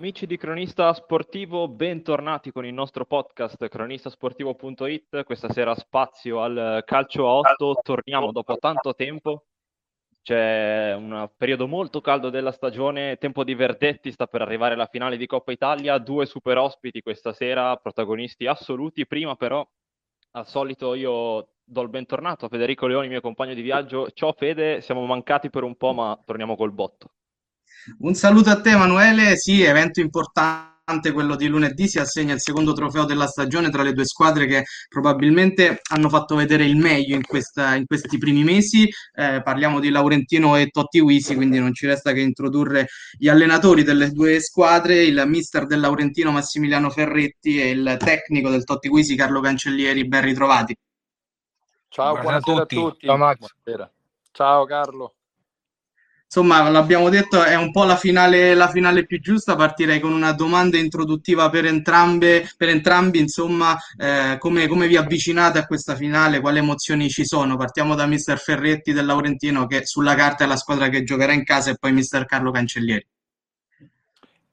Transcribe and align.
Amici 0.00 0.26
di 0.26 0.36
Cronista 0.36 0.92
Sportivo, 0.92 1.66
bentornati 1.66 2.52
con 2.52 2.64
il 2.64 2.72
nostro 2.72 3.04
podcast 3.04 3.66
cronistasportivo.it. 3.66 5.24
Questa 5.24 5.50
sera 5.50 5.74
spazio 5.74 6.40
al 6.40 6.84
calcio 6.86 7.26
a 7.28 7.34
8, 7.38 7.80
torniamo 7.82 8.30
dopo 8.30 8.58
tanto 8.58 8.94
tempo. 8.94 9.46
C'è 10.22 10.94
un 10.94 11.28
periodo 11.36 11.66
molto 11.66 12.00
caldo 12.00 12.30
della 12.30 12.52
stagione, 12.52 13.16
tempo 13.16 13.42
di 13.42 13.56
verdetti, 13.56 14.12
sta 14.12 14.28
per 14.28 14.40
arrivare 14.40 14.76
la 14.76 14.86
finale 14.86 15.16
di 15.16 15.26
Coppa 15.26 15.50
Italia, 15.50 15.98
due 15.98 16.26
super 16.26 16.58
ospiti 16.58 17.02
questa 17.02 17.32
sera, 17.32 17.74
protagonisti 17.74 18.46
assoluti. 18.46 19.04
Prima 19.04 19.34
però, 19.34 19.68
al 20.34 20.46
solito, 20.46 20.94
io 20.94 21.54
do 21.64 21.80
il 21.80 21.88
bentornato 21.88 22.44
a 22.44 22.48
Federico 22.48 22.86
Leoni, 22.86 23.08
mio 23.08 23.20
compagno 23.20 23.54
di 23.54 23.62
viaggio. 23.62 24.08
Ciao 24.12 24.30
Fede, 24.30 24.80
siamo 24.80 25.04
mancati 25.06 25.50
per 25.50 25.64
un 25.64 25.74
po', 25.74 25.92
ma 25.92 26.16
torniamo 26.24 26.54
col 26.54 26.70
botto. 26.70 27.14
Un 28.00 28.14
saluto 28.14 28.50
a 28.50 28.60
te 28.60 28.70
Emanuele, 28.70 29.36
sì, 29.36 29.62
evento 29.62 30.00
importante 30.00 30.76
quello 31.12 31.36
di 31.36 31.46
lunedì, 31.46 31.86
si 31.86 31.98
assegna 31.98 32.32
il 32.32 32.40
secondo 32.40 32.72
trofeo 32.72 33.04
della 33.04 33.26
stagione 33.26 33.70
tra 33.70 33.82
le 33.82 33.92
due 33.92 34.06
squadre 34.06 34.46
che 34.46 34.64
probabilmente 34.88 35.80
hanno 35.90 36.08
fatto 36.08 36.34
vedere 36.34 36.64
il 36.64 36.76
meglio 36.76 37.14
in, 37.14 37.26
questa, 37.26 37.74
in 37.74 37.84
questi 37.86 38.16
primi 38.16 38.42
mesi. 38.42 38.88
Eh, 39.14 39.42
parliamo 39.42 39.80
di 39.80 39.90
Laurentino 39.90 40.56
e 40.56 40.68
Totti 40.68 41.00
Wisi, 41.00 41.34
quindi 41.34 41.58
non 41.58 41.74
ci 41.74 41.86
resta 41.86 42.12
che 42.12 42.20
introdurre 42.20 42.88
gli 43.18 43.28
allenatori 43.28 43.82
delle 43.82 44.10
due 44.10 44.40
squadre, 44.40 45.04
il 45.04 45.22
mister 45.26 45.66
del 45.66 45.80
Laurentino 45.80 46.30
Massimiliano 46.30 46.88
Ferretti 46.88 47.60
e 47.60 47.70
il 47.70 47.96
tecnico 47.98 48.48
del 48.48 48.64
Totti 48.64 48.88
Wisi 48.88 49.14
Carlo 49.14 49.40
Cancellieri, 49.40 50.06
ben 50.06 50.22
ritrovati. 50.22 50.76
Ciao, 51.88 52.12
buonasera, 52.12 52.40
buonasera 52.40 52.62
a 52.62 52.66
tutti. 52.66 52.76
A 52.76 52.80
tutti. 52.80 53.06
Ciao 53.06 53.16
Max. 53.16 53.38
Buonasera. 53.38 53.90
Ciao 54.32 54.64
Carlo. 54.64 55.12
Insomma, 56.30 56.68
l'abbiamo 56.68 57.08
detto, 57.08 57.42
è 57.42 57.54
un 57.54 57.70
po' 57.70 57.84
la 57.84 57.96
finale, 57.96 58.52
la 58.52 58.68
finale 58.68 59.06
più 59.06 59.18
giusta. 59.18 59.56
Partirei 59.56 59.98
con 59.98 60.12
una 60.12 60.32
domanda 60.32 60.76
introduttiva 60.76 61.48
per 61.48 61.64
entrambe, 61.64 62.46
per 62.54 62.68
entrambi. 62.68 63.18
Insomma, 63.18 63.74
eh, 63.96 64.36
come, 64.38 64.66
come, 64.66 64.88
vi 64.88 64.96
avvicinate 64.96 65.58
a 65.58 65.66
questa 65.66 65.96
finale? 65.96 66.40
Quali 66.40 66.58
emozioni 66.58 67.08
ci 67.08 67.24
sono? 67.24 67.56
Partiamo 67.56 67.94
da 67.94 68.04
mister 68.04 68.38
Ferretti 68.38 68.92
del 68.92 69.06
Laurentino, 69.06 69.66
che 69.66 69.86
sulla 69.86 70.14
carta 70.14 70.44
è 70.44 70.46
la 70.46 70.56
squadra 70.56 70.90
che 70.90 71.02
giocherà 71.02 71.32
in 71.32 71.44
casa, 71.44 71.70
e 71.70 71.76
poi 71.78 71.92
mister 71.92 72.26
Carlo 72.26 72.50
Cancellieri. 72.50 73.06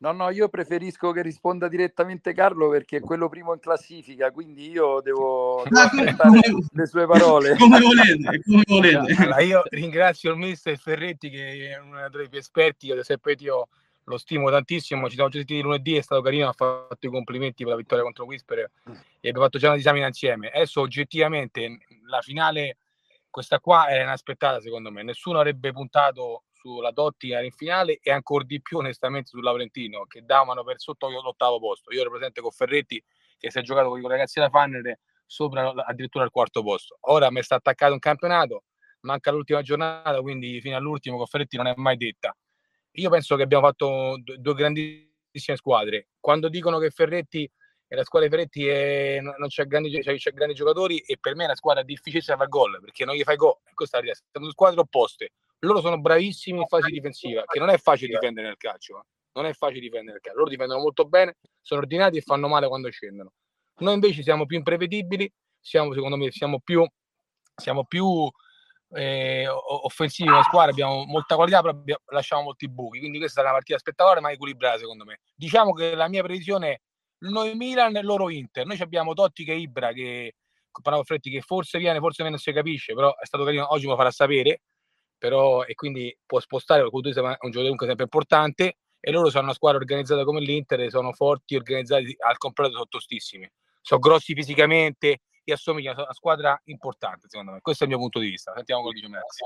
No, 0.06 0.12
no, 0.12 0.30
io 0.30 0.50
preferisco 0.50 1.12
che 1.12 1.24
risponda 1.24 1.68
direttamente 1.68 2.32
Carlo 2.32 2.70
perché 2.70 2.98
è 2.98 3.00
quello 3.00 3.28
primo 3.28 3.54
in 3.54 3.60
classifica, 3.60 4.30
quindi 4.30 4.70
io 4.70 5.02
devo, 5.02 5.64
devo 5.68 5.82
ah, 5.82 5.90
come, 5.90 6.42
le 6.74 6.86
sue 6.86 7.08
parole. 7.08 7.56
Come 7.58 7.80
volete, 7.80 8.42
come 8.44 8.64
volete. 8.68 9.16
Allora, 9.18 9.40
io 9.42 9.64
ringrazio 9.70 10.30
il 10.30 10.38
mister 10.38 10.78
Ferretti 10.78 11.32
che 11.32 11.72
è 11.72 11.80
uno 11.80 12.08
dei 12.10 12.30
più 12.30 12.38
esperti, 12.38 12.86
io 12.86 12.94
ad 12.94 13.00
esempio 13.00 13.34
io 13.40 13.68
lo 14.04 14.18
stimo 14.20 14.52
tantissimo, 14.52 15.08
ci 15.08 15.16
siamo 15.16 15.30
già 15.30 15.38
sentiti 15.40 15.62
lunedì, 15.62 15.96
è 15.96 16.02
stato 16.02 16.22
carino, 16.22 16.50
ha 16.50 16.54
fatto 16.54 16.98
i 17.00 17.10
complimenti 17.10 17.64
per 17.64 17.72
la 17.72 17.80
vittoria 17.80 18.04
contro 18.04 18.26
Whisper 18.26 18.60
e 18.60 19.30
abbiamo 19.30 19.46
fatto 19.46 19.58
già 19.58 19.70
una 19.70 19.78
disamina 19.78 20.06
insieme. 20.06 20.50
Adesso 20.50 20.82
oggettivamente 20.82 21.80
la 22.06 22.22
finale, 22.22 22.78
questa 23.32 23.60
qua 23.60 23.88
è 23.88 24.04
inaspettata 24.04 24.62
secondo 24.62 24.92
me, 24.92 25.02
nessuno 25.02 25.40
avrebbe 25.40 25.72
puntato 25.72 26.44
sulla 26.66 26.90
Dotti 26.90 27.30
in 27.30 27.52
finale 27.52 28.00
e 28.02 28.12
ancora 28.12 28.44
di 28.44 28.60
più 28.60 28.80
onestamente 28.80 29.28
sul 29.28 29.44
Laurentino 29.44 30.06
che 30.06 30.26
davano 30.26 30.64
per 30.64 30.80
sotto 30.80 31.08
l'ottavo 31.08 31.60
posto. 31.60 31.94
Io 31.94 32.02
ero 32.02 32.10
presente 32.10 32.42
con 32.42 32.50
Ferretti 32.50 33.02
che 33.38 33.52
si 33.52 33.60
è 33.60 33.62
giocato 33.62 33.90
con 33.90 34.02
i 34.02 34.08
ragazzi 34.08 34.40
da 34.40 34.50
Fanner 34.50 35.00
sopra 35.28 35.72
addirittura 35.86 36.24
al 36.24 36.32
quarto 36.32 36.64
posto. 36.64 36.98
Ora 37.02 37.30
mi 37.30 37.44
sta 37.44 37.56
attaccato 37.56 37.94
un 37.94 38.00
campionato, 38.00 38.64
manca 39.02 39.30
l'ultima 39.30 39.62
giornata, 39.62 40.20
quindi 40.22 40.60
fino 40.60 40.76
all'ultimo 40.76 41.18
con 41.18 41.28
Ferretti 41.28 41.56
non 41.56 41.68
è 41.68 41.74
mai 41.76 41.98
detta. 41.98 42.36
Io 42.94 43.10
penso 43.12 43.36
che 43.36 43.44
abbiamo 43.44 43.68
fatto 43.68 44.16
due 44.24 44.54
grandissime 44.56 45.58
squadre. 45.58 46.08
Quando 46.20 46.50
dicono 46.50 46.80
che 46.80 46.90
Ferretti 46.90 47.48
e 47.88 47.96
la 47.96 48.04
squadra 48.04 48.28
di 48.28 48.36
Ferretti 48.36 48.68
è, 48.68 49.20
non 49.20 49.48
c'è 49.50 49.68
grandi, 49.68 50.02
cioè, 50.02 50.16
c'è 50.16 50.32
grandi 50.32 50.56
giocatori 50.56 50.98
e 50.98 51.18
per 51.20 51.36
me 51.36 51.44
è 51.44 51.46
una 51.46 51.56
squadra 51.56 51.84
difficile 51.84 52.24
da 52.26 52.38
fare 52.38 52.50
gol 52.50 52.80
perché 52.82 53.06
non 53.06 53.14
gli 53.14 53.22
fai 53.22 53.36
gol. 53.36 53.58
Questa 53.76 54.00
Siamo 54.02 54.50
squadre 54.50 54.80
opposte 54.80 55.34
loro 55.60 55.82
sono 55.82 56.00
bravissimi 56.00 56.60
in 56.60 56.68
fase 56.68 56.90
difensiva, 56.90 57.44
che 57.46 57.60
non 57.60 57.70
è 57.70 57.78
facile 57.78 58.14
difendere 58.14 58.48
nel 58.48 58.58
calcio, 58.58 59.00
eh. 59.00 59.04
non 59.34 59.46
è 59.46 59.54
facile 59.54 59.80
difendere 59.80 60.14
nel 60.14 60.22
calcio. 60.22 60.38
Loro 60.38 60.50
difendono 60.50 60.82
molto 60.82 61.06
bene, 61.06 61.38
sono 61.62 61.82
ordinati 61.82 62.18
e 62.18 62.22
fanno 62.22 62.48
male 62.48 62.68
quando 62.68 62.90
scendono. 62.90 63.32
Noi 63.78 63.94
invece 63.94 64.24
siamo 64.24 64.46
più 64.46 64.58
imprevedibili, 64.58 65.32
siamo, 65.60 65.94
secondo 65.94 66.18
me, 66.18 66.32
siamo 66.32 66.60
più, 66.60 66.86
siamo 67.56 67.86
più 67.86 68.30
eh, 68.92 69.48
offensivi 69.48 70.30
come 70.30 70.44
squadra, 70.44 70.72
abbiamo 70.72 71.04
molta 71.06 71.36
qualità, 71.36 71.62
però 71.62 71.74
abbiamo, 71.74 72.02
lasciamo 72.08 72.44
molti 72.44 72.70
buchi. 72.70 73.00
Quindi 73.00 73.18
questa 73.18 73.42
è 73.42 73.44
una 73.44 73.54
partita 73.54 73.78
spettacolare, 73.78 74.22
ma 74.22 74.32
equilibrata, 74.32 74.78
secondo 74.78 75.04
me. 75.04 75.20
Diciamo 75.36 75.74
che 75.74 75.96
la 75.96 76.08
mia 76.08 76.24
previsione 76.24 76.72
è 76.72 76.80
noi 77.26 77.56
Milan 77.56 77.96
e 77.96 78.02
loro 78.02 78.30
Inter. 78.30 78.66
Noi 78.66 78.80
abbiamo 78.80 79.14
Totti 79.14 79.44
che 79.44 79.54
Ibra, 79.54 79.92
che 79.92 80.36
Fretti, 81.04 81.30
che 81.30 81.42
forse 81.42 81.80
viene, 81.80 82.00
forse 82.00 82.24
non 82.24 82.38
si 82.38 82.52
capisce, 82.52 82.94
però 82.94 83.16
è 83.16 83.26
stato 83.26 83.46
carino, 83.46 83.72
oggi 83.72 83.86
me 83.86 83.92
lo 83.92 83.98
farà 83.98 84.12
sapere 84.12 84.62
però 85.18 85.64
e 85.64 85.76
quindi 85.76 86.16
può 86.26 86.40
spostare 86.40 86.82
perché 86.82 87.00
tu 87.00 87.12
sei 87.12 87.24
un 87.24 87.30
giocatore 87.32 87.64
comunque 87.64 87.88
sempre 87.88 88.04
importante 88.04 88.78
e 89.00 89.12
loro 89.12 89.30
sono 89.30 89.44
una 89.44 89.54
squadra 89.54 89.80
organizzata 89.80 90.24
come 90.24 90.40
l'Inter 90.40 90.90
sono 90.90 91.14
forti, 91.14 91.56
organizzati 91.56 92.16
al 92.18 92.38
completo, 92.38 92.74
sono 92.74 92.88
tostissimi 92.88 93.50
sono 93.82 94.00
grossi 94.00 94.34
fisicamente 94.34 95.22
e 95.44 95.52
assomigliano 95.52 96.00
a 96.00 96.04
una 96.04 96.14
squadra 96.14 96.60
importante 96.66 97.28
secondo 97.30 97.52
me, 97.52 97.62
questo 97.62 97.84
è 97.84 97.88
il 97.88 97.94
mio 97.94 98.02
punto 98.02 98.20
di 98.20 98.30
vista 98.30 98.54
sentiamo 98.56 98.82
quello 98.82 99.00
che 99.00 99.06
dice 99.06 99.20
Max 99.20 99.38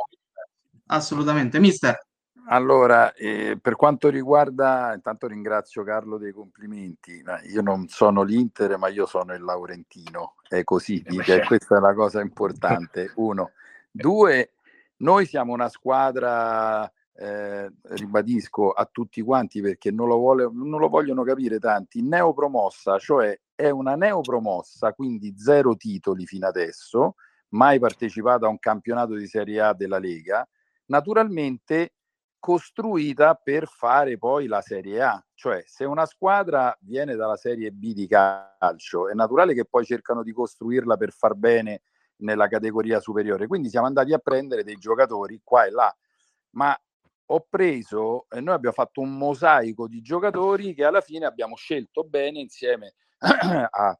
assolutamente, 0.87 1.59
mister 1.59 2.07
allora, 2.51 3.13
eh, 3.13 3.59
per 3.61 3.75
quanto 3.75 4.09
riguarda, 4.09 4.93
intanto 4.95 5.27
ringrazio 5.27 5.83
Carlo 5.83 6.17
dei 6.17 6.31
complimenti. 6.31 7.23
Io 7.51 7.61
non 7.61 7.87
sono 7.87 8.23
l'Inter, 8.23 8.77
ma 8.77 8.87
io 8.87 9.05
sono 9.05 9.33
il 9.35 9.43
Laurentino. 9.43 10.35
È 10.47 10.63
così, 10.63 10.99
eh, 10.99 11.09
dica, 11.09 11.39
questa 11.45 11.77
è 11.77 11.79
la 11.79 11.93
cosa 11.93 12.21
importante. 12.21 13.11
Uno. 13.15 13.51
Due, 13.91 14.53
noi 14.99 15.25
siamo 15.25 15.53
una 15.53 15.69
squadra, 15.69 16.89
eh, 17.13 17.71
ribadisco 17.81 18.71
a 18.71 18.85
tutti 18.85 19.21
quanti 19.21 19.61
perché 19.61 19.91
non 19.91 20.07
lo, 20.07 20.15
vuole, 20.15 20.49
non 20.51 20.79
lo 20.79 20.87
vogliono 20.87 21.23
capire 21.23 21.59
tanti, 21.59 22.01
neopromossa, 22.01 22.97
cioè 22.97 23.37
è 23.53 23.69
una 23.69 23.95
neopromossa, 23.95 24.93
quindi 24.93 25.33
zero 25.37 25.75
titoli 25.75 26.25
fino 26.25 26.47
adesso, 26.47 27.15
mai 27.49 27.79
partecipato 27.79 28.45
a 28.45 28.49
un 28.49 28.59
campionato 28.59 29.15
di 29.15 29.27
Serie 29.27 29.59
A 29.61 29.73
della 29.73 29.99
Lega, 29.99 30.47
naturalmente 30.85 31.93
costruita 32.39 33.35
per 33.35 33.67
fare 33.67 34.17
poi 34.17 34.47
la 34.47 34.61
Serie 34.61 35.01
A, 35.01 35.21
cioè 35.33 35.61
se 35.65 35.83
una 35.83 36.05
squadra 36.05 36.75
viene 36.79 37.15
dalla 37.15 37.35
Serie 37.35 37.71
B 37.71 37.91
di 37.93 38.07
calcio, 38.07 39.09
è 39.09 39.13
naturale 39.13 39.53
che 39.53 39.65
poi 39.65 39.83
cercano 39.83 40.23
di 40.23 40.31
costruirla 40.31 40.95
per 40.95 41.11
far 41.11 41.35
bene 41.35 41.81
nella 42.19 42.47
categoria 42.47 42.99
superiore. 42.99 43.47
Quindi 43.47 43.69
siamo 43.69 43.87
andati 43.87 44.13
a 44.13 44.19
prendere 44.19 44.63
dei 44.63 44.77
giocatori 44.77 45.41
qua 45.43 45.65
e 45.65 45.71
là, 45.71 45.95
ma 46.51 46.77
ho 47.31 47.45
preso, 47.47 48.25
e 48.29 48.41
noi 48.41 48.55
abbiamo 48.55 48.75
fatto 48.75 49.01
un 49.01 49.15
mosaico 49.15 49.87
di 49.87 50.01
giocatori 50.01 50.73
che 50.73 50.83
alla 50.83 51.01
fine 51.01 51.25
abbiamo 51.25 51.55
scelto 51.55 52.03
bene 52.03 52.39
insieme 52.39 52.95
a 53.19 53.99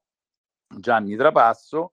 Gianni 0.68 1.16
Trapasso 1.16 1.91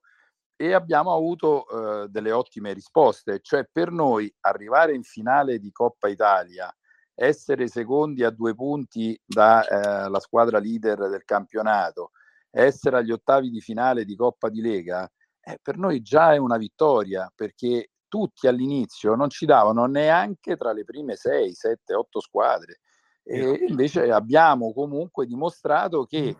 e 0.55 0.73
abbiamo 0.73 1.13
avuto 1.13 1.67
eh, 2.03 2.07
delle 2.09 2.31
ottime 2.31 2.73
risposte. 2.73 3.39
Cioè 3.41 3.67
per 3.71 3.91
noi 3.91 4.33
arrivare 4.41 4.95
in 4.95 5.03
finale 5.03 5.59
di 5.59 5.71
Coppa 5.71 6.07
Italia, 6.07 6.75
essere 7.13 7.67
secondi 7.67 8.23
a 8.23 8.31
due 8.31 8.55
punti 8.55 9.19
dalla 9.23 10.07
eh, 10.07 10.19
squadra 10.19 10.57
leader 10.57 11.09
del 11.09 11.23
campionato, 11.23 12.11
essere 12.49 12.97
agli 12.97 13.11
ottavi 13.11 13.51
di 13.51 13.61
finale 13.61 14.05
di 14.05 14.15
Coppa 14.15 14.49
di 14.49 14.61
Lega, 14.61 15.09
eh, 15.47 15.59
per 15.61 15.77
noi 15.77 16.01
già 16.01 16.33
è 16.33 16.37
una 16.37 16.57
vittoria 16.57 17.31
perché 17.33 17.91
tutti 18.09 18.47
all'inizio 18.47 19.15
non 19.15 19.29
ci 19.29 19.45
davano 19.45 19.85
neanche 19.85 20.57
tra 20.57 20.73
le 20.73 20.83
prime 20.83 21.15
6, 21.15 21.53
7, 21.53 21.93
8 21.93 22.19
squadre. 22.19 22.79
E 23.23 23.65
invece 23.67 24.11
abbiamo 24.11 24.73
comunque 24.73 25.25
dimostrato 25.25 26.05
che 26.05 26.35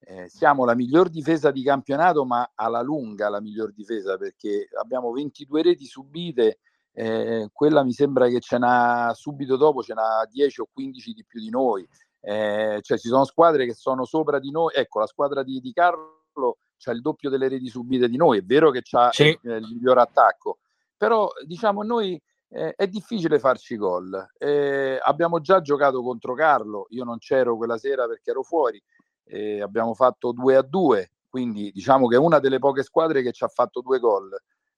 eh, 0.00 0.28
siamo 0.28 0.64
la 0.64 0.74
miglior 0.74 1.08
difesa 1.08 1.50
di 1.50 1.62
campionato 1.62 2.24
ma 2.24 2.52
alla 2.54 2.80
lunga 2.80 3.28
la 3.28 3.40
miglior 3.40 3.72
difesa 3.72 4.16
perché 4.16 4.68
abbiamo 4.80 5.10
22 5.10 5.62
reti 5.62 5.84
subite 5.84 6.60
eh, 6.92 7.48
quella 7.52 7.82
mi 7.82 7.92
sembra 7.92 8.28
che 8.28 8.40
ce 8.40 8.58
n'ha 8.58 9.12
subito 9.14 9.56
dopo 9.56 9.82
ce 9.82 9.94
n'ha 9.94 10.26
10 10.30 10.60
o 10.60 10.68
15 10.72 11.12
di 11.12 11.24
più 11.24 11.40
di 11.40 11.50
noi. 11.50 11.88
Eh, 12.20 12.78
cioè 12.82 12.98
ci 12.98 13.08
sono 13.08 13.24
squadre 13.24 13.66
che 13.66 13.74
sono 13.74 14.04
sopra 14.04 14.40
di 14.40 14.50
noi 14.50 14.72
ecco 14.74 14.98
la 14.98 15.06
squadra 15.06 15.44
di, 15.44 15.60
di 15.60 15.72
Carlo 15.72 16.58
c'ha 16.78 16.92
il 16.92 17.00
doppio 17.00 17.28
delle 17.28 17.48
reti 17.48 17.68
subite 17.68 18.08
di 18.08 18.16
noi, 18.16 18.38
è 18.38 18.42
vero 18.42 18.70
che 18.70 18.82
c'ha 18.82 19.10
sì. 19.12 19.38
il, 19.42 19.50
il 19.50 19.68
miglior 19.74 19.98
attacco, 19.98 20.58
però 20.96 21.30
diciamo 21.44 21.82
noi 21.82 22.20
eh, 22.50 22.74
è 22.74 22.86
difficile 22.86 23.38
farci 23.38 23.76
gol. 23.76 24.30
Eh, 24.38 24.98
abbiamo 25.02 25.40
già 25.40 25.60
giocato 25.60 26.02
contro 26.02 26.34
Carlo, 26.34 26.86
io 26.90 27.04
non 27.04 27.18
c'ero 27.18 27.56
quella 27.56 27.78
sera 27.78 28.06
perché 28.06 28.30
ero 28.30 28.42
fuori, 28.42 28.82
eh, 29.24 29.60
abbiamo 29.60 29.94
fatto 29.94 30.32
2 30.32 30.56
a 30.56 30.62
2, 30.62 31.12
quindi 31.28 31.70
diciamo 31.72 32.06
che 32.08 32.16
è 32.16 32.18
una 32.18 32.38
delle 32.38 32.58
poche 32.58 32.82
squadre 32.82 33.22
che 33.22 33.32
ci 33.32 33.44
ha 33.44 33.48
fatto 33.48 33.80
due 33.80 33.98
gol. 33.98 34.30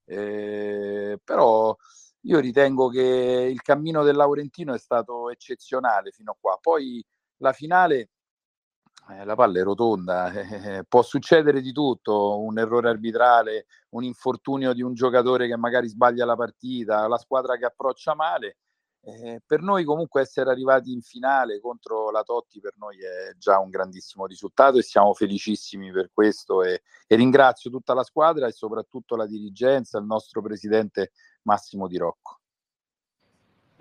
Eh, 0.05 1.21
però 1.23 1.77
io 2.23 2.39
ritengo 2.41 2.89
che 2.89 3.49
il 3.51 3.63
cammino 3.63 4.03
del 4.03 4.17
Laurentino 4.17 4.75
è 4.75 4.79
stato 4.79 5.31
eccezionale 5.31 6.11
fino 6.11 6.33
a 6.33 6.37
qua. 6.39 6.59
Poi 6.61 7.05
la 7.39 7.53
finale 7.53 8.01
Eh, 8.01 8.20
la 9.25 9.35
palla 9.35 9.61
è 9.61 9.63
rotonda, 9.63 10.31
eh, 10.79 10.85
può 10.89 11.03
succedere 11.03 11.61
di 11.61 11.73
tutto, 11.73 12.41
un 12.41 12.59
errore 12.59 12.89
arbitrale, 12.89 13.67
un 13.91 14.05
infortunio 14.05 14.73
di 14.73 14.83
un 14.83 14.95
giocatore 14.95 15.47
che 15.47 15.57
magari 15.57 15.89
sbaglia 15.89 16.25
la 16.25 16.37
partita, 16.37 17.09
la 17.09 17.19
squadra 17.19 17.57
che 17.57 17.65
approccia 17.65 18.15
male. 18.15 18.59
Eh, 19.03 19.41
per 19.47 19.63
noi 19.63 19.85
comunque 19.85 20.21
essere 20.21 20.51
arrivati 20.51 20.93
in 20.93 21.01
finale 21.01 21.59
contro 21.59 22.11
la 22.11 22.23
Totti 22.23 22.61
per 22.61 22.75
noi 22.77 22.99
è 22.99 23.35
già 23.39 23.59
un 23.59 23.71
grandissimo 23.71 24.27
risultato 24.27 24.77
e 24.77 24.83
siamo 24.83 25.15
felicissimi 25.15 25.91
per 25.91 26.11
questo 26.13 26.63
e, 26.63 26.83
e 27.07 27.17
ringrazio 27.17 27.71
tutta 27.71 27.95
la 27.95 28.03
squadra 28.03 28.47
e 28.47 28.53
soprattutto 28.53 29.17
la 29.17 29.27
dirigenza, 29.27 29.99
il 29.99 30.05
nostro 30.05 30.43
presidente 30.43 31.13
Massimo 31.45 31.89
Di 31.89 31.97
Rocco. 31.97 32.40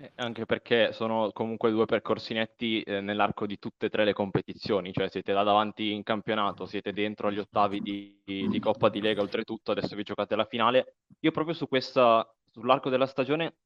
Eh, 0.02 0.12
anche 0.14 0.46
perché 0.46 0.94
sono 0.94 1.30
comunque 1.30 1.70
due 1.70 1.84
percorsi 1.84 2.32
netti 2.32 2.80
eh, 2.80 3.02
nell'arco 3.02 3.44
di 3.44 3.58
tutte 3.58 3.86
e 3.86 3.88
tre 3.90 4.06
le 4.06 4.14
competizioni, 4.14 4.94
cioè 4.94 5.10
siete 5.10 5.34
là 5.34 5.42
davanti 5.42 5.92
in 5.92 6.02
campionato, 6.02 6.64
siete 6.64 6.94
dentro 6.94 7.28
agli 7.28 7.38
ottavi 7.38 7.80
di, 7.80 8.22
di 8.24 8.58
Coppa 8.60 8.88
di 8.88 9.02
Lega, 9.02 9.20
oltretutto 9.20 9.72
adesso 9.72 9.94
vi 9.96 10.02
giocate 10.02 10.36
la 10.36 10.46
finale. 10.46 10.94
Io 11.20 11.30
proprio 11.32 11.54
su 11.54 11.68
questa, 11.68 12.26
sull'arco 12.50 12.88
della 12.88 13.04
stagione 13.04 13.56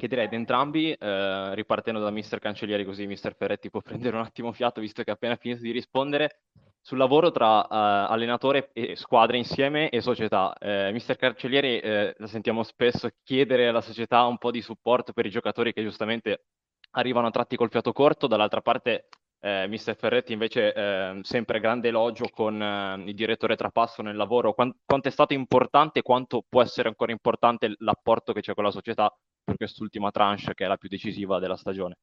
chiederei 0.00 0.24
ad 0.24 0.32
entrambi, 0.32 0.92
eh, 0.92 1.54
ripartendo 1.54 2.00
da 2.00 2.10
mister 2.10 2.38
Cancellieri 2.38 2.86
così 2.86 3.06
mister 3.06 3.34
Ferretti 3.36 3.68
può 3.68 3.82
prendere 3.82 4.16
un 4.16 4.22
attimo 4.22 4.50
fiato 4.52 4.80
visto 4.80 5.02
che 5.02 5.10
ha 5.10 5.14
appena 5.14 5.36
finito 5.36 5.60
di 5.60 5.70
rispondere, 5.70 6.40
sul 6.80 6.96
lavoro 6.96 7.30
tra 7.30 7.58
uh, 7.58 7.66
allenatore 8.10 8.70
e 8.72 8.96
squadra 8.96 9.36
insieme 9.36 9.90
e 9.90 10.00
società. 10.00 10.54
Eh, 10.58 10.90
mister 10.92 11.16
Carcelieri, 11.16 11.78
eh, 11.78 12.14
la 12.16 12.26
sentiamo 12.26 12.62
spesso 12.62 13.10
chiedere 13.22 13.68
alla 13.68 13.82
società 13.82 14.24
un 14.24 14.38
po' 14.38 14.50
di 14.50 14.62
supporto 14.62 15.12
per 15.12 15.26
i 15.26 15.30
giocatori 15.30 15.74
che 15.74 15.82
giustamente 15.82 16.46
arrivano 16.92 17.26
a 17.26 17.30
tratti 17.30 17.56
col 17.56 17.68
fiato 17.68 17.92
corto, 17.92 18.26
dall'altra 18.26 18.62
parte 18.62 19.08
eh, 19.40 19.66
mister 19.68 19.96
Ferretti 19.96 20.32
invece 20.32 20.72
eh, 20.72 21.20
sempre 21.22 21.60
grande 21.60 21.88
elogio 21.88 22.28
con 22.30 22.60
eh, 22.60 23.02
il 23.04 23.14
direttore 23.14 23.56
Trapasso 23.56 24.00
nel 24.00 24.16
lavoro. 24.16 24.54
Quant- 24.54 24.76
quanto 24.84 25.08
è 25.08 25.10
stato 25.10 25.34
importante 25.34 25.98
e 26.00 26.02
quanto 26.02 26.44
può 26.48 26.62
essere 26.62 26.88
ancora 26.88 27.12
importante 27.12 27.74
l'apporto 27.78 28.32
che 28.32 28.40
c'è 28.40 28.54
con 28.54 28.64
la 28.64 28.70
società 28.70 29.14
per 29.42 29.56
quest'ultima 29.56 30.10
tranche 30.10 30.54
che 30.54 30.64
è 30.64 30.68
la 30.68 30.76
più 30.76 30.88
decisiva 30.88 31.38
della 31.38 31.56
stagione? 31.56 31.96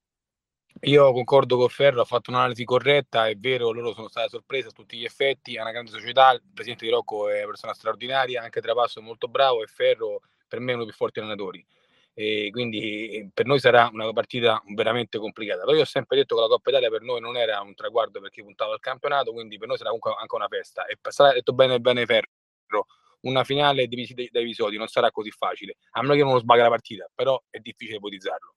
Io 0.81 1.11
concordo 1.11 1.57
con 1.57 1.69
Ferro, 1.69 2.01
ha 2.01 2.05
fatto 2.05 2.29
un'analisi 2.29 2.63
corretta, 2.63 3.27
è 3.27 3.35
vero, 3.35 3.71
loro 3.71 3.93
sono 3.93 4.09
state 4.09 4.29
sorprese 4.29 4.67
a 4.67 4.71
tutti 4.71 4.97
gli 4.97 5.05
effetti, 5.05 5.55
è 5.55 5.61
una 5.61 5.71
grande 5.71 5.89
società, 5.89 6.31
il 6.33 6.41
presidente 6.53 6.85
di 6.85 6.91
Rocco 6.91 7.29
è 7.29 7.39
una 7.39 7.47
persona 7.47 7.73
straordinaria, 7.73 8.43
anche 8.43 8.61
Trapasso 8.61 8.99
è 8.99 9.01
molto 9.01 9.27
bravo 9.27 9.63
e 9.63 9.67
Ferro 9.67 10.21
per 10.47 10.59
me 10.59 10.71
è 10.71 10.75
uno 10.75 10.83
dei 10.83 10.91
più 10.91 10.97
forti 10.97 11.19
allenatori. 11.19 11.65
E 12.13 12.49
quindi 12.51 13.29
per 13.33 13.45
noi 13.45 13.59
sarà 13.59 13.89
una 13.91 14.11
partita 14.11 14.61
veramente 14.75 15.19
complicata. 15.19 15.65
Però 15.65 15.75
io 15.75 15.83
ho 15.83 15.85
sempre 15.85 16.17
detto 16.17 16.35
che 16.35 16.41
la 16.41 16.47
Coppa 16.47 16.71
Italia 16.71 16.89
per 16.89 17.01
noi 17.01 17.21
non 17.21 17.37
era 17.37 17.61
un 17.61 17.75
traguardo 17.75 18.19
perché 18.19 18.41
puntava 18.41 18.73
al 18.73 18.79
campionato, 18.79 19.31
quindi 19.31 19.59
per 19.59 19.67
noi 19.67 19.77
sarà 19.77 19.89
comunque 19.89 20.15
anche 20.19 20.35
una 20.35 20.47
festa. 20.47 20.85
E 20.87 20.97
sarà 21.09 21.33
detto 21.33 21.53
bene 21.53 21.79
bene 21.79 22.05
Ferro, 22.07 22.85
una 23.27 23.43
finale 23.43 23.87
divisi 23.87 24.13
dai 24.13 24.29
episodi 24.31 24.77
non 24.77 24.87
sarà 24.87 25.11
così 25.11 25.31
facile, 25.31 25.77
a 25.91 26.01
meno 26.01 26.13
che 26.13 26.23
non 26.23 26.33
lo 26.33 26.39
sbaga 26.39 26.63
la 26.63 26.69
partita, 26.69 27.09
però 27.13 27.41
è 27.49 27.59
difficile 27.59 27.97
ipotizzarlo. 27.97 28.55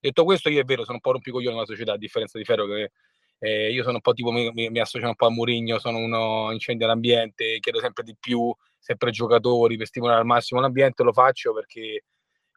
Detto 0.00 0.24
questo, 0.24 0.48
io 0.48 0.60
è 0.60 0.64
vero, 0.64 0.82
sono 0.82 0.94
un 0.94 1.00
po' 1.00 1.12
rompicoglione 1.12 1.54
nella 1.54 1.66
società, 1.66 1.92
a 1.94 1.96
differenza 1.96 2.38
di 2.38 2.44
Ferro, 2.44 2.66
che 2.66 2.92
eh, 3.38 3.70
io 3.70 3.82
sono 3.82 3.96
un 3.96 4.00
po' 4.00 4.12
tipo, 4.12 4.30
mi, 4.30 4.50
mi, 4.52 4.78
associo 4.78 5.06
un 5.06 5.14
po' 5.14 5.26
a 5.26 5.30
Murigno, 5.30 5.78
sono 5.78 5.98
uno 5.98 6.50
incendia 6.52 6.86
l'ambiente, 6.86 7.58
chiedo 7.60 7.80
sempre 7.80 8.02
di 8.04 8.16
più, 8.18 8.54
sempre 8.78 9.10
giocatori 9.10 9.76
per 9.76 9.86
stimolare 9.86 10.20
al 10.20 10.26
massimo 10.26 10.60
l'ambiente, 10.60 11.02
lo 11.02 11.12
faccio 11.12 11.52
perché, 11.52 12.04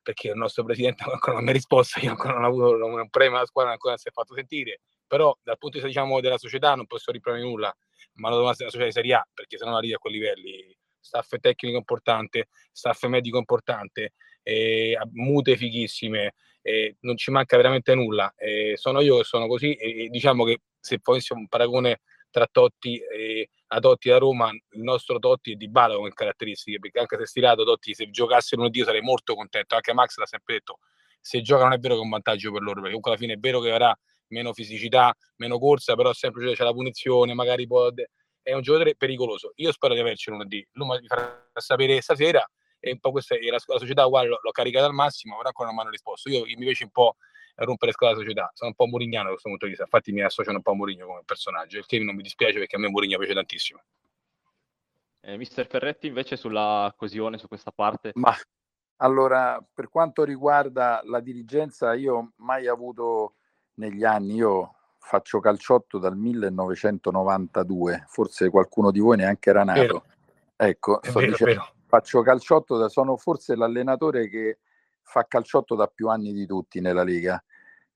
perché 0.01 0.29
il 0.29 0.37
nostro 0.37 0.63
presidente 0.63 1.03
ancora 1.09 1.35
non 1.35 1.43
mi 1.43 1.49
ha 1.49 1.53
risposto, 1.53 1.99
io 1.99 2.11
ancora 2.11 2.33
non 2.33 2.43
ho 2.43 2.47
avuto 2.47 2.85
un 2.85 3.09
premio 3.09 3.37
alla 3.37 3.45
squadra, 3.45 3.71
ancora 3.71 3.93
non 3.93 4.01
si 4.01 4.07
è 4.07 4.11
fatto 4.11 4.33
sentire, 4.33 4.81
però 5.07 5.35
dal 5.43 5.57
punto 5.57 5.77
di 5.77 5.83
vista 5.83 5.87
diciamo, 5.87 6.21
della 6.21 6.37
società 6.37 6.75
non 6.75 6.85
posso 6.87 7.11
riprendere 7.11 7.47
nulla, 7.47 7.75
ma 8.13 8.29
non 8.29 8.39
devo 8.39 8.51
essere 8.51 8.69
società 8.69 8.87
di 8.87 8.93
Serie 8.93 9.13
A, 9.15 9.27
perché 9.33 9.57
se 9.57 9.65
no 9.65 9.75
arrivi 9.75 9.93
a 9.93 9.97
quei 9.97 10.13
livelli, 10.13 10.75
staff 11.01 11.37
tecnico 11.39 11.77
importante, 11.77 12.47
staff 12.71 13.03
medico 13.05 13.37
importante, 13.37 14.13
eh, 14.43 14.97
mute 15.11 15.57
fighissime, 15.57 16.33
eh, 16.61 16.95
non 17.01 17.17
ci 17.17 17.31
manca 17.31 17.57
veramente 17.57 17.95
nulla. 17.95 18.33
Eh, 18.37 18.73
sono 18.77 19.01
io 19.01 19.17
che 19.17 19.23
sono 19.23 19.47
così 19.47 19.73
e, 19.73 20.07
diciamo 20.09 20.45
che 20.45 20.59
se 20.79 20.99
fosse 21.01 21.33
un 21.33 21.47
paragone 21.47 22.01
tra 22.29 22.47
Totti 22.49 22.97
e 22.97 23.49
a 23.73 23.79
Totti 23.79 24.09
da 24.09 24.17
Roma, 24.17 24.49
il 24.51 24.81
nostro 24.81 25.19
Totti 25.19 25.53
è 25.53 25.55
di 25.55 25.69
Bala 25.69 25.95
come 25.95 26.13
caratteristiche, 26.13 26.79
perché 26.79 26.99
anche 26.99 27.17
se 27.17 27.25
stirato 27.25 27.63
Totti, 27.63 27.93
se 27.93 28.09
giocasse 28.09 28.55
lunedì 28.55 28.83
sarei 28.83 29.01
molto 29.01 29.35
contento, 29.35 29.75
anche 29.75 29.93
Max 29.93 30.17
l'ha 30.17 30.25
sempre 30.25 30.55
detto, 30.55 30.79
se 31.19 31.41
gioca 31.41 31.63
non 31.63 31.73
è 31.73 31.77
vero 31.77 31.95
che 31.95 31.99
è 31.99 32.03
un 32.03 32.09
vantaggio 32.09 32.51
per 32.51 32.61
loro, 32.61 32.81
perché 32.81 32.87
comunque 32.87 33.11
alla 33.11 33.19
fine 33.19 33.33
è 33.33 33.37
vero 33.37 33.59
che 33.59 33.71
avrà 33.71 33.97
meno 34.27 34.53
fisicità, 34.53 35.13
meno 35.37 35.59
corsa, 35.59 35.95
però 35.95 36.13
sempre 36.13 36.53
c'è 36.53 36.63
la 36.63 36.73
punizione, 36.73 37.33
magari 37.33 37.67
può... 37.67 37.89
è 38.41 38.53
un 38.53 38.61
giocatore 38.61 38.95
pericoloso. 38.95 39.51
Io 39.55 39.71
spero 39.71 39.93
di 39.93 39.99
averci 39.99 40.29
lunedì, 40.29 40.65
lui 40.73 40.99
mi 40.99 41.07
farà 41.07 41.49
sapere 41.53 42.01
stasera 42.01 42.47
e 42.79 42.91
un 42.91 42.99
po' 42.99 43.11
questa 43.11 43.35
la, 43.35 43.59
la 43.65 43.79
società 43.79 44.05
uguale 44.05 44.27
l'ho, 44.27 44.39
l'ho 44.41 44.51
caricata 44.51 44.85
al 44.85 44.93
massimo, 44.93 45.35
però 45.35 45.47
ancora 45.47 45.67
non 45.67 45.75
mi 45.75 45.81
hanno 45.81 45.91
risposto. 45.91 46.29
Io, 46.29 46.43
mi 46.45 46.65
feci 46.65 46.83
un 46.83 46.91
po' 46.91 47.15
rompere 47.55 47.91
scala 47.91 48.13
la 48.13 48.17
società, 48.17 48.49
sono 48.53 48.69
un 48.69 48.75
po' 48.75 48.87
murignano 48.87 49.25
da 49.25 49.31
questo 49.31 49.49
punto 49.49 49.65
di 49.65 49.71
vista, 49.71 49.85
infatti 49.85 50.11
mi 50.11 50.21
associano 50.21 50.57
un 50.57 50.63
po' 50.63 50.71
a 50.71 50.75
Murigno 50.75 51.05
come 51.05 51.21
personaggio, 51.23 51.77
il 51.77 51.85
che 51.85 51.99
non 51.99 52.15
mi 52.15 52.23
dispiace 52.23 52.57
perché 52.57 52.75
a 52.75 52.79
me 52.79 52.87
Murigno 52.87 53.17
piace 53.17 53.33
tantissimo. 53.33 53.81
Eh, 55.21 55.37
Mister 55.37 55.67
Ferretti 55.67 56.07
invece 56.07 56.37
sulla 56.37 56.91
coesione, 56.97 57.37
su 57.37 57.47
questa 57.47 57.71
parte? 57.71 58.11
Ma 58.15 58.35
allora, 58.97 59.63
per 59.73 59.89
quanto 59.89 60.23
riguarda 60.23 61.01
la 61.03 61.19
dirigenza, 61.19 61.93
io 61.93 62.15
ho 62.15 62.31
mai 62.37 62.67
avuto 62.67 63.35
negli 63.75 64.03
anni, 64.03 64.35
io 64.35 64.75
faccio 65.03 65.39
calciotto 65.39 65.97
dal 65.97 66.15
1992, 66.15 68.05
forse 68.07 68.49
qualcuno 68.49 68.91
di 68.91 68.99
voi 68.99 69.17
neanche 69.17 69.49
era 69.49 69.63
nato. 69.63 69.81
Vero. 69.81 70.03
Ecco, 70.55 70.99
sto 71.01 71.19
vero, 71.19 71.31
dicendo, 71.31 71.73
faccio 71.87 72.21
calciotto, 72.21 72.77
da, 72.77 72.87
sono 72.87 73.17
forse 73.17 73.55
l'allenatore 73.55 74.29
che 74.29 74.59
fa 75.01 75.25
calciotto 75.27 75.75
da 75.75 75.87
più 75.87 76.07
anni 76.07 76.31
di 76.31 76.45
tutti 76.45 76.79
nella 76.79 77.03
Lega. 77.03 77.43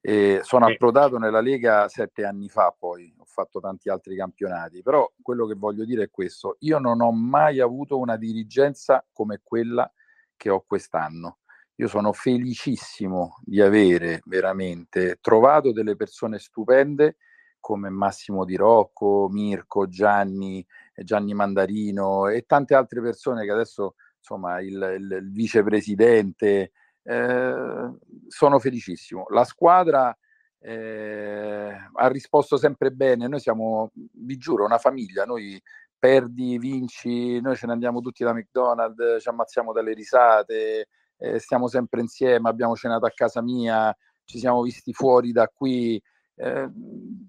E 0.01 0.41
sono 0.43 0.67
approdato 0.67 1.17
nella 1.17 1.41
Lega 1.41 1.87
sette 1.87 2.25
anni 2.25 2.49
fa, 2.49 2.75
poi 2.77 3.13
ho 3.17 3.25
fatto 3.25 3.59
tanti 3.59 3.89
altri 3.89 4.15
campionati, 4.15 4.81
però 4.81 5.09
quello 5.21 5.45
che 5.45 5.55
voglio 5.55 5.85
dire 5.85 6.03
è 6.03 6.09
questo, 6.11 6.57
io 6.59 6.79
non 6.79 7.01
ho 7.01 7.11
mai 7.11 7.59
avuto 7.59 7.97
una 7.97 8.17
dirigenza 8.17 9.05
come 9.11 9.41
quella 9.43 9.89
che 10.35 10.49
ho 10.49 10.63
quest'anno. 10.67 11.37
Io 11.77 11.87
sono 11.87 12.13
felicissimo 12.13 13.37
di 13.43 13.59
avere 13.61 14.21
veramente 14.25 15.17
trovato 15.19 15.73
delle 15.73 15.95
persone 15.95 16.39
stupende 16.39 17.17
come 17.59 17.89
Massimo 17.89 18.45
Di 18.45 18.55
Rocco, 18.55 19.27
Mirko, 19.29 19.87
Gianni, 19.87 20.65
Gianni 20.93 21.33
Mandarino 21.33 22.27
e 22.27 22.43
tante 22.45 22.75
altre 22.75 23.01
persone 23.01 23.43
che 23.43 23.51
adesso, 23.51 23.95
insomma, 24.19 24.61
il, 24.61 24.73
il, 24.99 25.11
il 25.19 25.31
vicepresidente, 25.31 26.71
eh, 27.01 27.91
sono 28.27 28.59
felicissimo. 28.59 29.25
La 29.29 29.43
squadra 29.43 30.15
eh, 30.59 31.75
ha 31.93 32.07
risposto 32.07 32.55
sempre 32.57 32.91
bene, 32.91 33.27
noi 33.27 33.39
siamo, 33.39 33.91
vi 33.93 34.37
giuro, 34.37 34.63
una 34.63 34.77
famiglia, 34.77 35.25
noi 35.25 35.61
perdi, 35.97 36.57
vinci, 36.59 37.41
noi 37.41 37.55
ce 37.55 37.65
ne 37.65 37.73
andiamo 37.73 37.99
tutti 37.99 38.23
da 38.23 38.33
McDonald's, 38.33 39.21
ci 39.21 39.29
ammazziamo 39.29 39.73
dalle 39.73 39.93
risate, 39.93 40.87
eh, 41.17 41.39
stiamo 41.39 41.67
sempre 41.67 42.01
insieme, 42.01 42.49
abbiamo 42.49 42.75
cenato 42.75 43.05
a 43.05 43.11
casa 43.13 43.41
mia, 43.41 43.95
ci 44.23 44.39
siamo 44.39 44.61
visti 44.61 44.93
fuori 44.93 45.31
da 45.31 45.47
qui, 45.47 46.01
eh, 46.35 46.69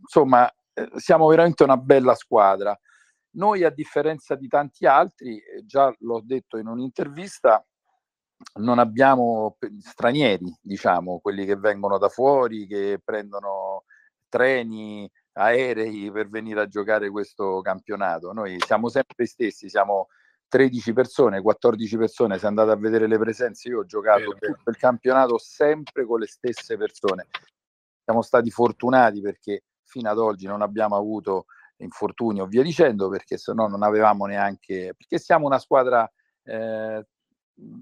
insomma, 0.02 0.50
eh, 0.72 0.90
siamo 0.96 1.26
veramente 1.28 1.64
una 1.64 1.76
bella 1.76 2.14
squadra. 2.14 2.78
Noi, 3.36 3.64
a 3.64 3.70
differenza 3.70 4.34
di 4.34 4.48
tanti 4.48 4.86
altri, 4.86 5.38
eh, 5.38 5.64
già 5.64 5.94
l'ho 6.00 6.22
detto 6.24 6.56
in 6.58 6.66
un'intervista, 6.68 7.64
non 8.60 8.78
abbiamo 8.78 9.56
stranieri, 9.80 10.54
diciamo, 10.60 11.20
quelli 11.20 11.44
che 11.46 11.56
vengono 11.56 11.98
da 11.98 12.08
fuori, 12.08 12.66
che 12.66 13.00
prendono 13.02 13.84
treni, 14.28 15.10
aerei 15.32 16.10
per 16.10 16.28
venire 16.28 16.60
a 16.60 16.66
giocare 16.68 17.10
questo 17.10 17.60
campionato. 17.60 18.32
Noi 18.32 18.58
siamo 18.64 18.88
sempre 18.88 19.24
gli 19.24 19.26
stessi, 19.26 19.68
siamo 19.68 20.08
13 20.48 20.92
persone, 20.92 21.40
14 21.40 21.96
persone, 21.96 22.38
se 22.38 22.46
andate 22.46 22.70
a 22.70 22.76
vedere 22.76 23.06
le 23.06 23.18
presenze, 23.18 23.68
io 23.68 23.80
ho 23.80 23.84
giocato 23.84 24.34
bene, 24.38 24.54
tutto 24.54 24.70
il 24.70 24.76
campionato 24.76 25.38
sempre 25.38 26.04
con 26.04 26.20
le 26.20 26.26
stesse 26.26 26.76
persone 26.76 27.26
siamo 28.06 28.22
stati 28.22 28.50
fortunati 28.50 29.20
perché 29.20 29.64
fino 29.82 30.08
ad 30.08 30.18
oggi 30.18 30.46
non 30.46 30.62
abbiamo 30.62 30.94
avuto 30.94 31.46
infortuni 31.78 32.40
o 32.40 32.46
via 32.46 32.62
dicendo, 32.62 33.08
perché 33.08 33.36
se 33.36 33.52
no 33.52 33.66
non 33.66 33.82
avevamo 33.82 34.26
neanche, 34.26 34.94
perché 34.96 35.18
siamo 35.18 35.46
una 35.46 35.58
squadra 35.58 36.08
eh, 36.44 37.04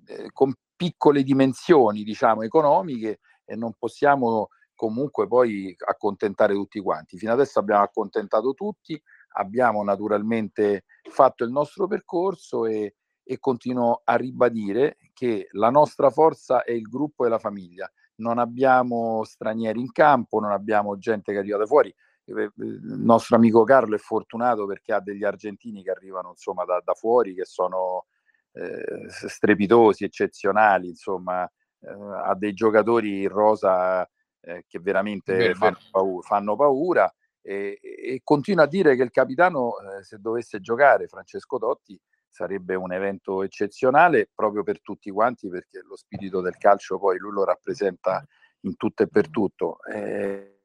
eh, 0.07 0.31
con 0.33 0.55
piccole 0.75 1.23
dimensioni, 1.23 2.03
diciamo, 2.03 2.43
economiche 2.43 3.21
e 3.45 3.55
non 3.55 3.75
possiamo 3.79 4.49
comunque 4.75 5.29
poi 5.29 5.77
accontentare 5.87 6.55
tutti 6.55 6.81
quanti. 6.81 7.19
Fino 7.19 7.33
adesso 7.33 7.59
abbiamo 7.59 7.83
accontentato 7.83 8.55
tutti, 8.55 9.01
abbiamo 9.37 9.83
naturalmente 9.83 10.85
fatto 11.11 11.45
il 11.45 11.51
nostro 11.51 11.87
percorso 11.87 12.67
e, 12.67 12.95
e 13.23 13.39
continuo 13.39 14.03
a 14.05 14.17
ribadire 14.17 14.97
che 15.13 15.49
la 15.53 15.71
nostra 15.71 16.11
forza 16.11 16.65
è 16.65 16.73
il 16.73 16.89
gruppo 16.89 17.25
e 17.25 17.29
la 17.29 17.39
famiglia 17.39 17.91
non 18.17 18.39
abbiamo 18.39 19.25
stranieri 19.25 19.81
in 19.81 19.91
campo, 19.91 20.39
non 20.39 20.53
abbiamo 20.53 20.99
gente 20.99 21.33
che 21.33 21.39
arriva 21.39 21.59
da 21.59 21.67
fuori. 21.67 21.95
il 22.27 22.81
nostro 22.83 23.37
amico 23.37 23.65
Carlo 23.65 23.95
è 23.95 23.99
fortunato 23.99 24.67
perché 24.67 24.93
ha 24.93 25.01
degli 25.01 25.25
argentini 25.25 25.83
che 25.83 25.91
arrivano 25.91 26.31
insomma 26.31 26.65
da, 26.65 26.81
da 26.85 26.95
fuori 26.95 27.35
che 27.35 27.45
sono 27.45 28.07
eh, 28.53 29.07
strepitosi, 29.09 30.05
eccezionali, 30.05 30.89
insomma 30.89 31.45
eh, 31.81 31.89
ha 32.23 32.35
dei 32.35 32.53
giocatori 32.53 33.23
in 33.23 33.29
rosa 33.29 34.09
eh, 34.41 34.65
che 34.69 34.79
veramente 34.79 35.55
fanno. 35.55 35.79
Paura, 35.91 36.27
fanno, 36.27 36.57
paura, 36.57 37.15
e, 37.47 37.79
e 37.83 38.21
continua 38.25 38.65
a 38.65 38.67
dire 38.67 38.97
che 38.97 39.03
il 39.03 39.11
capitano 39.11 39.75
eh, 39.79 40.03
se 40.03 40.19
dovesse 40.19 40.61
giocare 40.61 41.09
Francesco 41.09 41.59
Totti 41.59 42.01
sarebbe 42.27 42.75
un 42.75 42.93
evento 42.93 43.43
eccezionale 43.43 44.31
proprio 44.35 44.63
per 44.63 44.81
tutti 44.81 45.11
quanti 45.11 45.49
perché 45.49 45.83
lo 45.87 45.97
spirito 45.97 46.41
del 46.41 46.57
calcio 46.57 46.99
poi 46.99 47.19
lui 47.19 47.33
lo 47.33 47.45
rappresenta 47.45 48.27
in 48.61 48.77
tutto 48.77 49.03
e 49.03 49.09
per 49.09 49.31
tutto. 49.31 49.77
Eh, 49.85 50.59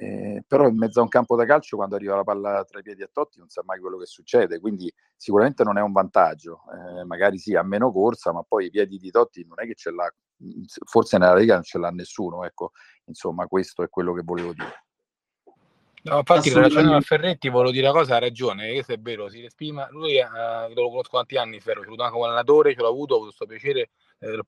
eh, 0.00 0.44
però 0.46 0.68
in 0.68 0.76
mezzo 0.76 1.00
a 1.00 1.02
un 1.02 1.08
campo 1.08 1.34
da 1.34 1.44
calcio 1.44 1.76
quando 1.76 1.96
arriva 1.96 2.14
la 2.14 2.22
palla 2.22 2.62
tra 2.64 2.78
i 2.78 2.82
piedi 2.82 3.02
a 3.02 3.08
Totti 3.10 3.38
non 3.38 3.48
sa 3.48 3.62
mai 3.64 3.80
quello 3.80 3.96
che 3.96 4.06
succede, 4.06 4.60
quindi 4.60 4.92
sicuramente 5.16 5.64
non 5.64 5.78
è 5.78 5.80
un 5.80 5.92
vantaggio, 5.92 6.62
eh, 6.72 7.04
magari 7.04 7.38
sì 7.38 7.54
ha 7.56 7.62
meno 7.62 7.90
corsa, 7.90 8.32
ma 8.32 8.42
poi 8.42 8.66
i 8.66 8.70
piedi 8.70 8.98
di 8.98 9.10
Totti 9.10 9.44
non 9.46 9.60
è 9.60 9.66
che 9.66 9.74
ce 9.74 9.90
l'ha, 9.90 10.08
forse 10.84 11.18
nella 11.18 11.34
Lega 11.34 11.54
non 11.54 11.64
ce 11.64 11.78
l'ha 11.78 11.90
nessuno, 11.90 12.44
ecco, 12.44 12.72
insomma 13.06 13.46
questo 13.46 13.82
è 13.82 13.88
quello 13.88 14.12
che 14.12 14.22
volevo 14.22 14.52
dire. 14.52 14.87
No, 16.08 16.18
infatti, 16.18 16.48
in 16.48 16.54
relazione 16.54 16.94
a 16.94 17.00
Ferretti, 17.00 17.48
volevo 17.48 17.70
dire 17.70 17.88
una 17.88 17.98
cosa, 17.98 18.16
ha 18.16 18.18
ragione, 18.18 18.72
questo 18.72 18.92
è 18.92 18.98
vero, 18.98 19.28
si 19.28 19.40
respima, 19.40 19.88
lui 19.90 20.16
eh, 20.16 20.24
lo 20.74 20.88
conosco 20.88 21.16
tanti 21.16 21.36
anni, 21.36 21.60
Ferro, 21.60 21.80
l'ho 21.80 21.86
avuto 21.86 22.02
anche 22.02 22.14
come 22.14 22.26
allenatore, 22.26 22.74
ce 22.74 22.80
l'ho 22.80 22.88
avuto, 22.88 23.14
ho 23.14 23.16
avuto 23.16 23.34
questo 23.34 23.46
piacere, 23.46 23.90
eh, 24.18 24.40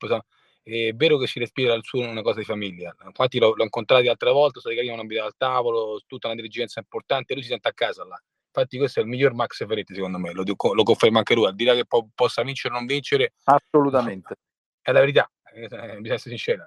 è 0.63 0.93
vero 0.93 1.19
che 1.19 1.27
si 1.27 1.39
respira 1.39 1.71
dal 1.71 1.83
suo 1.83 2.07
una 2.07 2.23
cosa 2.23 2.39
di 2.39 2.45
famiglia. 2.45 2.95
Infatti 3.05 3.39
l'ho, 3.39 3.55
l'ho 3.55 3.65
incontrato 3.65 4.09
altre 4.09 4.31
volte, 4.31 4.61
sono 4.61 4.75
carino, 4.75 5.01
abitati 5.01 5.27
al 5.27 5.35
tavolo, 5.37 6.01
tutta 6.07 6.27
una 6.27 6.37
dirigenza 6.37 6.81
importante, 6.81 7.35
lui 7.35 7.43
si 7.43 7.49
sente 7.49 7.69
a 7.69 7.73
casa 7.73 8.05
là. 8.05 8.21
Infatti 8.53 8.79
questo 8.79 9.01
è 9.01 9.03
il 9.03 9.09
miglior 9.09 9.33
Max 9.33 9.65
Ferretti 9.65 9.95
secondo 9.95 10.19
me, 10.19 10.33
lo, 10.33 10.45
lo 10.45 10.83
conferma 10.83 11.19
anche 11.19 11.35
lui, 11.35 11.47
al 11.47 11.55
di 11.55 11.65
là 11.65 11.75
che 11.75 11.87
po- 11.87 12.09
possa 12.15 12.43
vincere 12.43 12.75
o 12.75 12.79
non 12.79 12.87
vincere. 12.87 13.33
Assolutamente. 13.45 14.37
È 14.83 14.93
la 14.93 15.01
verità, 15.01 15.31
eh, 15.55 15.69
bisogna 15.69 16.15
essere 16.15 16.37
sinceri. 16.37 16.61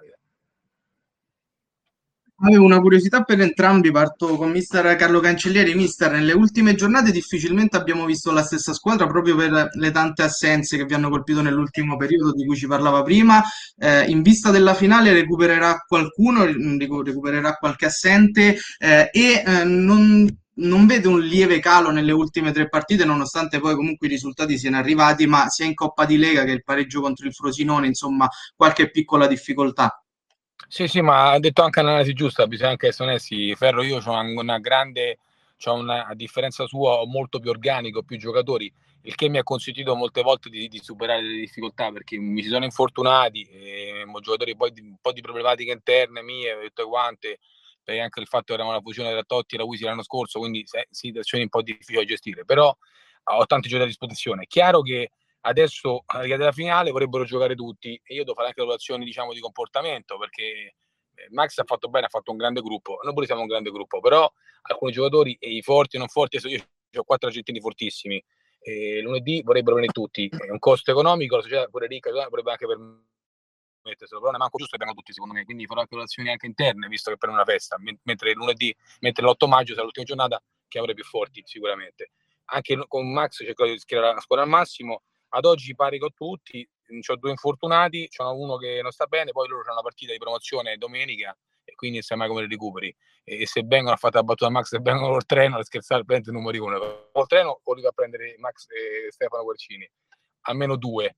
Avevo 2.42 2.66
una 2.66 2.82
curiosità 2.82 3.22
per 3.24 3.40
entrambi, 3.40 3.92
parto 3.92 4.36
con 4.36 4.52
mister 4.52 4.96
Carlo 4.96 5.20
Cancellieri. 5.20 5.76
Mister, 5.76 6.12
nelle 6.12 6.34
ultime 6.34 6.74
giornate 6.74 7.12
difficilmente 7.12 7.78
abbiamo 7.78 8.06
visto 8.06 8.32
la 8.32 8.44
stessa 8.44 8.74
squadra 8.74 9.08
proprio 9.08 9.36
per 9.36 9.70
le 9.72 9.92
tante 9.92 10.24
assenze 10.24 10.76
che 10.76 10.84
vi 10.84 10.94
hanno 10.96 11.10
colpito 11.10 11.42
nell'ultimo 11.42 11.96
periodo 11.96 12.34
di 12.34 12.46
cui 12.46 12.58
ci 12.58 12.68
parlava 12.68 13.04
prima. 13.04 13.42
Eh, 13.78 14.10
in 14.10 14.24
vista 14.24 14.50
della 14.50 14.74
finale 14.74 15.14
recupererà 15.14 15.86
qualcuno, 15.88 16.44
recupererà 16.44 17.54
qualche 17.54 17.86
assente 17.86 18.58
eh, 18.80 19.10
e 19.14 19.44
eh, 19.46 19.64
non, 19.64 20.28
non 20.56 20.86
vede 20.86 21.08
un 21.08 21.22
lieve 21.22 21.60
calo 21.60 21.92
nelle 21.92 22.12
ultime 22.12 22.52
tre 22.52 22.68
partite, 22.68 23.06
nonostante 23.06 23.60
poi 23.60 23.76
comunque 23.76 24.08
i 24.08 24.10
risultati 24.10 24.58
siano 24.58 24.78
arrivati, 24.78 25.28
ma 25.28 25.48
sia 25.50 25.66
in 25.66 25.76
Coppa 25.76 26.06
di 26.06 26.18
Lega 26.18 26.44
che 26.44 26.52
il 26.52 26.64
pareggio 26.64 27.00
contro 27.00 27.26
il 27.26 27.34
Frosinone, 27.34 27.88
insomma, 27.88 28.28
qualche 28.56 28.90
piccola 28.90 29.28
difficoltà. 29.28 30.03
Sì, 30.74 30.88
sì, 30.88 31.02
ma 31.02 31.30
ha 31.30 31.40
detto 31.40 31.62
anche 31.62 31.82
un'analisi 31.82 32.14
giusta, 32.14 32.48
bisogna 32.48 32.72
anche 32.72 32.88
essere 32.88 33.10
onesti. 33.10 33.54
Ferro, 33.56 33.84
io 33.84 34.00
ho 34.04 34.12
una, 34.40 34.58
grande, 34.58 35.20
ho 35.66 35.74
una, 35.76 36.08
a 36.08 36.16
differenza 36.16 36.66
sua, 36.66 36.94
ho 36.94 37.06
molto 37.06 37.38
più 37.40 37.52
organico, 37.52 38.02
più 38.02 38.18
giocatori, 38.18 38.74
il 39.04 39.14
che 39.14 39.30
mi 39.30 39.38
ha 39.38 39.44
consentito 39.44 39.94
molte 39.96 40.24
volte 40.24 40.50
di, 40.50 40.68
di 40.68 40.80
superare 40.82 41.22
le 41.22 41.36
difficoltà 41.42 41.92
perché 41.92 42.18
mi 42.18 42.42
si 42.42 42.50
sono 42.50 42.66
infortunati, 42.66 43.44
eh, 43.44 44.04
giocatori 44.20 44.56
poi 44.56 44.72
di, 44.72 44.82
un 44.82 44.96
po' 45.00 45.12
di 45.12 45.22
problematiche 45.22 45.72
interne 45.72 46.24
mie, 46.24 46.58
tutte 46.64 46.86
quante, 46.86 47.38
perché 47.84 48.02
anche 48.02 48.20
il 48.20 48.26
fatto 48.26 48.46
che 48.46 48.54
eravamo 48.54 48.74
una 48.76 48.82
fusione 48.82 49.12
tra 49.12 49.22
Totti 49.22 49.54
e 49.54 49.58
la 49.60 49.66
Wisi 49.66 49.84
l'anno 49.84 50.02
scorso, 50.02 50.40
quindi 50.40 50.66
situazioni 50.90 51.44
un 51.44 51.50
po' 51.50 51.62
difficili 51.62 52.00
da 52.00 52.04
gestire, 52.06 52.46
però 52.46 52.76
ho 53.26 53.46
tanti 53.46 53.68
giocatori 53.68 53.84
a 53.84 53.94
disposizione. 53.94 54.48
Chiaro 54.48 54.82
che 54.82 55.12
Adesso, 55.46 56.04
alla 56.06 56.52
finale, 56.54 56.92
vorrebbero 56.92 57.26
giocare 57.26 57.54
tutti 57.54 58.00
e 58.02 58.14
io 58.14 58.24
devo 58.24 58.34
fare 58.34 58.48
anche 58.48 58.62
valutazioni 58.62 59.04
diciamo, 59.04 59.34
di 59.34 59.42
comportamento 59.42 60.18
perché 60.18 60.44
eh, 61.16 61.28
Max 61.32 61.58
ha 61.58 61.66
fatto 61.66 61.90
bene, 61.90 62.06
ha 62.06 62.10
fatto 62.10 62.32
un 62.32 62.38
grande 62.38 62.62
gruppo. 62.62 63.00
Noi 63.04 63.14
pure 63.14 63.26
siamo 63.26 63.42
un 63.42 63.48
grande 63.48 63.70
gruppo, 63.70 64.00
però 64.00 64.32
alcuni 64.64 64.94
giocatori, 64.94 65.38
i 65.42 65.62
forti 65.62 65.98
e 65.98 66.00
non 66.00 66.08
forti, 66.08 66.40
io 66.48 66.64
ho 66.96 67.04
quattro 67.04 67.28
argentini 67.28 67.60
fortissimi. 67.60 68.24
Lunedì 69.02 69.42
vorrebbero 69.44 69.76
venire 69.76 69.92
tutti. 69.92 70.30
È 70.30 70.50
un 70.50 70.60
costo 70.60 70.92
economico, 70.92 71.36
la 71.36 71.42
società 71.42 71.68
pure 71.68 71.88
ricca 71.88 72.10
vorrebbe 72.10 72.52
anche 72.52 72.66
permetterselo, 72.66 74.22
però 74.22 74.32
ne 74.32 74.38
manco 74.38 74.58
giusto 74.58 74.78
vengono 74.78 74.98
tutti 74.98 75.12
secondo 75.12 75.34
me. 75.34 75.44
Quindi 75.44 75.66
farò 75.66 75.82
anche 75.82 75.96
valutazioni 75.96 76.30
anche 76.30 76.46
interne, 76.46 76.88
visto 76.88 77.12
che 77.12 77.18
per 77.18 77.28
una 77.28 77.44
festa, 77.44 77.76
mentre 78.04 78.32
lunedì, 78.32 78.74
mentre 79.02 79.26
l'8 79.26 79.48
maggio 79.50 79.74
sarà 79.74 79.84
l'ultima 79.84 80.06
giornata 80.06 80.42
che 80.70 80.80
avrei 80.80 80.96
più 80.96 81.04
forti 81.04 81.42
sicuramente. 81.44 82.12
Anche 82.46 82.82
con 82.88 83.12
Max 83.12 83.44
cerco 83.44 83.66
di 83.66 83.78
schierare 83.78 84.14
la 84.14 84.22
squadra 84.22 84.46
al 84.46 84.52
massimo 84.52 85.02
ad 85.36 85.46
oggi 85.46 85.74
pari 85.76 85.98
con 85.98 86.14
tutti, 86.14 86.68
ho 87.08 87.16
due 87.16 87.32
infortunati, 87.32 88.08
c'è 88.08 88.24
uno 88.24 88.58
che 88.58 88.82
non 88.84 88.92
sta 88.92 89.08
bene, 89.08 89.32
poi 89.32 89.48
loro 89.48 89.64
hanno 89.64 89.74
una 89.74 89.82
partita 89.82 90.12
di 90.12 90.20
promozione 90.20 90.78
domenica 90.78 91.36
e 91.64 91.74
quindi 91.74 91.98
non 91.98 92.06
sai 92.06 92.18
mai 92.18 92.28
come 92.28 92.42
li 92.42 92.48
recuperi. 92.48 92.96
E 93.24 93.48
se 93.48 93.64
vengono 93.66 93.96
a 93.96 93.98
fare 93.98 94.16
la 94.16 94.24
battuta 94.24 94.52
Max, 94.52 94.68
se 94.68 94.80
vengono 94.80 95.14
col 95.14 95.26
treno, 95.26 95.58
a 95.58 95.64
scherzare, 95.64 96.04
prende 96.06 96.30
il 96.30 96.36
numero 96.36 96.64
uno. 96.64 97.10
Col 97.12 97.28
treno 97.28 97.62
o 97.64 97.74
li 97.74 97.82
va 97.82 97.90
a 97.90 97.94
prendere 97.94 98.36
Max 98.38 98.68
e 98.70 99.12
Stefano 99.12 99.44
Guercini? 99.44 99.90
Almeno 100.42 100.76
due 100.76 101.18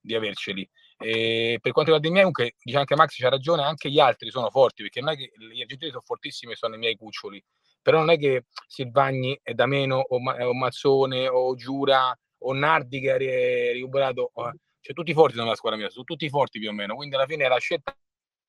di 0.00 0.14
averceli. 0.14 0.68
E 0.98 1.58
per 1.60 1.72
quanto 1.72 1.90
riguarda 1.90 2.06
i 2.06 2.10
miei, 2.10 2.24
comunque, 2.24 2.54
dice 2.62 2.78
anche 2.78 2.94
Max 2.94 3.16
c'ha 3.16 3.30
ragione, 3.30 3.62
anche 3.64 3.90
gli 3.90 3.98
altri 3.98 4.30
sono 4.30 4.50
forti, 4.50 4.82
perché 4.82 5.00
non 5.00 5.14
è 5.14 5.16
che 5.16 5.32
gli 5.34 5.60
argentini 5.60 5.90
sono 5.90 6.02
fortissimi 6.04 6.52
e 6.52 6.56
sono 6.56 6.76
i 6.76 6.78
miei 6.78 6.94
cuccioli, 6.94 7.42
però 7.82 7.98
non 7.98 8.10
è 8.10 8.18
che 8.18 8.44
Silvagni 8.68 9.38
è 9.42 9.54
da 9.54 9.66
meno, 9.66 9.98
o, 9.98 10.16
o 10.16 10.54
Mazzone, 10.54 11.26
o 11.26 11.54
Giura, 11.56 12.16
o 12.46 12.52
Nardi 12.52 13.00
che 13.00 13.10
ha 13.10 13.16
recuperato, 13.16 14.32
cioè 14.80 14.94
tutti 14.94 15.12
forti 15.12 15.36
nella 15.38 15.54
squadra 15.54 15.78
mia, 15.78 15.88
sono 15.88 16.04
tutti 16.04 16.28
forti 16.28 16.58
più 16.58 16.68
o 16.68 16.72
meno, 16.72 16.94
quindi 16.94 17.14
alla 17.14 17.26
fine 17.26 17.48
la 17.48 17.58
scelta 17.58 17.92
è 17.92 17.96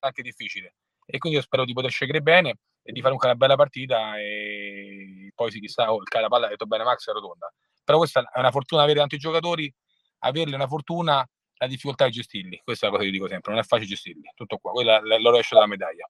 anche 0.05 0.21
difficile. 0.21 0.75
E 1.05 1.17
quindi 1.17 1.37
io 1.37 1.43
spero 1.43 1.65
di 1.65 1.73
poter 1.73 1.91
scegliere 1.91 2.21
bene 2.21 2.57
e 2.81 2.91
di 2.91 3.01
fare 3.01 3.15
una 3.17 3.35
bella 3.35 3.55
partita 3.55 4.19
e 4.19 5.31
poi 5.33 5.51
si 5.51 5.59
chissà, 5.59 5.93
oh, 5.93 6.01
la 6.19 6.27
palla 6.27 6.47
ha 6.47 6.49
detto 6.49 6.65
bene 6.65 6.83
Max 6.83 7.07
è 7.07 7.13
rotonda, 7.13 7.51
però 7.83 7.99
questa 7.99 8.29
è 8.31 8.39
una 8.39 8.51
fortuna 8.51 8.83
avere 8.83 8.99
tanti 8.99 9.17
giocatori, 9.17 9.71
averli 10.19 10.53
è 10.53 10.55
una 10.55 10.67
fortuna, 10.67 11.27
la 11.57 11.67
difficoltà 11.67 12.05
è 12.05 12.09
gestirli, 12.09 12.59
questa 12.63 12.87
è 12.87 12.89
la 12.89 12.95
cosa 12.95 13.07
che 13.07 13.13
io 13.13 13.19
dico 13.19 13.29
sempre, 13.29 13.51
non 13.51 13.61
è 13.61 13.65
facile 13.65 13.87
gestirli, 13.87 14.31
tutto 14.35 14.57
qua, 14.57 14.71
quella 14.71 14.97
è 14.97 15.19
l'oro 15.19 15.39
della 15.47 15.67
medaglia. 15.67 16.09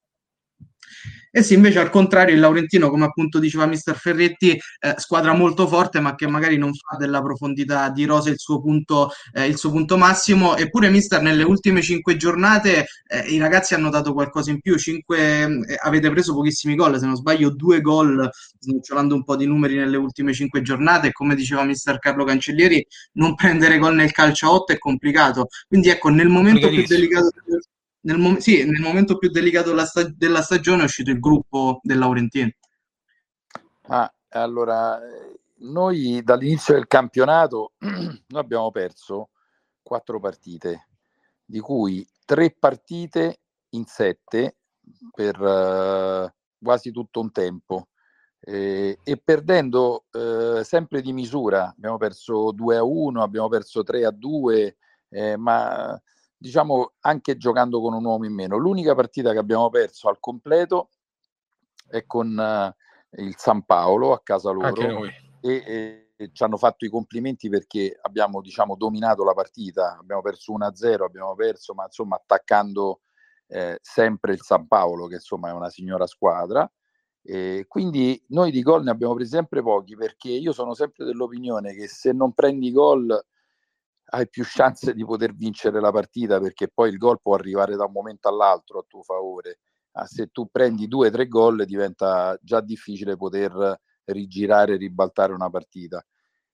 E 1.38 1.44
sì, 1.44 1.54
invece 1.54 1.80
al 1.80 1.90
contrario 1.90 2.34
il 2.34 2.40
Laurentino, 2.40 2.90
come 2.90 3.04
appunto 3.04 3.40
diceva 3.40 3.66
mister 3.66 3.98
Ferretti, 3.98 4.52
eh, 4.52 4.94
squadra 4.96 5.34
molto 5.34 5.68
forte 5.68 6.00
ma 6.00 6.16
che 6.16 6.28
magari 6.28 6.56
non 6.56 6.74
fa 6.74 6.96
della 6.96 7.22
profondità 7.22 7.90
di 7.90 8.06
rosa 8.06 8.30
il 8.30 8.40
suo 8.40 8.62
punto, 8.62 9.12
eh, 9.34 9.46
il 9.46 9.58
suo 9.58 9.70
punto 9.70 9.98
massimo. 9.98 10.56
Eppure 10.56 10.90
mister 10.90 11.22
nelle 11.22 11.44
ultime 11.44 11.82
cinque 11.82 12.16
giornate 12.16 12.86
eh, 13.08 13.20
i 13.28 13.38
ragazzi 13.38 13.74
hanno 13.74 13.90
dato 13.90 14.14
qualcosa 14.14 14.50
in 14.52 14.62
più, 14.62 14.78
cinque, 14.78 15.42
eh, 15.68 15.78
avete 15.84 16.10
preso 16.10 16.34
pochissimi 16.34 16.74
gol, 16.74 16.98
se 16.98 17.06
non 17.06 17.18
sbaglio 17.18 17.50
due 17.50 17.82
gol, 17.82 18.30
snocciolando 18.58 19.14
un 19.14 19.26
po' 19.26 19.36
di 19.36 19.46
numeri 19.46 19.76
nelle 19.76 19.98
ultime 19.98 20.32
cinque 20.32 20.62
giornate 20.62 21.08
e 21.08 21.12
come 21.12 21.36
diceva 21.36 21.66
mister 21.66 22.00
Carlo 22.00 22.24
Cancellieri, 22.24 22.88
non 23.16 23.36
prendere 23.36 23.78
gol 23.78 23.96
nel 23.96 24.14
calcio 24.14 24.48
a 24.48 24.54
8 24.54 24.72
è 24.72 24.78
complicato. 24.78 25.48
Quindi 25.68 25.90
ecco, 25.90 26.08
nel 26.08 26.30
momento 26.30 26.70
più 26.70 26.86
delicato 26.88 27.32
nel, 28.06 28.18
mom- 28.18 28.38
sì, 28.38 28.64
nel 28.64 28.82
momento 28.82 29.18
più 29.18 29.30
delicato 29.30 29.70
della, 29.70 29.86
sta- 29.86 30.08
della, 30.08 30.42
stagione 30.42 30.82
è 30.82 30.86
uscito 30.86 31.12
il 31.12 31.20
gruppo 31.20 31.80
del 31.82 31.98
Laurentino. 31.98 32.52
Ah, 33.88 34.12
allora, 34.30 35.00
noi 35.58 36.22
dall'inizio 36.24 36.74
del 36.76 36.88
campionato 36.88 37.74
noi 37.80 38.24
abbiamo 38.42 38.72
perso 38.72 39.30
quattro 39.82 40.20
partite, 40.20 40.88
di 41.44 41.60
cui 41.60 42.08
tre 42.26 42.56
partite 42.58 43.40
in 43.70 43.86
sette 43.86 44.58
per 45.12 45.40
uh, 45.40 46.30
quasi 46.64 46.92
tutto 46.92 47.20
un 47.20 47.32
tempo. 47.32 47.90
Eh, 48.48 49.00
e 49.04 49.18
perdendo 49.18 50.06
eh, 50.12 50.64
sempre 50.64 51.02
di 51.02 51.12
misura, 51.14 51.70
abbiamo 51.76 51.98
perso 51.98 52.52
2 52.52 52.78
a 52.78 52.84
1, 52.84 53.24
abbiamo 53.24 53.48
perso 53.48 53.82
3 53.82 54.06
a 54.06 54.12
2, 54.12 54.78
eh, 55.10 55.36
ma 55.36 56.00
diciamo 56.38 56.94
anche 57.02 57.38
giocando 57.38 57.82
con 57.82 57.94
un 57.94 58.06
uomo 58.06 58.26
in 58.26 58.34
meno. 58.34 58.58
L'unica 58.58 58.96
partita 58.96 59.32
che 59.32 59.38
abbiamo 59.38 59.70
perso 59.70 60.10
al 60.10 60.20
completo 60.20 60.90
è 61.88 62.06
con 62.06 62.36
uh, 62.36 63.22
il 63.22 63.36
San 63.38 63.64
Paolo 63.64 64.14
a 64.14 64.22
casa 64.22 64.52
loro 64.52 65.06
e, 65.40 66.06
e, 66.18 66.32
ci 66.32 66.44
hanno 66.44 66.58
fatto 66.58 66.86
i 66.86 66.90
complimenti 66.90 67.50
perché 67.50 67.98
abbiamo 68.02 68.42
diciamo 68.42 68.76
dominato 68.76 69.24
la 69.24 69.34
partita, 69.34 69.98
abbiamo 70.00 70.22
perso 70.22 70.54
1-0, 70.54 71.04
abbiamo 71.04 71.36
perso 71.36 71.74
ma 71.74 71.84
insomma 71.84 72.16
attaccando 72.16 73.02
eh, 73.48 73.78
sempre 73.82 74.34
il 74.34 74.42
San 74.42 74.66
Paolo 74.68 75.08
che 75.08 75.16
insomma 75.16 75.50
è 75.50 75.54
una 75.54 75.70
signora 75.70 76.08
squadra. 76.08 76.70
E 77.28 77.66
quindi 77.68 78.24
noi 78.30 78.52
di 78.52 78.62
gol 78.62 78.84
ne 78.84 78.92
abbiamo 78.92 79.16
presi 79.16 79.32
sempre 79.32 79.64
pochi 79.64 79.96
perché 79.96 80.30
io 80.30 80.52
sono 80.54 80.76
sempre 80.76 81.06
dell'opinione 81.06 81.74
che 81.74 81.88
se 81.88 82.12
non 82.12 82.34
prendi 82.34 82.72
gol 82.72 83.20
hai 84.10 84.30
più 84.30 84.44
chance 84.46 84.94
di 84.94 85.04
poter 85.06 85.34
vincere 85.34 85.80
la 85.80 85.92
partita 85.92 86.40
perché 86.40 86.68
poi 86.68 86.90
il 86.90 86.98
gol 86.98 87.20
può 87.22 87.36
arrivare 87.36 87.76
da 87.76 87.86
un 87.86 87.92
momento 87.92 88.28
all'altro 88.28 88.80
a 88.80 88.86
tuo 88.88 89.02
favore. 89.04 89.60
ah, 89.94 90.06
se 90.06 90.28
tu 90.28 90.48
prendi 90.52 90.88
due 90.88 91.08
o 91.08 91.12
tre 91.12 91.28
gol 91.28 91.66
diventa 91.66 92.38
già 92.42 92.62
difficile 92.62 93.16
poter 93.16 93.80
rigirare 94.06 94.74
e 94.74 94.78
ribaltare 94.78 95.34
una 95.34 95.50
partita. 95.50 96.06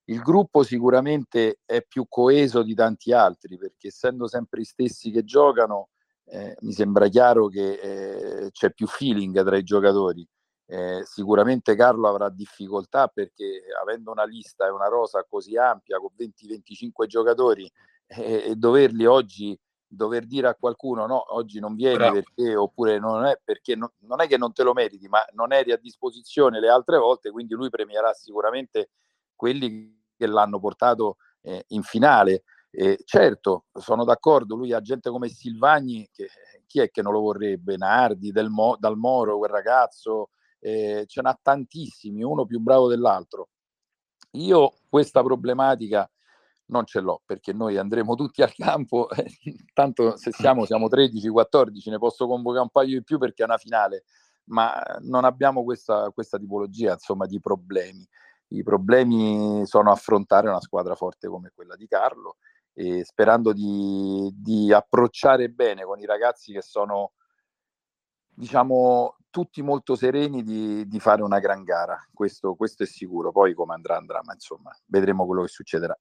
Il 0.05 0.21
gruppo 0.21 0.63
sicuramente 0.63 1.59
è 1.65 1.83
più 1.83 2.05
coeso 2.07 2.63
di 2.63 2.73
tanti 2.73 3.13
altri 3.13 3.57
perché 3.57 3.87
essendo 3.87 4.27
sempre 4.27 4.61
gli 4.61 4.65
stessi 4.65 5.11
che 5.11 5.23
giocano 5.23 5.89
eh, 6.25 6.55
mi 6.61 6.71
sembra 6.71 7.07
chiaro 7.07 7.47
che 7.47 7.73
eh, 7.73 8.51
c'è 8.51 8.71
più 8.71 8.87
feeling 8.87 9.43
tra 9.43 9.57
i 9.57 9.63
giocatori. 9.63 10.27
Eh, 10.71 11.01
sicuramente 11.03 11.75
Carlo 11.75 12.07
avrà 12.07 12.29
difficoltà 12.29 13.09
perché 13.09 13.61
avendo 13.81 14.09
una 14.09 14.23
lista 14.23 14.65
e 14.65 14.69
una 14.69 14.87
rosa 14.87 15.25
così 15.27 15.57
ampia 15.57 15.99
con 15.99 16.11
20-25 16.17 17.07
giocatori 17.07 17.69
eh, 18.07 18.43
e 18.45 18.55
doverli 18.55 19.05
oggi 19.05 19.59
dover 19.85 20.25
dire 20.25 20.47
a 20.47 20.55
qualcuno 20.55 21.05
no, 21.05 21.35
oggi 21.35 21.59
non 21.59 21.75
vieni 21.75 21.97
Bravo. 21.97 22.13
perché 22.13 22.55
oppure 22.55 22.99
non 22.99 23.25
è 23.25 23.37
perché 23.43 23.75
no, 23.75 23.91
non 24.03 24.21
è 24.21 24.27
che 24.27 24.37
non 24.37 24.53
te 24.53 24.63
lo 24.63 24.71
meriti, 24.71 25.09
ma 25.09 25.21
non 25.33 25.51
eri 25.51 25.73
a 25.73 25.77
disposizione 25.77 26.61
le 26.61 26.69
altre 26.69 26.97
volte, 26.97 27.31
quindi 27.31 27.53
lui 27.53 27.69
premierà 27.69 28.13
sicuramente 28.13 28.91
quelli 29.35 30.01
che 30.15 30.25
l'hanno 30.25 30.59
portato 30.61 31.17
eh, 31.41 31.65
in 31.69 31.83
finale. 31.83 32.43
Eh, 32.69 32.97
certo, 33.03 33.65
sono 33.73 34.05
d'accordo, 34.05 34.55
lui 34.55 34.71
ha 34.71 34.79
gente 34.79 35.09
come 35.09 35.27
Silvagni, 35.27 36.09
che, 36.13 36.29
chi 36.65 36.79
è 36.79 36.89
che 36.89 37.01
non 37.01 37.11
lo 37.11 37.19
vorrebbe? 37.19 37.75
Nardi, 37.75 38.31
Del 38.31 38.47
Mo, 38.47 38.77
Dal 38.79 38.95
Moro, 38.95 39.37
quel 39.37 39.51
ragazzo, 39.51 40.29
eh, 40.61 41.05
ce 41.07 41.21
n'ha 41.21 41.37
tantissimi, 41.41 42.23
uno 42.23 42.45
più 42.45 42.59
bravo 42.59 42.87
dell'altro. 42.87 43.49
Io 44.33 44.73
questa 44.89 45.23
problematica 45.23 46.09
non 46.67 46.85
ce 46.85 47.01
l'ho 47.01 47.21
perché 47.25 47.51
noi 47.51 47.77
andremo 47.77 48.15
tutti 48.15 48.41
al 48.41 48.53
campo, 48.53 49.07
tanto 49.73 50.15
se 50.15 50.31
siamo, 50.31 50.65
siamo 50.65 50.87
13-14, 50.87 51.89
ne 51.89 51.97
posso 51.97 52.27
convocare 52.27 52.61
un 52.63 52.69
paio 52.69 52.97
di 52.97 53.03
più 53.03 53.17
perché 53.17 53.41
è 53.43 53.45
una 53.45 53.57
finale, 53.57 54.05
ma 54.45 54.81
non 55.01 55.25
abbiamo 55.25 55.63
questa, 55.63 56.09
questa 56.11 56.37
tipologia 56.37 56.93
insomma, 56.93 57.25
di 57.25 57.39
problemi. 57.39 58.07
I 58.49 58.63
problemi 58.63 59.65
sono 59.65 59.91
affrontare 59.91 60.47
una 60.47 60.61
squadra 60.61 60.95
forte 60.95 61.27
come 61.27 61.51
quella 61.53 61.75
di 61.75 61.87
Carlo 61.87 62.37
e 62.73 63.03
sperando 63.03 63.53
di, 63.53 64.29
di 64.33 64.71
approcciare 64.71 65.49
bene 65.49 65.83
con 65.83 65.99
i 65.99 66.05
ragazzi 66.05 66.53
che 66.53 66.61
sono 66.61 67.13
diciamo 68.41 69.17
tutti 69.29 69.61
molto 69.61 69.95
sereni 69.95 70.41
di, 70.41 70.87
di 70.87 70.99
fare 70.99 71.21
una 71.21 71.39
gran 71.39 71.63
gara, 71.63 71.95
questo, 72.11 72.55
questo, 72.55 72.81
è 72.81 72.85
sicuro, 72.87 73.31
poi 73.31 73.53
come 73.53 73.75
andrà 73.75 73.97
andrà, 73.97 74.19
ma 74.23 74.33
insomma 74.33 74.75
vedremo 74.87 75.27
quello 75.27 75.43
che 75.43 75.47
succederà. 75.47 75.95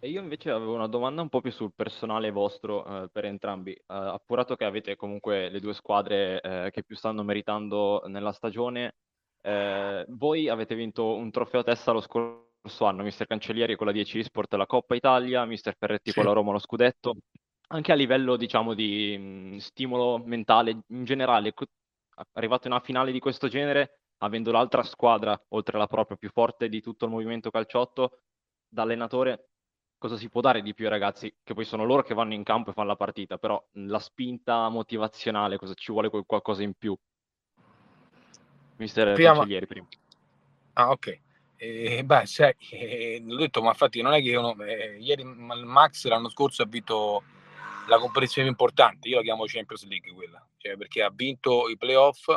E 0.00 0.08
io 0.08 0.22
invece 0.22 0.50
avevo 0.50 0.74
una 0.74 0.88
domanda 0.88 1.20
un 1.20 1.28
po' 1.28 1.42
più 1.42 1.52
sul 1.52 1.74
personale 1.74 2.30
vostro 2.30 2.84
eh, 2.84 3.08
per 3.10 3.26
entrambi, 3.26 3.72
eh, 3.72 3.82
appurato 3.86 4.56
che 4.56 4.64
avete 4.64 4.96
comunque 4.96 5.50
le 5.50 5.60
due 5.60 5.74
squadre 5.74 6.40
eh, 6.40 6.70
che 6.72 6.82
più 6.82 6.96
stanno 6.96 7.22
meritando 7.22 8.02
nella 8.06 8.32
stagione, 8.32 8.94
eh, 9.42 10.06
voi 10.08 10.48
avete 10.48 10.74
vinto 10.74 11.14
un 11.14 11.30
trofeo 11.30 11.60
a 11.60 11.64
testa 11.64 11.92
lo 11.92 12.00
scorso 12.00 12.84
anno, 12.84 13.02
mister 13.02 13.26
Cancellieri 13.26 13.76
con 13.76 13.86
la 13.86 13.92
10 13.92 14.24
Sport 14.24 14.54
la 14.54 14.66
Coppa 14.66 14.94
Italia, 14.94 15.44
mister 15.44 15.76
Ferretti 15.76 16.10
sì. 16.10 16.16
con 16.16 16.24
la 16.24 16.32
Roma 16.32 16.52
lo 16.52 16.58
scudetto, 16.58 17.16
anche 17.72 17.92
a 17.92 17.94
livello 17.94 18.36
diciamo 18.36 18.74
di 18.74 19.16
mh, 19.18 19.56
stimolo 19.56 20.18
mentale 20.18 20.82
in 20.88 21.04
generale, 21.04 21.54
arrivato 22.32 22.66
in 22.66 22.74
una 22.74 22.82
finale 22.82 23.12
di 23.12 23.18
questo 23.18 23.48
genere, 23.48 24.00
avendo 24.18 24.52
l'altra 24.52 24.82
squadra, 24.82 25.40
oltre 25.48 25.76
alla 25.76 25.86
propria, 25.86 26.16
più 26.16 26.30
forte 26.30 26.68
di 26.68 26.80
tutto 26.80 27.06
il 27.06 27.10
movimento 27.10 27.50
calciotto, 27.50 28.20
da 28.68 28.82
allenatore 28.82 29.48
cosa 29.98 30.16
si 30.16 30.28
può 30.28 30.40
dare 30.40 30.62
di 30.62 30.74
più 30.74 30.84
ai 30.84 30.90
ragazzi, 30.90 31.32
che 31.42 31.54
poi 31.54 31.64
sono 31.64 31.84
loro 31.84 32.02
che 32.02 32.14
vanno 32.14 32.34
in 32.34 32.42
campo 32.42 32.70
e 32.70 32.72
fanno 32.72 32.88
la 32.88 32.96
partita, 32.96 33.38
però 33.38 33.62
la 33.72 34.00
spinta 34.00 34.68
motivazionale, 34.68 35.58
cosa 35.58 35.74
ci 35.74 35.92
vuole 35.92 36.10
qualcosa 36.10 36.62
in 36.62 36.74
più? 36.74 36.96
Mister 38.76 39.12
prima... 39.14 39.32
Cancellieri 39.32 39.66
prima. 39.66 39.86
Ah, 40.74 40.90
ok. 40.90 41.20
Eh, 41.56 42.02
beh, 42.04 42.26
sai, 42.26 42.54
eh, 42.70 43.22
l'ho 43.24 43.36
detto, 43.36 43.62
ma 43.62 43.68
infatti 43.68 44.02
non 44.02 44.12
è 44.12 44.20
che 44.20 44.28
io, 44.28 44.60
eh, 44.64 44.98
ieri 44.98 45.22
Max 45.24 46.06
l'anno 46.06 46.28
scorso 46.28 46.62
ha 46.62 46.66
vinto 46.66 47.22
la 47.92 47.98
competizione 47.98 48.48
importante, 48.48 49.08
io 49.08 49.16
la 49.16 49.22
chiamo 49.22 49.44
Champions 49.44 49.86
League 49.86 50.10
quella, 50.12 50.46
cioè 50.56 50.76
perché 50.76 51.02
ha 51.02 51.10
vinto 51.14 51.68
i 51.68 51.76
playoff, 51.76 52.34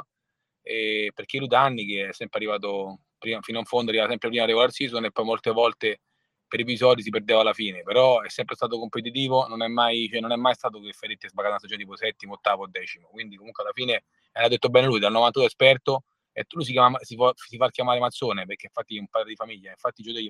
eh, 0.62 1.12
perché 1.14 1.38
lui 1.38 1.48
da 1.48 1.62
anni 1.62 1.86
che 1.86 2.10
è 2.10 2.14
sempre 2.14 2.40
arrivato 2.40 3.00
prima, 3.18 3.40
fino 3.42 3.60
in 3.60 3.66
fondo, 3.66 3.92
arriva 3.92 4.08
sempre 4.08 4.30
prima 4.30 4.46
regular 4.46 4.72
season 4.72 5.06
e 5.06 5.12
poi 5.12 5.24
molte 5.24 5.52
volte 5.52 6.02
per 6.48 6.60
episodi 6.60 7.02
si 7.02 7.10
perdeva 7.10 7.40
alla 7.42 7.54
fine, 7.54 7.84
però 7.84 8.22
è 8.22 8.30
sempre 8.30 8.56
stato 8.56 8.78
competitivo, 8.78 9.48
non 9.48 9.64
è 9.64 9.68
mai, 9.68 10.10
cioè 10.12 10.20
non 10.20 10.32
è 10.32 10.36
mai 10.36 10.54
stato 10.54 10.80
che 10.80 10.92
Ferretti 10.92 11.26
è 11.26 11.30
sbagato 11.30 11.52
una 11.52 11.60
stagione 11.60 11.82
tipo 11.82 11.96
settimo, 11.96 12.34
ottavo, 12.34 12.68
decimo, 12.68 13.08
quindi 13.08 13.38
comunque 13.38 13.64
alla 13.64 13.74
fine 13.74 14.04
ha 14.34 14.48
detto 14.50 14.70
bene 14.70 14.88
lui, 14.88 15.00
dal 15.00 15.12
92 15.12 15.48
esperto, 15.48 16.04
e 16.34 16.46
lui 16.50 16.66
si, 16.66 16.74
chiama, 16.74 17.00
si, 17.02 17.16
fa, 17.16 17.32
si 17.34 17.56
fa 17.56 17.70
chiamare 17.70 18.00
Mazzone 18.00 18.46
perché 18.46 18.66
infatti 18.66 18.98
è 18.98 19.00
un 19.00 19.08
padre 19.08 19.30
di 19.30 19.36
famiglia, 19.36 19.72
infatti 19.72 20.02
i 20.02 20.04
giocatori 20.04 20.30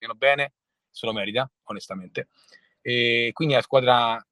vanno 0.00 0.14
bene, 0.14 0.52
se 0.90 1.06
lo 1.06 1.12
merita, 1.12 1.48
onestamente, 1.64 2.28
e 2.82 3.30
quindi 3.32 3.54
una 3.54 3.62
squadra 3.62 4.24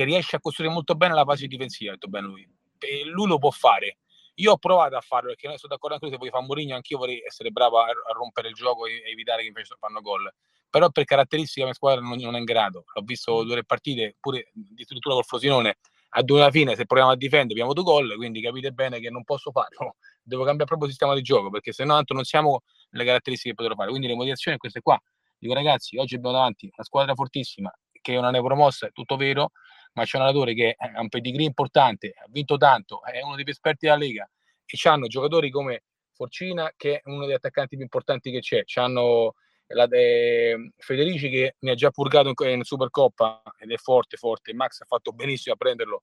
che, 0.00 0.04
riesce 0.04 0.36
a 0.36 0.40
costruire 0.40 0.72
molto 0.72 0.94
bene 0.94 1.14
la 1.14 1.24
fase 1.24 1.46
difensiva, 1.46 1.90
ha 1.90 1.94
detto 1.94 2.08
bene 2.08 2.26
lui, 2.26 2.48
e 2.78 3.04
lui 3.04 3.26
lo 3.26 3.38
può 3.38 3.50
fare, 3.50 3.98
io 4.36 4.52
ho 4.52 4.56
provato 4.56 4.96
a 4.96 5.00
farlo 5.00 5.28
perché 5.28 5.46
non 5.48 5.58
sono 5.58 5.74
d'accordo 5.74 5.96
anche 5.96 6.06
lui, 6.06 6.14
se 6.14 6.20
vuoi 6.20 6.30
fare 6.30 6.44
Mourinho 6.44 6.74
anch'io 6.74 6.98
vorrei 6.98 7.22
essere 7.26 7.50
bravo 7.50 7.78
a, 7.78 7.84
a, 7.84 8.12
rompere 8.14 8.48
il 8.48 8.54
gioco 8.54 8.86
e 8.86 9.02
evitare 9.06 9.42
che 9.42 9.48
invece 9.48 9.76
fanno 9.78 10.00
gol. 10.00 10.32
Però 10.70 10.88
per 10.90 11.04
caratteristica 11.04 11.60
la 11.60 11.66
mia 11.66 11.74
squadra 11.74 12.00
non, 12.00 12.16
non 12.18 12.36
è 12.36 12.38
in 12.38 12.44
grado. 12.44 12.84
L'ho 12.94 13.02
visto 13.02 13.42
due 13.42 13.50
o 13.50 13.54
tre 13.54 13.64
partite, 13.64 14.16
pure 14.18 14.50
addirittura 14.54 15.14
col 15.14 15.24
Frosinone, 15.24 15.78
a 16.10 16.22
due 16.22 16.40
alla 16.40 16.50
fine 16.50 16.74
se 16.74 16.86
proviamo 16.86 17.12
a 17.12 17.16
difendere 17.16 17.52
abbiamo 17.52 17.72
due 17.72 17.84
gol, 17.84 18.16
quindi 18.16 18.40
capite 18.40 18.70
bene 18.70 18.98
che 18.98 19.10
non 19.10 19.24
posso 19.24 19.50
farlo. 19.50 19.96
Devo 20.22 20.44
cambiare 20.44 20.66
proprio 20.66 20.86
il 20.86 20.92
sistema 20.92 21.14
di 21.14 21.22
gioco 21.22 21.50
perché 21.50 21.72
se 21.72 21.84
no 21.84 21.94
tanto 21.94 22.14
non 22.14 22.24
siamo 22.24 22.62
nelle 22.90 23.04
caratteristiche 23.04 23.50
che 23.50 23.56
potrò 23.56 23.74
fare. 23.74 23.90
Quindi 23.90 24.06
le 24.06 24.14
motivazioni 24.14 24.56
queste 24.56 24.80
qua. 24.80 24.98
Dico 25.38 25.54
ragazzi, 25.54 25.96
oggi 25.98 26.14
abbiamo 26.14 26.36
davanti 26.36 26.70
una 26.72 26.84
squadra 26.84 27.14
fortissima 27.14 27.70
che 28.00 28.14
è 28.14 28.16
una 28.16 28.30
neopromossa, 28.30 28.86
è 28.86 28.92
tutto 28.92 29.16
vero, 29.16 29.50
ma 29.92 30.04
c'è 30.04 30.16
un 30.16 30.22
allenatore 30.22 30.54
che 30.54 30.74
ha 30.76 31.00
un 31.00 31.08
pedigree 31.08 31.46
importante, 31.46 32.14
ha 32.16 32.26
vinto 32.28 32.56
tanto, 32.56 33.02
è 33.04 33.22
uno 33.22 33.34
dei 33.34 33.44
più 33.44 33.52
esperti 33.52 33.86
della 33.86 33.98
Lega, 33.98 34.28
e 34.64 34.88
hanno 34.88 35.06
giocatori 35.06 35.50
come 35.50 35.84
Forcina, 36.12 36.72
che 36.76 36.96
è 36.96 37.02
uno 37.04 37.24
degli 37.24 37.34
attaccanti 37.34 37.76
più 37.76 37.84
importanti 37.84 38.30
che 38.30 38.40
c'è, 38.40 38.62
hanno 38.74 39.34
la, 39.68 39.86
eh, 39.88 40.72
Federici 40.76 41.28
che 41.30 41.56
mi 41.60 41.70
ha 41.70 41.74
già 41.74 41.90
purgato 41.90 42.28
in, 42.28 42.48
in, 42.48 42.62
Supercoppa 42.62 43.42
ed 43.58 43.70
è 43.70 43.76
forte, 43.76 44.16
forte. 44.16 44.54
Max 44.54 44.80
ha 44.80 44.84
fatto 44.86 45.12
benissimo 45.12 45.54
a 45.54 45.56
prenderlo 45.56 46.02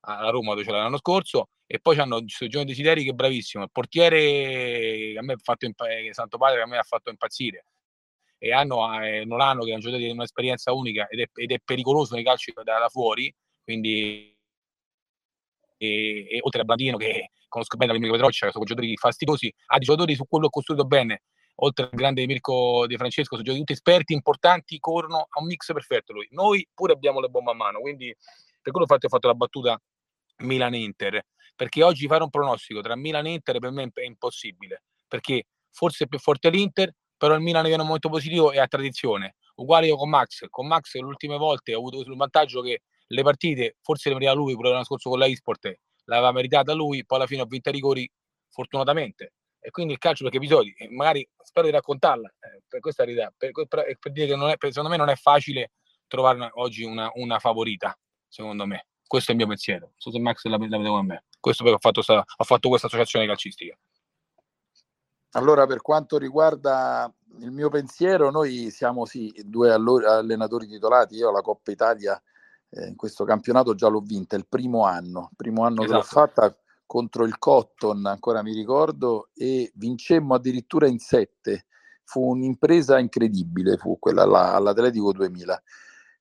alla 0.00 0.30
Roma 0.30 0.52
dove 0.52 0.64
c'era 0.64 0.78
l'anno 0.78 0.98
scorso. 0.98 1.48
E 1.66 1.80
poi 1.80 1.98
hanno 1.98 2.24
Giorgio 2.24 2.62
Desideri 2.62 3.02
che 3.02 3.10
è 3.10 3.14
bravissimo. 3.14 3.64
Il 3.64 3.70
portiere 3.72 5.14
a 5.18 5.22
me 5.22 5.32
ha 5.32 5.38
fatto 5.42 5.66
impa- 5.66 5.88
eh, 5.88 6.12
Santo 6.12 6.38
Padre 6.38 6.62
a 6.62 6.66
me 6.66 6.78
ha 6.78 6.82
fatto 6.82 7.10
impazzire 7.10 7.64
e 8.38 8.52
hanno 8.52 9.02
eh, 9.02 9.24
Nolano 9.24 9.62
che 9.62 9.72
è 9.72 9.74
un 9.74 9.96
di 9.96 10.10
un'esperienza 10.10 10.72
unica 10.72 11.08
ed 11.08 11.20
è, 11.20 11.28
ed 11.34 11.52
è 11.52 11.58
pericoloso 11.64 12.14
nei 12.14 12.24
calci 12.24 12.52
da, 12.52 12.62
da 12.62 12.88
fuori 12.88 13.34
quindi 13.64 14.36
e, 15.78 16.26
e 16.30 16.38
oltre 16.42 16.62
a 16.62 16.64
Blandino 16.64 16.96
che 16.96 17.30
conosco 17.48 17.76
bene 17.76 17.92
Mirko 17.98 18.12
Petroccia, 18.12 18.50
sono 18.50 18.64
giocatori 18.64 18.96
fastidiosi, 18.96 19.52
ha 19.66 19.78
giocatori 19.78 20.14
su 20.14 20.26
quello 20.26 20.48
costruito 20.48 20.84
bene, 20.84 21.22
oltre 21.56 21.84
al 21.84 21.90
grande 21.92 22.26
Mirko 22.26 22.86
Di 22.86 22.96
Francesco, 22.96 23.36
sono 23.36 23.42
giocatori 23.42 23.60
tutti 23.60 23.72
esperti, 23.72 24.12
importanti, 24.12 24.78
corrono, 24.78 25.26
ha 25.28 25.40
un 25.40 25.46
mix 25.46 25.72
perfetto 25.72 26.12
lui. 26.12 26.26
Noi 26.30 26.66
pure 26.74 26.92
abbiamo 26.92 27.20
le 27.20 27.28
bombe 27.28 27.52
a 27.52 27.54
mano, 27.54 27.80
quindi 27.80 28.14
per 28.60 28.72
quello 28.72 28.82
infatti 28.82 29.06
ho 29.06 29.08
fatto 29.08 29.28
la 29.28 29.34
battuta 29.34 29.80
Milan-Inter, 30.38 31.22
perché 31.54 31.82
oggi 31.82 32.06
fare 32.06 32.22
un 32.22 32.30
pronostico 32.30 32.80
tra 32.80 32.96
Milan 32.96 33.26
e 33.26 33.32
Inter 33.32 33.58
per 33.58 33.70
me 33.70 33.90
è 33.92 34.02
impossibile, 34.02 34.82
perché 35.08 35.44
forse 35.70 36.04
è 36.04 36.08
più 36.08 36.18
forte 36.18 36.50
l'Inter, 36.50 36.92
però 37.16 37.34
il 37.34 37.40
Milan 37.40 37.64
viene 37.64 37.80
un 37.80 37.86
momento 37.86 38.08
positivo 38.08 38.52
e 38.52 38.58
ha 38.58 38.66
tradizione. 38.66 39.36
Uguale 39.56 39.86
io 39.86 39.96
con 39.96 40.08
Max, 40.08 40.46
con 40.50 40.66
Max 40.66 40.94
le 40.94 41.04
ultime 41.04 41.36
volte 41.36 41.74
ho 41.74 41.78
avuto 41.78 42.00
il 42.00 42.16
vantaggio 42.16 42.60
che 42.60 42.82
le 43.06 43.22
partite, 43.22 43.76
forse 43.80 44.08
le 44.08 44.14
meritava 44.16 44.38
lui, 44.38 44.54
pure 44.54 44.70
l'anno 44.70 44.84
scorso 44.84 45.08
con 45.08 45.18
la 45.18 45.26
eSport, 45.26 45.72
l'aveva 46.04 46.32
meritata 46.32 46.72
lui, 46.72 47.04
poi 47.04 47.18
alla 47.18 47.26
fine 47.26 47.42
ho 47.42 47.46
vinto 47.46 47.68
i 47.68 47.72
rigori 47.72 48.10
fortunatamente. 48.48 49.32
E 49.60 49.70
quindi 49.70 49.94
il 49.94 49.98
calcio 49.98 50.22
perché 50.22 50.38
episodi, 50.38 50.74
magari 50.90 51.28
spero 51.42 51.66
di 51.66 51.72
raccontarla, 51.72 52.28
eh, 52.28 52.62
per 52.68 52.80
questa 52.80 53.04
verità, 53.04 53.32
per, 53.36 53.50
per, 53.52 53.96
per, 53.98 54.12
dire 54.12 54.28
che 54.28 54.36
non 54.36 54.48
è, 54.48 54.54
secondo 54.58 54.88
me 54.88 54.96
non 54.96 55.08
è 55.08 55.16
facile 55.16 55.72
trovare 56.06 56.36
una, 56.36 56.50
oggi 56.54 56.84
una, 56.84 57.10
una, 57.14 57.38
favorita, 57.40 57.96
secondo 58.28 58.64
me. 58.64 58.86
Questo 59.04 59.30
è 59.30 59.34
il 59.34 59.40
mio 59.40 59.48
pensiero. 59.48 59.86
Non 59.86 59.94
so 59.96 60.10
se 60.12 60.20
Max 60.20 60.44
la, 60.44 60.56
la 60.56 60.76
vede 60.78 60.88
con 60.88 61.06
me. 61.06 61.24
Questo 61.40 61.64
perché 61.64 61.78
ho 61.78 61.80
fatto, 61.80 62.02
sta, 62.02 62.24
ho 62.36 62.44
fatto 62.44 62.68
questa 62.68 62.86
associazione 62.86 63.26
calcistica. 63.26 63.76
Allora, 65.36 65.66
per 65.66 65.82
quanto 65.82 66.16
riguarda 66.16 67.12
il 67.40 67.50
mio 67.50 67.68
pensiero, 67.68 68.30
noi 68.30 68.70
siamo 68.70 69.04
sì 69.04 69.32
due 69.44 69.70
allenatori 69.72 70.66
titolati. 70.66 71.16
Io 71.16 71.30
la 71.30 71.42
Coppa 71.42 71.70
Italia 71.70 72.20
eh, 72.70 72.86
in 72.88 72.96
questo 72.96 73.24
campionato 73.24 73.74
già 73.74 73.88
l'ho 73.88 74.00
vinta 74.00 74.36
il 74.36 74.46
primo 74.48 74.84
anno, 74.84 75.30
primo 75.36 75.64
anno 75.64 75.82
esatto. 75.82 75.86
che 75.86 75.92
l'ho 75.92 76.00
esatto. 76.00 76.26
fatta 76.26 76.58
contro 76.86 77.24
il 77.24 77.36
Cotton, 77.38 78.06
ancora 78.06 78.42
mi 78.42 78.54
ricordo, 78.54 79.28
e 79.34 79.70
vincemmo 79.74 80.34
addirittura 80.34 80.86
in 80.86 80.98
sette. 80.98 81.66
Fu 82.04 82.30
un'impresa 82.30 82.98
incredibile, 82.98 83.76
fu 83.76 83.98
quella 83.98 84.24
là, 84.24 84.54
all'Atletico 84.54 85.12
2000. 85.12 85.62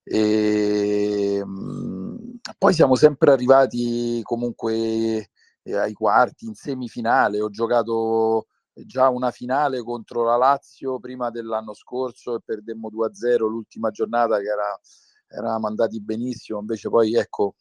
E, 0.04 1.36
ehm, 1.39 2.39
poi 2.58 2.73
siamo 2.73 2.95
sempre 2.95 3.32
arrivati 3.32 4.19
comunque 4.23 5.30
eh, 5.63 5.75
ai 5.75 5.93
quarti, 5.93 6.45
in 6.47 6.56
semifinale. 6.56 7.41
Ho 7.41 7.49
giocato 7.49 8.47
già 8.83 9.09
una 9.09 9.31
finale 9.31 9.81
contro 9.81 10.23
la 10.23 10.35
Lazio 10.35 10.99
prima 10.99 11.29
dell'anno 11.29 11.73
scorso 11.73 12.35
e 12.35 12.41
perdemmo 12.43 12.89
2-0 12.89 13.38
l'ultima 13.47 13.89
giornata 13.91 14.38
che 14.39 14.47
era, 14.47 14.79
eravamo 15.27 15.67
andati 15.67 16.01
benissimo, 16.01 16.59
invece 16.59 16.89
poi 16.89 17.15
ecco 17.15 17.55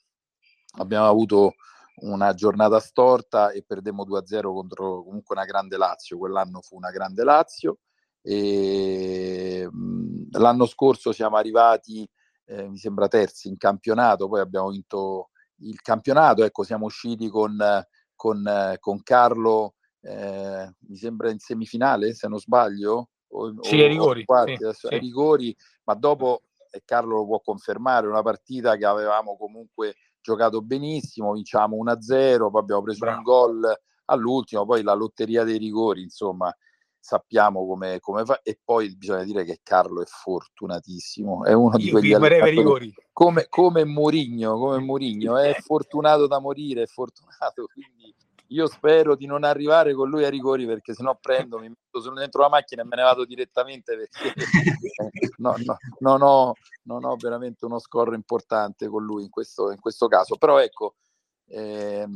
abbiamo 0.79 1.07
avuto 1.07 1.55
una 1.97 2.35
giornata 2.35 2.81
storta 2.81 3.51
e 3.51 3.63
perdemmo 3.63 4.05
2-0 4.05 4.53
contro 4.53 5.05
comunque 5.05 5.37
una 5.37 5.45
grande 5.45 5.77
Lazio, 5.77 6.19
quell'anno 6.19 6.61
fu 6.61 6.77
una 6.77 6.91
grande 6.91 7.23
Lazio 7.23 7.79
e 8.21 9.69
l'anno 10.33 10.67
scorso 10.67 11.13
siamo 11.13 11.37
arrivati 11.37 12.09
eh, 12.47 12.69
mi 12.69 12.79
sembra 12.79 13.09
terzi 13.09 13.49
in 13.49 13.57
campionato, 13.57 14.29
poi 14.29 14.41
abbiamo 14.41 14.71
vinto 14.71 15.31
il 15.59 15.81
campionato, 15.81 16.45
ecco 16.45 16.63
siamo 16.63 16.87
usciti 16.87 17.29
con, 17.29 17.57
con, 18.15 18.77
con 18.81 19.03
Carlo 19.03 19.75
eh, 20.05 20.75
mi 20.89 20.97
sembra 20.97 21.31
in 21.31 21.39
semifinale, 21.39 22.15
se 22.15 22.29
non 22.29 22.39
sbaglio. 22.39 23.09
O, 23.29 23.55
sì, 23.63 23.81
ai 23.81 23.89
rigori. 23.89 24.25
Quarti, 24.25 24.65
sì, 24.73 24.87
sì. 24.89 24.99
rigori, 24.99 25.57
ma 25.85 25.95
dopo, 25.95 26.43
e 26.71 26.83
Carlo 26.85 27.17
lo 27.17 27.27
può 27.27 27.41
confermare, 27.41 28.07
una 28.07 28.23
partita 28.23 28.77
che 28.77 28.85
avevamo 28.85 29.37
comunque 29.37 29.97
giocato 30.21 30.63
benissimo, 30.63 31.33
vinciamo 31.33 31.77
1-0, 31.77 32.51
poi 32.51 32.61
abbiamo 32.61 32.83
preso 32.83 33.01
Bravo. 33.01 33.17
un 33.17 33.23
gol 33.23 33.81
all'ultimo, 34.07 34.65
poi 34.65 34.83
la 34.83 34.95
lotteria 34.95 35.45
dei 35.45 35.59
rigori, 35.59 36.03
insomma, 36.03 36.55
sappiamo 36.99 37.67
come, 37.67 38.01
come 38.01 38.25
fa 38.25 38.41
e 38.43 38.59
poi 38.63 38.97
bisogna 38.97 39.25
dire 39.25 39.45
che 39.45 39.61
Carlo 39.63 40.01
è 40.01 40.07
fortunatissimo, 40.07 41.45
è 41.45 41.53
uno 41.53 41.77
di 41.77 41.91
quegli 41.91 42.15
allenatori 42.15 42.95
come, 43.13 43.47
come 43.49 43.85
Murigno, 43.85 44.57
come 44.59 44.79
Murigno, 44.79 45.37
è 45.37 45.55
fortunato 45.61 46.27
da 46.27 46.39
morire, 46.39 46.83
è 46.83 46.87
fortunato, 46.87 47.67
quindi 47.73 48.15
io 48.49 48.67
spero 48.67 49.17
di 49.17 49.27
non 49.27 49.45
arrivare 49.45 49.95
con 49.95 50.09
lui 50.09 50.25
a 50.25 50.29
rigori 50.29 50.67
perché 50.67 50.93
sennò 50.93 51.17
prendo, 51.21 51.59
mi 51.59 51.69
metto 51.69 52.01
solo 52.01 52.19
dentro 52.19 52.43
la 52.43 52.49
macchina 52.49 52.83
e 52.83 52.85
me 52.85 52.97
ne 52.97 53.03
vado 53.03 53.25
direttamente 53.25 53.97
perché 53.97 54.35
no, 55.39 55.55
no, 55.65 55.77
non, 56.01 56.23
ho, 56.23 56.53
non, 56.83 57.05
ho, 57.05 57.17
veramente 57.17 57.65
uno 57.65 57.79
score 57.79 58.15
importante 58.15 58.89
con 58.89 59.03
lui 59.03 59.23
in 59.25 59.31
questo, 59.31 59.71
in 59.71 59.81
questo 59.81 60.09
caso. 60.09 60.37
Però 60.37 60.59
ecco, 60.59 60.97
eh, 61.47 62.07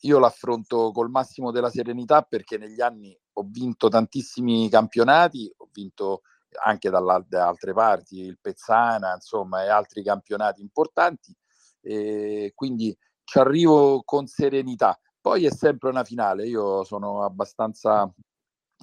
io 0.00 0.18
l'affronto 0.18 0.90
col 0.92 1.10
massimo 1.10 1.50
della 1.50 1.70
serenità 1.70 2.22
perché 2.22 2.56
negli 2.58 2.80
anni 2.80 3.16
ho 3.34 3.46
vinto 3.46 3.88
tantissimi 3.88 4.68
campionati, 4.68 5.52
ho 5.56 5.68
vinto 5.72 6.22
anche 6.64 6.88
da 6.88 6.98
altre 7.46 7.72
parti, 7.72 8.20
il 8.20 8.38
Pezzana, 8.40 9.14
insomma, 9.14 9.64
e 9.64 9.68
altri 9.68 10.04
campionati 10.04 10.60
importanti, 10.60 11.34
e 11.80 12.52
quindi 12.54 12.96
ci 13.24 13.38
arrivo 13.38 14.02
con 14.04 14.26
serenità 14.26 14.96
poi 15.24 15.46
è 15.46 15.50
sempre 15.50 15.88
una 15.88 16.04
finale, 16.04 16.46
io 16.46 16.84
sono 16.84 17.24
abbastanza 17.24 18.12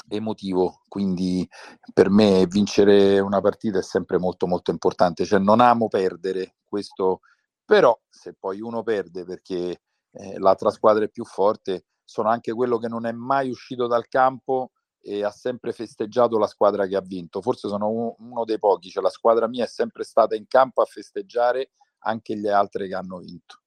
emotivo, 0.09 0.81
quindi 0.87 1.47
per 1.93 2.09
me 2.09 2.47
vincere 2.47 3.19
una 3.19 3.39
partita 3.41 3.77
è 3.77 3.83
sempre 3.83 4.17
molto 4.17 4.47
molto 4.47 4.71
importante, 4.71 5.23
cioè 5.23 5.37
non 5.37 5.59
amo 5.59 5.87
perdere 5.87 6.55
questo, 6.65 7.19
però 7.63 7.95
se 8.09 8.33
poi 8.33 8.59
uno 8.59 8.81
perde 8.81 9.23
perché 9.23 9.81
eh, 10.13 10.39
l'altra 10.39 10.71
squadra 10.71 11.03
è 11.05 11.09
più 11.09 11.25
forte, 11.25 11.85
sono 12.03 12.29
anche 12.29 12.53
quello 12.53 12.79
che 12.79 12.87
non 12.87 13.05
è 13.05 13.11
mai 13.11 13.51
uscito 13.51 13.85
dal 13.85 14.07
campo 14.07 14.71
e 14.99 15.23
ha 15.23 15.29
sempre 15.29 15.73
festeggiato 15.73 16.39
la 16.39 16.47
squadra 16.47 16.87
che 16.87 16.95
ha 16.95 17.01
vinto. 17.01 17.43
Forse 17.43 17.67
sono 17.67 18.15
uno, 18.17 18.45
dei 18.45 18.57
pochi, 18.57 18.89
cioè 18.89 19.03
la 19.03 19.09
squadra 19.11 19.47
mia 19.47 19.65
è 19.65 19.67
sempre 19.67 20.03
stata 20.03 20.35
in 20.35 20.47
campo 20.47 20.81
a 20.81 20.85
festeggiare 20.85 21.73
anche 21.99 22.33
le 22.33 22.49
altre 22.49 22.87
che 22.87 22.95
hanno 22.95 23.19
vinto. 23.19 23.60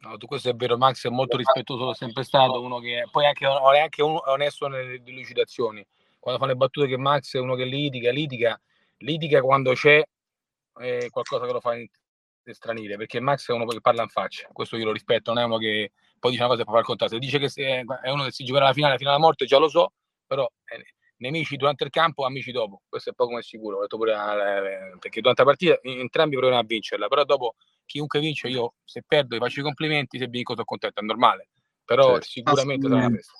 No, 0.00 0.16
tu 0.16 0.26
questo 0.26 0.48
è 0.48 0.54
vero, 0.54 0.76
Max 0.76 1.06
è 1.06 1.10
molto 1.10 1.36
rispettoso, 1.36 1.90
è 1.90 1.94
sempre 1.94 2.22
stato 2.22 2.62
uno 2.62 2.78
che 2.78 3.08
poi 3.10 3.26
anche, 3.26 3.44
è 3.46 3.80
anche 3.80 4.02
un, 4.02 4.16
onesto 4.26 4.68
nelle 4.68 5.02
delucidazioni. 5.02 5.84
Quando 6.20 6.40
fa 6.40 6.46
le 6.46 6.54
battute 6.56 6.86
che 6.86 6.96
Max 6.96 7.34
è 7.34 7.40
uno 7.40 7.56
che 7.56 7.64
litiga, 7.64 8.12
litiga, 8.12 8.60
litiga 8.98 9.40
quando 9.40 9.72
c'è 9.72 10.00
eh, 10.80 11.08
qualcosa 11.10 11.46
che 11.46 11.52
lo 11.52 11.60
fa 11.60 11.74
stranire, 12.44 12.96
perché 12.96 13.20
Max 13.20 13.48
è 13.50 13.52
uno 13.52 13.66
che 13.66 13.80
parla 13.80 14.02
in 14.02 14.08
faccia, 14.08 14.48
questo 14.52 14.76
io 14.76 14.84
lo 14.84 14.92
rispetto, 14.92 15.32
non 15.32 15.42
è 15.42 15.46
uno 15.46 15.58
che 15.58 15.92
poi 16.18 16.30
dice 16.30 16.42
una 16.42 16.52
cosa 16.52 16.62
e 16.62 16.64
poi 16.64 16.74
fa 16.74 16.80
il 16.80 16.86
contrario. 16.86 17.14
Se 17.14 17.20
dice 17.20 17.38
che 17.38 17.84
è 18.02 18.10
uno 18.10 18.24
che 18.24 18.32
si 18.32 18.44
giocherà 18.44 18.66
la 18.66 18.72
finale 18.72 18.98
fino 18.98 19.10
alla 19.10 19.18
morte, 19.18 19.46
già 19.46 19.58
lo 19.58 19.68
so, 19.68 19.92
però 20.26 20.48
eh, 20.66 20.84
nemici 21.18 21.56
durante 21.56 21.84
il 21.84 21.90
campo, 21.90 22.24
amici 22.24 22.50
dopo, 22.52 22.82
questo 22.88 23.10
è 23.10 23.12
poco 23.12 23.32
ma 23.32 23.42
sicuro, 23.42 23.86
pure, 23.86 24.12
eh, 24.12 24.98
perché 24.98 25.20
durante 25.20 25.42
la 25.42 25.48
partita 25.48 25.78
entrambi 25.82 26.36
provano 26.36 26.58
a 26.58 26.64
vincerla, 26.64 27.08
però 27.08 27.24
dopo 27.24 27.54
chiunque 27.84 28.20
vince, 28.20 28.48
io 28.48 28.74
se 28.84 29.02
perdo 29.06 29.36
vi 29.36 29.40
faccio 29.40 29.60
i 29.60 29.64
complimenti, 29.64 30.18
se 30.18 30.26
vinco 30.26 30.52
sono 30.52 30.64
contento, 30.64 31.00
è 31.00 31.04
normale, 31.04 31.48
però 31.84 32.12
certo. 32.12 32.26
sicuramente 32.28 32.88
sarà 32.88 33.06
una 33.06 33.16
festa. 33.16 33.32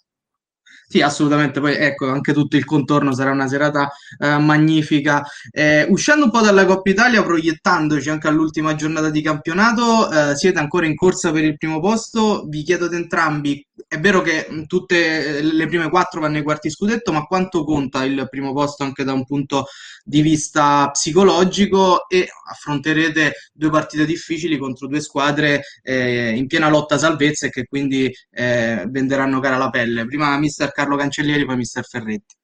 Sì, 0.86 1.02
assolutamente. 1.02 1.60
Poi 1.60 1.74
ecco, 1.74 2.08
anche 2.08 2.32
tutto 2.32 2.56
il 2.56 2.64
contorno 2.64 3.12
sarà 3.12 3.30
una 3.30 3.46
serata 3.46 3.90
eh, 4.18 4.38
magnifica. 4.38 5.22
Eh, 5.50 5.84
uscendo 5.90 6.24
un 6.24 6.30
po' 6.30 6.40
dalla 6.40 6.64
Coppa 6.64 6.90
Italia, 6.90 7.22
proiettandoci 7.22 8.08
anche 8.08 8.28
all'ultima 8.28 8.74
giornata 8.74 9.10
di 9.10 9.20
campionato, 9.20 10.10
eh, 10.10 10.34
siete 10.34 10.58
ancora 10.58 10.86
in 10.86 10.94
corsa 10.94 11.30
per 11.30 11.44
il 11.44 11.58
primo 11.58 11.80
posto. 11.80 12.44
Vi 12.46 12.62
chiedo 12.62 12.86
ad 12.86 12.94
entrambi, 12.94 13.66
è 13.86 13.98
vero 14.00 14.22
che 14.22 14.48
tutte 14.66 15.40
le 15.40 15.66
prime 15.66 15.88
quattro 15.88 16.20
vanno 16.20 16.38
ai 16.38 16.42
quarti 16.42 16.70
scudetto, 16.70 17.12
ma 17.12 17.24
quanto 17.24 17.64
conta 17.64 18.04
il 18.04 18.26
primo 18.28 18.52
posto 18.52 18.82
anche 18.82 19.04
da 19.04 19.12
un 19.12 19.24
punto 19.24 19.66
di 20.02 20.22
vista 20.22 20.90
psicologico 20.90 22.08
e 22.08 22.28
affronterete 22.50 23.32
due 23.52 23.70
partite 23.70 24.06
difficili 24.06 24.56
contro 24.56 24.86
due 24.88 25.00
squadre 25.00 25.62
eh, 25.82 26.30
in 26.36 26.46
piena 26.46 26.68
lotta 26.68 26.98
salvezza 26.98 27.46
e 27.46 27.50
che 27.50 27.64
quindi 27.64 28.10
eh, 28.30 28.84
venderanno 28.88 29.40
cara 29.40 29.56
la 29.56 29.70
pelle. 29.70 30.06
Prima 30.06 30.36
mister 30.38 30.72
Carlo 30.72 30.96
Cancellieri, 30.96 31.44
poi 31.44 31.56
mister 31.56 31.84
Ferretti. 31.84 32.37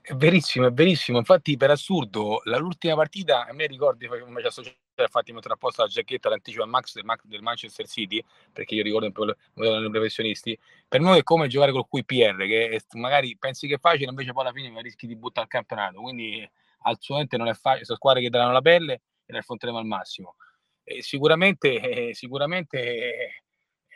È 0.00 0.14
verissimo, 0.14 0.66
è 0.66 0.72
verissimo. 0.72 1.18
Infatti, 1.18 1.54
per 1.58 1.70
assurdo, 1.70 2.40
l'ultima 2.44 2.94
partita, 2.94 3.46
a 3.46 3.52
me 3.52 3.66
ricordi 3.66 4.06
come 4.06 4.40
ci 4.40 4.46
associamo, 4.46 4.74
infatti 4.96 5.32
mettere 5.34 5.52
apposta 5.52 5.82
la 5.82 5.88
giacchetta 5.88 6.30
l'anticipo 6.30 6.62
a 6.62 6.66
Max 6.66 6.94
del, 6.94 7.04
del, 7.24 7.42
Manchester 7.42 7.86
City, 7.86 8.24
perché 8.50 8.74
io 8.74 8.82
ricordo 8.82 9.06
i 9.06 9.90
professionisti, 9.90 10.58
per 10.88 11.02
noi 11.02 11.18
è 11.18 11.22
come 11.22 11.46
giocare 11.46 11.72
col 11.72 11.86
QPR, 11.86 12.38
che 12.46 12.70
è, 12.70 12.96
magari 12.96 13.36
pensi 13.36 13.66
che 13.66 13.74
è 13.74 13.78
facile, 13.78 14.08
invece 14.08 14.32
poi 14.32 14.44
alla 14.44 14.54
fine 14.54 14.80
rischi 14.80 15.06
di 15.06 15.14
buttare 15.14 15.44
il 15.44 15.52
campionato. 15.52 16.00
Quindi 16.00 16.50
assolutamente 16.84 17.36
non 17.36 17.48
è 17.48 17.54
facile, 17.54 17.84
sono 17.84 17.98
squadre 17.98 18.22
che 18.22 18.30
daranno 18.30 18.52
la 18.52 18.62
pelle 18.62 18.94
e 19.26 19.32
le 19.32 19.38
affronteremo 19.40 19.76
al 19.76 19.84
massimo. 19.84 20.36
E 20.84 21.02
sicuramente, 21.02 22.08
eh, 22.08 22.14
sicuramente 22.14 23.41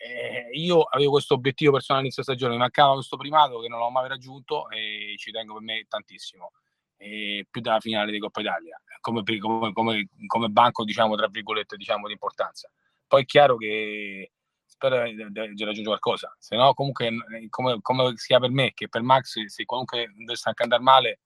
eh, 0.06 0.48
eh, 0.52 0.58
io 0.58 0.82
avevo 0.82 1.12
questo 1.12 1.34
obiettivo 1.34 1.72
personale 1.72 2.02
all'inizio 2.02 2.22
stagione, 2.22 2.52
mi 2.52 2.60
mancava 2.60 2.94
questo 2.94 3.16
primato 3.16 3.60
che 3.60 3.68
non 3.68 3.80
l'ho 3.80 3.90
mai 3.90 4.08
raggiunto 4.08 4.70
e 4.70 5.14
ci 5.16 5.30
tengo 5.30 5.54
per 5.54 5.62
me 5.62 5.84
tantissimo, 5.88 6.52
e 6.96 7.46
più 7.50 7.60
della 7.60 7.80
finale 7.80 8.12
di 8.12 8.18
Coppa 8.18 8.40
Italia, 8.40 8.80
come, 9.00 9.22
come, 9.38 9.72
come, 9.72 10.08
come 10.26 10.48
banco 10.48 10.84
diciamo 10.84 11.16
tra 11.16 11.28
virgolette 11.28 11.76
diciamo, 11.76 12.06
di 12.06 12.12
importanza. 12.12 12.70
Poi 13.06 13.22
è 13.22 13.24
chiaro 13.24 13.56
che 13.56 14.32
spero 14.64 15.04
di, 15.04 15.14
di 15.14 15.64
raggiungere 15.64 15.84
qualcosa, 15.84 16.34
se 16.38 16.56
no 16.56 16.72
comunque 16.74 17.10
come, 17.48 17.78
come 17.80 18.12
sia 18.16 18.38
per 18.38 18.50
me 18.50 18.72
che 18.74 18.88
per 18.88 19.02
Max, 19.02 19.44
se 19.44 19.64
comunque 19.64 20.12
dovesse 20.16 20.48
anche 20.48 20.62
andare 20.62 20.82
male, 20.82 21.20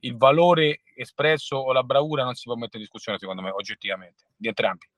il 0.00 0.16
valore 0.16 0.82
espresso 0.94 1.56
o 1.56 1.72
la 1.72 1.82
bravura 1.82 2.22
non 2.22 2.34
si 2.34 2.44
può 2.44 2.54
mettere 2.54 2.78
in 2.78 2.82
discussione 2.82 3.18
secondo 3.18 3.42
me 3.42 3.50
oggettivamente, 3.50 4.28
di 4.36 4.48
entrambi. 4.48 4.88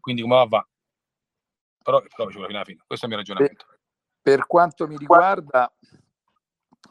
Quindi 0.00 0.22
come 0.22 0.34
va 0.34 0.44
va 0.46 0.68
però, 1.84 2.00
però 2.00 2.28
ci 2.28 2.36
vuole 2.36 2.46
fino 2.46 2.58
alla 2.58 2.64
fine. 2.64 2.82
Questo 2.86 3.06
è 3.06 3.08
il 3.08 3.14
mio 3.14 3.22
ragionamento. 3.22 3.66
Per, 3.68 3.78
per 4.22 4.46
quanto 4.46 4.88
mi 4.88 4.96
riguarda, 4.96 5.72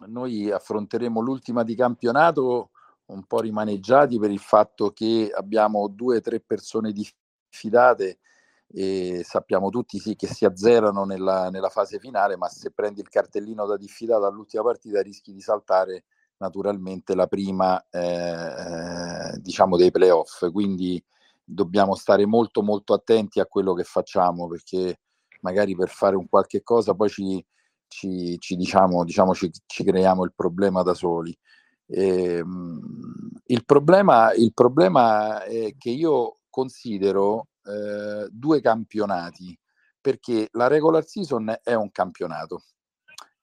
noi 0.05 0.51
affronteremo 0.51 1.19
l'ultima 1.19 1.63
di 1.63 1.75
campionato 1.75 2.69
un 3.05 3.25
po' 3.25 3.41
rimaneggiati 3.41 4.17
per 4.19 4.31
il 4.31 4.39
fatto 4.39 4.91
che 4.91 5.31
abbiamo 5.35 5.87
due 5.87 6.17
o 6.17 6.21
tre 6.21 6.39
persone 6.39 6.93
diffidate 6.93 8.19
e 8.67 9.21
sappiamo 9.23 9.69
tutti 9.69 9.99
sì 9.99 10.15
che 10.15 10.27
si 10.27 10.45
azzerano 10.45 11.03
nella, 11.03 11.49
nella, 11.49 11.69
fase 11.69 11.99
finale, 11.99 12.37
ma 12.37 12.47
se 12.47 12.71
prendi 12.71 13.01
il 13.01 13.09
cartellino 13.09 13.65
da 13.65 13.77
diffidata 13.77 14.25
all'ultima 14.25 14.63
partita 14.63 15.01
rischi 15.01 15.33
di 15.33 15.41
saltare 15.41 16.05
naturalmente 16.37 17.13
la 17.13 17.27
prima 17.27 17.83
eh, 17.89 19.37
diciamo 19.37 19.77
dei 19.77 19.91
playoff. 19.91 20.49
Quindi 20.51 21.03
dobbiamo 21.43 21.95
stare 21.95 22.25
molto 22.25 22.61
molto 22.61 22.93
attenti 22.93 23.39
a 23.39 23.45
quello 23.45 23.73
che 23.73 23.83
facciamo 23.83 24.47
perché 24.47 24.99
magari 25.41 25.75
per 25.75 25.89
fare 25.89 26.15
un 26.15 26.27
qualche 26.29 26.63
cosa 26.63 26.93
poi 26.93 27.09
ci, 27.09 27.45
ci, 27.87 28.37
ci 28.39 28.55
diciamo, 28.55 29.03
diciamo 29.03 29.33
ci, 29.33 29.51
ci, 29.65 29.83
creiamo 29.83 30.23
il 30.23 30.33
problema 30.33 30.81
da 30.81 30.93
soli. 30.93 31.37
E, 31.85 32.35
ehm, 32.37 33.29
il, 33.45 33.65
problema, 33.65 34.33
il 34.33 34.53
problema 34.53 35.43
è 35.43 35.75
che 35.77 35.89
io 35.89 36.37
considero 36.49 37.47
eh, 37.63 38.27
due 38.29 38.61
campionati 38.61 39.57
perché 39.99 40.49
la 40.51 40.67
regular 40.67 41.05
season 41.05 41.55
è 41.61 41.73
un 41.73 41.91
campionato 41.91 42.63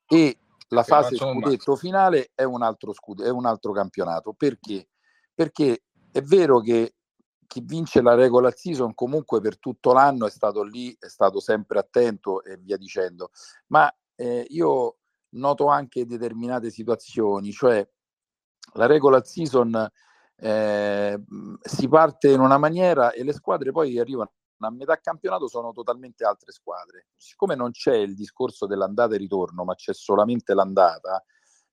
e 0.07 0.39
la 0.69 0.83
fase 0.83 1.17
scudetto 1.17 1.75
finale 1.75 2.31
è 2.35 2.45
un 2.45 2.63
altro, 2.63 2.93
scudo, 2.93 3.25
è 3.25 3.31
un 3.31 3.47
altro 3.47 3.73
campionato 3.73 4.33
perché? 4.35 4.89
Perché 5.35 5.85
è 6.13 6.21
vero 6.23 6.61
che 6.61 6.95
chi 7.51 7.63
vince 7.65 8.01
la 8.01 8.15
regular 8.15 8.57
season 8.57 8.95
comunque 8.95 9.41
per 9.41 9.59
tutto 9.59 9.93
l'anno 9.93 10.27
è 10.27 10.31
stato 10.31 10.63
lì, 10.63 10.97
è 11.01 11.09
stato 11.09 11.41
sempre 11.41 11.81
attento 11.81 12.45
e 12.45 12.57
via 12.59 12.77
dicendo. 12.77 13.33
Ma 13.71 13.93
eh, 14.15 14.47
io 14.51 14.99
noto 15.31 15.67
anche 15.67 16.07
determinate 16.07 16.71
situazioni, 16.71 17.51
cioè 17.51 17.85
la 18.75 18.87
regular 18.87 19.27
season 19.27 19.91
eh, 20.37 21.25
si 21.61 21.89
parte 21.89 22.31
in 22.31 22.39
una 22.39 22.57
maniera 22.57 23.11
e 23.11 23.25
le 23.25 23.33
squadre 23.33 23.73
poi 23.73 23.99
arrivano 23.99 24.31
a 24.59 24.71
metà 24.71 25.01
campionato 25.01 25.49
sono 25.49 25.73
totalmente 25.73 26.25
altre 26.25 26.53
squadre. 26.53 27.09
Siccome 27.17 27.57
non 27.57 27.73
c'è 27.73 27.97
il 27.97 28.15
discorso 28.15 28.67
dell'andata 28.67 29.17
e 29.17 29.19
ritorno, 29.19 29.65
ma 29.65 29.75
c'è 29.75 29.93
solamente 29.93 30.55
l'andata, 30.55 31.25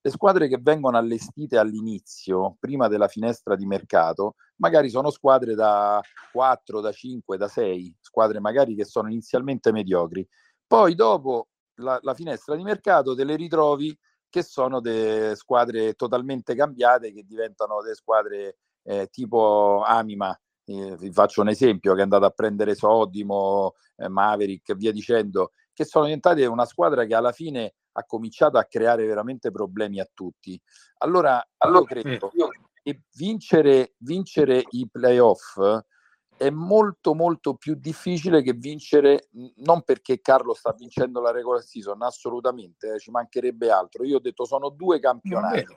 le 0.07 0.13
squadre 0.13 0.47
che 0.47 0.57
vengono 0.61 0.97
allestite 0.97 1.57
all'inizio, 1.57 2.55
prima 2.59 2.87
della 2.87 3.09
finestra 3.09 3.55
di 3.55 3.65
mercato, 3.65 4.35
magari 4.57 4.89
sono 4.89 5.11
squadre 5.11 5.53
da 5.53 6.01
4, 6.31 6.79
da 6.79 6.93
5, 6.93 7.37
da 7.37 7.49
6, 7.49 7.97
squadre 7.99 8.39
magari 8.39 8.73
che 8.73 8.85
sono 8.85 9.09
inizialmente 9.09 9.73
mediocri. 9.73 10.25
Poi 10.65 10.95
dopo 10.95 11.49
la, 11.75 11.99
la 12.01 12.13
finestra 12.13 12.55
di 12.55 12.63
mercato 12.63 13.15
te 13.15 13.25
le 13.25 13.35
ritrovi 13.35 13.97
che 14.29 14.43
sono 14.43 14.79
delle 14.79 15.35
squadre 15.35 15.93
totalmente 15.93 16.55
cambiate, 16.55 17.11
che 17.11 17.23
diventano 17.25 17.81
delle 17.81 17.95
squadre 17.95 18.57
eh, 18.83 19.07
tipo 19.11 19.83
Anima. 19.85 20.37
Eh, 20.63 20.95
vi 20.97 21.11
faccio 21.11 21.41
un 21.41 21.49
esempio 21.49 21.93
che 21.93 21.99
è 21.99 22.03
andato 22.03 22.25
a 22.25 22.29
prendere 22.29 22.75
Sodimo, 22.75 23.73
eh, 23.97 24.07
Maverick 24.07 24.69
e 24.69 24.75
via 24.75 24.93
dicendo, 24.93 25.51
che 25.73 25.83
sono 25.83 26.05
diventate 26.05 26.45
una 26.45 26.65
squadra 26.65 27.05
che 27.05 27.13
alla 27.13 27.33
fine 27.33 27.73
ha 27.97 28.03
cominciato 28.05 28.57
a 28.57 28.65
creare 28.65 29.05
veramente 29.05 29.51
problemi 29.51 29.99
a 29.99 30.07
tutti. 30.13 30.60
Allora, 30.99 31.43
allora 31.57 31.86
credo 31.86 32.31
che 32.83 33.01
vincere, 33.15 33.95
vincere 33.97 34.63
i 34.69 34.88
playoff 34.89 35.60
è 36.38 36.51
molto 36.51 37.15
molto 37.15 37.55
più 37.55 37.73
difficile 37.75 38.43
che 38.43 38.53
vincere 38.53 39.29
non 39.55 39.81
perché 39.81 40.21
Carlo 40.21 40.53
sta 40.53 40.71
vincendo 40.71 41.19
la 41.19 41.31
regular 41.31 41.63
season 41.63 42.03
assolutamente 42.03 42.93
eh, 42.93 42.99
ci 42.99 43.10
mancherebbe 43.10 43.71
altro 43.71 44.05
io 44.05 44.17
ho 44.17 44.19
detto 44.19 44.45
sono 44.45 44.69
due 44.69 44.99
campionati 44.99 45.75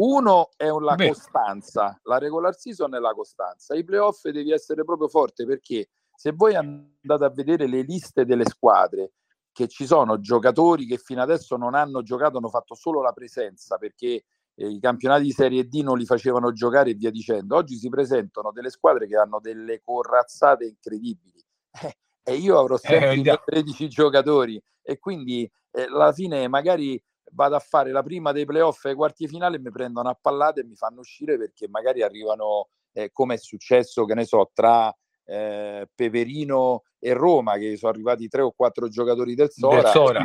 uno 0.00 0.48
è 0.56 0.66
la 0.68 0.96
Beh. 0.96 1.06
costanza 1.06 1.96
la 2.02 2.18
regular 2.18 2.52
season 2.52 2.96
è 2.96 2.98
la 2.98 3.14
costanza 3.14 3.76
i 3.76 3.84
playoff 3.84 4.26
devi 4.28 4.50
essere 4.50 4.82
proprio 4.82 5.06
forte 5.06 5.46
perché 5.46 5.88
se 6.16 6.32
voi 6.32 6.56
andate 6.56 7.24
a 7.24 7.30
vedere 7.30 7.68
le 7.68 7.82
liste 7.82 8.24
delle 8.24 8.44
squadre 8.44 9.12
che 9.52 9.68
ci 9.68 9.86
sono 9.86 10.18
giocatori 10.18 10.86
che 10.86 10.96
fino 10.96 11.20
adesso 11.22 11.56
non 11.56 11.74
hanno 11.74 12.02
giocato 12.02 12.38
hanno 12.38 12.48
fatto 12.48 12.74
solo 12.74 13.02
la 13.02 13.12
presenza 13.12 13.76
perché 13.76 14.24
eh, 14.54 14.68
i 14.68 14.80
campionati 14.80 15.24
di 15.24 15.30
Serie 15.30 15.66
D 15.66 15.80
non 15.82 15.98
li 15.98 16.04
facevano 16.04 16.52
giocare 16.52 16.90
e 16.90 16.94
via 16.94 17.10
dicendo. 17.10 17.56
Oggi 17.56 17.76
si 17.76 17.88
presentano 17.88 18.52
delle 18.52 18.70
squadre 18.70 19.06
che 19.06 19.16
hanno 19.16 19.40
delle 19.40 19.80
corazzate 19.80 20.66
incredibili. 20.66 21.42
Eh, 21.82 21.96
e 22.22 22.34
io 22.34 22.58
avrò 22.58 22.76
eh, 22.76 22.78
sempre 22.78 23.32
eh, 23.32 23.40
13 23.44 23.88
giocatori. 23.88 24.62
E 24.82 24.98
quindi 24.98 25.50
eh, 25.70 25.82
alla 25.82 26.12
fine 26.12 26.48
magari 26.48 27.02
vado 27.32 27.56
a 27.56 27.60
fare 27.60 27.92
la 27.92 28.02
prima 28.02 28.32
dei 28.32 28.44
playoff 28.44 28.84
ai 28.84 28.94
quarti 28.94 29.26
finali 29.26 29.56
e 29.56 29.60
mi 29.60 29.70
prendono 29.70 30.08
a 30.10 30.18
pallate 30.20 30.60
e 30.60 30.64
mi 30.64 30.76
fanno 30.76 31.00
uscire 31.00 31.38
perché 31.38 31.66
magari 31.68 32.02
arrivano 32.02 32.68
eh, 32.92 33.10
come 33.10 33.34
è 33.34 33.38
successo, 33.38 34.04
che 34.04 34.14
ne 34.14 34.24
so, 34.24 34.50
tra 34.52 34.94
Peperino 35.24 36.82
e 37.04 37.14
Roma, 37.14 37.56
che 37.56 37.76
sono 37.76 37.90
arrivati 37.90 38.28
tre 38.28 38.42
o 38.42 38.52
quattro 38.52 38.86
giocatori 38.86 39.34
del 39.34 39.50
Sora, 39.50 39.82
del 39.82 39.90
Sora. 39.90 40.24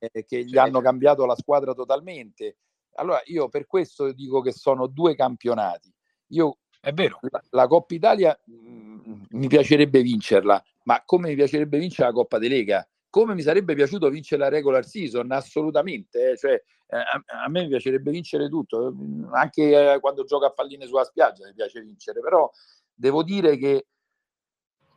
Eh, 0.00 0.24
che 0.24 0.44
gli 0.44 0.58
hanno 0.58 0.80
cambiato 0.80 1.24
la 1.26 1.36
squadra 1.36 1.74
totalmente. 1.74 2.56
Allora 2.94 3.22
io 3.26 3.48
per 3.48 3.66
questo 3.66 4.10
dico 4.12 4.40
che 4.40 4.50
sono 4.50 4.88
due 4.88 5.14
campionati. 5.14 5.94
Io 6.30 6.58
è 6.80 6.92
vero. 6.92 7.20
La, 7.30 7.40
la 7.50 7.66
Coppa 7.68 7.94
Italia 7.94 8.36
mh, 8.46 8.52
mm, 8.52 9.22
mi 9.30 9.46
piacerebbe 9.46 10.02
vincerla, 10.02 10.60
ma 10.84 11.00
come 11.04 11.28
mi 11.28 11.36
piacerebbe 11.36 11.78
vincere 11.78 12.08
la 12.08 12.14
Coppa 12.14 12.38
di 12.40 12.48
Lega? 12.48 12.84
Come 13.08 13.34
mi 13.34 13.42
sarebbe 13.42 13.76
piaciuto 13.76 14.10
vincere 14.10 14.42
la 14.42 14.48
regular 14.48 14.84
season? 14.84 15.30
Assolutamente. 15.30 16.32
Eh. 16.32 16.36
Cioè, 16.36 16.52
eh, 16.52 16.96
a, 16.96 17.44
a, 17.44 17.48
me 17.48 17.64
vicerebbe 17.68 18.10
vincere 18.10 18.48
tutto, 18.48 18.92
anche 19.30 19.92
eh, 19.92 20.00
quando 20.00 20.24
gioco 20.24 20.46
a 20.46 20.50
palline 20.50 20.84
sulla 20.84 21.04
spiaggia 21.04 21.46
mi 21.46 21.54
piace 21.54 21.80
vincere, 21.80 22.20
però 22.20 22.50
devo 22.92 23.22
dire 23.22 23.56
che 23.56 23.86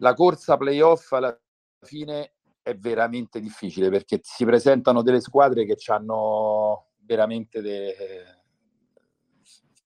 la 0.01 0.13
corsa 0.13 0.57
playoff 0.57 1.11
alla 1.13 1.37
fine 1.81 2.33
è 2.61 2.75
veramente 2.75 3.39
difficile 3.39 3.89
perché 3.89 4.19
si 4.21 4.45
presentano 4.45 5.01
delle 5.01 5.21
squadre 5.21 5.65
che 5.65 5.77
hanno 5.87 6.91
veramente 6.99 7.61
de, 7.61 7.95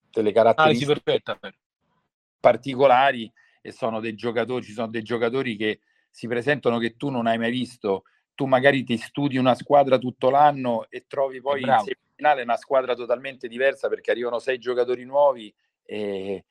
delle 0.10 0.32
caratteristiche 0.32 1.02
particolari 2.40 3.32
e 3.62 3.72
sono 3.72 4.00
dei 4.00 4.16
giocatori, 4.16 4.64
ci 4.64 4.74
sono 4.74 4.88
dei 4.88 5.04
giocatori 5.04 5.56
che 5.56 5.80
si 6.10 6.28
presentano 6.28 6.78
che 6.78 6.96
tu 6.96 7.10
non 7.10 7.28
hai 7.28 7.38
mai 7.38 7.52
visto. 7.52 8.04
Tu 8.36 8.46
magari 8.46 8.84
ti 8.84 8.98
studi 8.98 9.38
una 9.38 9.56
squadra 9.56 9.98
tutto 9.98 10.30
l'anno 10.30 10.88
e 10.90 11.06
trovi 11.08 11.42
poi 11.42 11.62
in 11.62 11.74
semifinale 11.80 12.44
una 12.44 12.58
squadra 12.58 12.94
totalmente 12.94 13.48
diversa 13.48 13.88
perché 13.88 14.12
arrivano 14.12 14.40
sei 14.40 14.60
giocatori 14.60 15.04
nuovi. 15.04 15.54
E... 15.84 16.46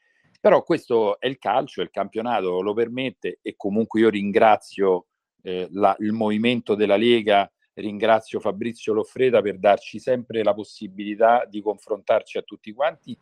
Però 0.44 0.62
questo 0.62 1.18
è 1.20 1.26
il 1.26 1.38
calcio, 1.38 1.80
il 1.80 1.88
campionato 1.88 2.61
lo 2.61 2.74
permette 2.74 3.38
e 3.40 3.54
comunque 3.57 4.00
io 4.00 4.11
ringrazio 4.11 5.07
eh, 5.40 5.68
la, 5.70 5.96
il 6.00 6.12
movimento 6.12 6.74
della 6.74 6.96
Lega 6.98 7.50
ringrazio 7.72 8.40
Fabrizio 8.40 8.92
Loffreda 8.92 9.40
per 9.40 9.57
darci 9.59 9.98
sempre 9.98 10.42
la 10.42 10.52
possibilità 10.52 11.46
di 11.48 11.62
confrontarci 11.62 12.37
a 12.37 12.42
tutti 12.42 12.74
quanti 12.74 13.16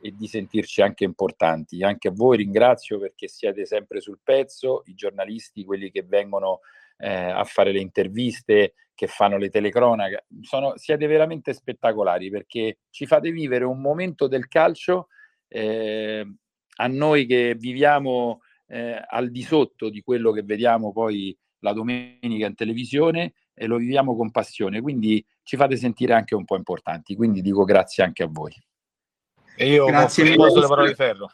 e 0.00 0.14
di 0.16 0.26
sentirci 0.26 0.80
anche 0.80 1.04
importanti. 1.04 1.82
Anche 1.82 2.08
a 2.08 2.12
voi 2.12 2.38
ringrazio 2.38 2.98
perché 2.98 3.28
siete 3.28 3.66
sempre 3.66 4.00
sul 4.00 4.20
pezzo, 4.24 4.82
i 4.86 4.94
giornalisti, 4.94 5.66
quelli 5.66 5.90
che 5.90 6.04
vengono 6.04 6.60
eh, 6.96 7.12
a 7.12 7.44
fare 7.44 7.72
le 7.72 7.80
interviste, 7.80 8.72
che 8.94 9.08
fanno 9.08 9.36
le 9.36 9.50
telecronache, 9.50 10.24
sono, 10.40 10.78
siete 10.78 11.06
veramente 11.06 11.52
spettacolari 11.52 12.30
perché 12.30 12.78
ci 12.88 13.04
fate 13.04 13.30
vivere 13.30 13.66
un 13.66 13.78
momento 13.78 14.26
del 14.26 14.48
calcio 14.48 15.08
eh, 15.48 16.26
a 16.76 16.86
noi 16.86 17.26
che 17.26 17.54
viviamo 17.58 18.40
eh, 18.68 19.00
al 19.06 19.30
di 19.30 19.42
sotto 19.42 19.90
di 19.90 20.00
quello 20.00 20.32
che 20.32 20.42
vediamo 20.42 20.92
poi 20.92 21.36
la 21.60 21.72
domenica 21.72 22.46
in 22.46 22.54
televisione 22.54 23.34
e 23.54 23.66
lo 23.66 23.76
viviamo 23.76 24.16
con 24.16 24.30
passione, 24.30 24.80
quindi 24.80 25.24
ci 25.42 25.56
fate 25.56 25.76
sentire 25.76 26.14
anche 26.14 26.34
un 26.34 26.44
po' 26.44 26.56
importanti, 26.56 27.14
quindi 27.14 27.42
dico 27.42 27.64
grazie 27.64 28.02
anche 28.02 28.22
a 28.22 28.28
voi. 28.30 28.52
E 29.56 29.68
io 29.68 29.86
grazie 29.86 30.24
mille 30.24 30.50
le 30.52 30.66
parole 30.66 30.88
di 30.88 30.94
ferro. 30.94 31.30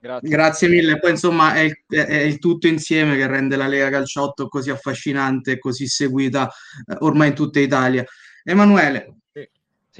Grazie. 0.00 0.28
grazie. 0.28 0.68
mille, 0.68 0.98
poi 0.98 1.10
insomma 1.10 1.54
è, 1.54 1.70
è, 1.86 2.20
il 2.22 2.38
tutto 2.38 2.66
insieme 2.66 3.16
che 3.16 3.26
rende 3.26 3.56
la 3.56 3.66
Lega 3.66 3.90
Calciotto 3.90 4.48
così 4.48 4.70
affascinante 4.70 5.52
e 5.52 5.58
così 5.58 5.86
seguita 5.86 6.50
eh, 6.86 6.96
ormai 7.00 7.28
in 7.28 7.34
tutta 7.34 7.60
Italia. 7.60 8.04
Emanuele, 8.42 9.19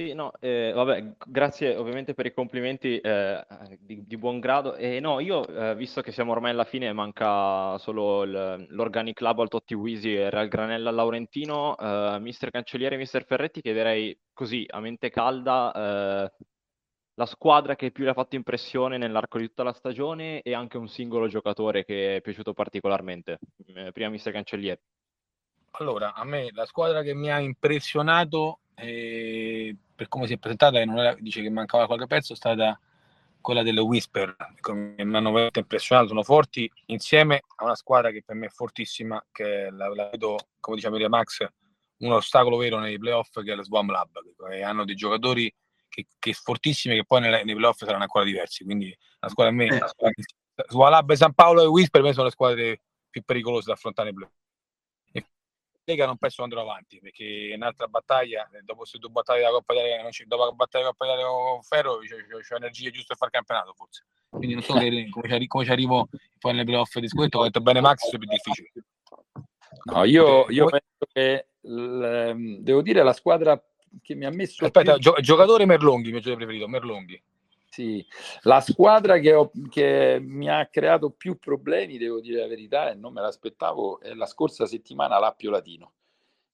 sì, 0.01 0.13
no, 0.13 0.31
eh, 0.39 0.71
vabbè, 0.73 1.13
grazie 1.27 1.75
ovviamente 1.75 2.15
per 2.15 2.25
i 2.25 2.33
complimenti 2.33 2.97
eh, 2.97 3.45
di, 3.79 4.03
di, 4.07 4.17
buon 4.17 4.39
grado. 4.39 4.75
E 4.75 4.99
no, 4.99 5.19
io, 5.19 5.45
eh, 5.47 5.75
visto 5.75 6.01
che 6.01 6.11
siamo 6.11 6.31
ormai 6.31 6.51
alla 6.51 6.63
fine, 6.63 6.91
manca 6.91 7.77
solo 7.77 8.23
il, 8.23 8.65
l'Organic 8.69 9.17
Club 9.17 9.41
al 9.41 9.49
Totti 9.49 9.75
Wisi 9.75 10.15
e 10.15 10.29
Real 10.31 10.47
Granella 10.47 10.89
al 10.89 10.95
Laurentino, 10.95 11.77
eh, 11.77 12.17
mister 12.19 12.49
Cancelliere 12.49 12.95
e 12.95 12.97
mister 12.97 13.25
Ferretti, 13.25 13.61
chiederei 13.61 14.17
così, 14.33 14.65
a 14.67 14.79
mente 14.79 15.11
calda, 15.11 15.71
eh, 15.75 16.31
la 17.13 17.25
squadra 17.27 17.75
che 17.75 17.91
più 17.91 18.03
le 18.03 18.11
ha 18.11 18.13
fatto 18.13 18.35
impressione 18.35 18.97
nell'arco 18.97 19.37
di 19.37 19.47
tutta 19.47 19.63
la 19.63 19.73
stagione 19.73 20.41
e 20.41 20.55
anche 20.55 20.77
un 20.77 20.87
singolo 20.87 21.27
giocatore 21.27 21.85
che 21.85 22.15
è 22.15 22.21
piaciuto 22.21 22.53
particolarmente. 22.53 23.37
Eh, 23.67 23.91
prima 23.91 24.09
mister 24.09 24.33
Cancelliere. 24.33 24.81
Allora, 25.73 26.13
a 26.13 26.25
me 26.25 26.49
la 26.51 26.65
squadra 26.65 27.01
che 27.01 27.13
mi 27.13 27.31
ha 27.31 27.39
impressionato 27.39 28.61
eh, 28.81 29.75
per 29.95 30.07
come 30.07 30.27
si 30.27 30.33
è 30.33 30.37
presentata 30.37 30.79
e 30.79 30.85
non 30.85 30.97
era, 30.97 31.15
dice 31.19 31.41
che 31.41 31.49
mancava 31.49 31.85
qualche 31.85 32.07
pezzo 32.07 32.33
è 32.33 32.35
stata 32.35 32.79
quella 33.39 33.63
delle 33.63 33.81
Whisper 33.81 34.35
che 34.59 34.73
mi 34.73 34.95
hanno 34.97 35.31
veramente 35.31 35.59
impressionato 35.59 36.07
sono 36.07 36.23
forti 36.23 36.71
insieme 36.87 37.43
a 37.55 37.63
una 37.63 37.75
squadra 37.75 38.11
che 38.11 38.23
per 38.23 38.35
me 38.35 38.47
è 38.47 38.49
fortissima 38.49 39.23
che 39.31 39.69
la, 39.71 39.87
la 39.93 40.09
vedo 40.09 40.37
come 40.59 40.75
diceva 40.75 40.93
Maria 40.93 41.09
Max 41.09 41.45
un 41.97 42.11
ostacolo 42.11 42.57
vero 42.57 42.79
nei 42.79 42.97
playoff 42.97 43.41
che 43.41 43.51
è 43.51 43.55
lo 43.55 43.63
Swam 43.63 43.89
Lab 43.89 44.09
che 44.49 44.63
hanno 44.63 44.85
dei 44.85 44.95
giocatori 44.95 45.53
che, 45.87 46.05
che 46.17 46.33
fortissimi 46.33 46.95
che 46.95 47.05
poi 47.05 47.21
nei, 47.21 47.43
nei 47.43 47.55
playoff 47.55 47.83
saranno 47.83 48.03
ancora 48.03 48.25
diversi 48.25 48.63
quindi 48.63 48.95
la 49.19 49.29
squadra 49.29 49.53
a 49.53 49.55
me 49.55 49.65
eh. 49.67 50.63
Swam 50.67 50.89
Lab, 50.89 51.11
San 51.13 51.33
Paolo 51.33 51.63
e 51.63 51.67
Whisper 51.67 52.01
per 52.01 52.09
me 52.09 52.13
sono 52.13 52.25
le 52.25 52.31
squadre 52.31 52.81
più 53.09 53.23
pericolose 53.23 53.65
da 53.67 53.73
affrontare 53.73 54.09
nei 54.09 54.17
playoff 54.17 54.40
Lega 55.91 56.05
non 56.05 56.17
penso 56.17 56.43
andrò 56.43 56.61
avanti 56.61 56.99
perché 56.99 57.49
è 57.51 57.55
un'altra 57.55 57.87
battaglia 57.87 58.49
eh, 58.53 58.61
dopo 58.63 58.79
queste 58.79 58.97
due 58.97 59.09
battaglie 59.09 59.39
della 59.39 59.51
Coppa 59.51 59.73
Italia 59.73 60.09
dopo 60.25 60.45
la 60.45 60.51
battaglia 60.51 60.85
della 60.85 60.95
Coppa 60.97 61.05
Italia 61.05 61.25
con 61.25 61.61
Ferro 61.61 61.99
c'è 61.99 62.55
energie 62.55 62.91
giuste 62.91 63.07
per 63.07 63.17
fare 63.17 63.31
campionato 63.31 63.73
forse. 63.73 64.05
Quindi 64.29 64.53
non 64.55 64.63
so 64.63 64.73
che, 64.73 65.09
come, 65.09 65.65
ci, 65.65 65.71
arrivo 65.71 66.07
poi 66.39 66.51
nelle 66.53 66.63
playoff 66.63 66.97
di 66.97 67.07
scudetto. 67.07 67.39
Ho 67.39 67.43
detto 67.43 67.61
bene 67.61 67.81
Max 67.81 68.09
è 68.09 68.17
più 68.17 68.27
difficile. 68.27 68.71
No 69.91 70.03
io, 70.03 70.45
io 70.49 70.65
penso 70.65 71.05
che 71.11 71.47
l, 71.61 72.01
ehm, 72.01 72.57
devo 72.59 72.81
dire 72.81 73.03
la 73.03 73.13
squadra 73.13 73.61
che 74.01 74.15
mi 74.15 74.25
ha 74.25 74.29
messo 74.29 74.63
aspetta 74.63 74.95
più... 74.95 75.13
giocatore 75.21 75.65
Merlonghi 75.65 76.11
mio 76.11 76.19
giocatore 76.19 76.45
preferito 76.45 76.67
Merlonghi 76.67 77.21
Sì, 77.73 78.05
la 78.41 78.59
squadra 78.59 79.17
che, 79.19 79.33
ho, 79.33 79.49
che, 79.69 80.19
mi 80.21 80.49
ha 80.49 80.67
creato 80.67 81.09
più 81.11 81.37
problemi, 81.37 81.97
devo 81.97 82.19
dire 82.19 82.41
la 82.41 82.47
verità, 82.47 82.91
e 82.91 82.95
non 82.95 83.13
me 83.13 83.21
l'aspettavo, 83.21 84.01
è 84.01 84.13
la 84.13 84.25
scorsa 84.25 84.65
settimana 84.65 85.17
l'Appio 85.19 85.49
Latino. 85.49 85.93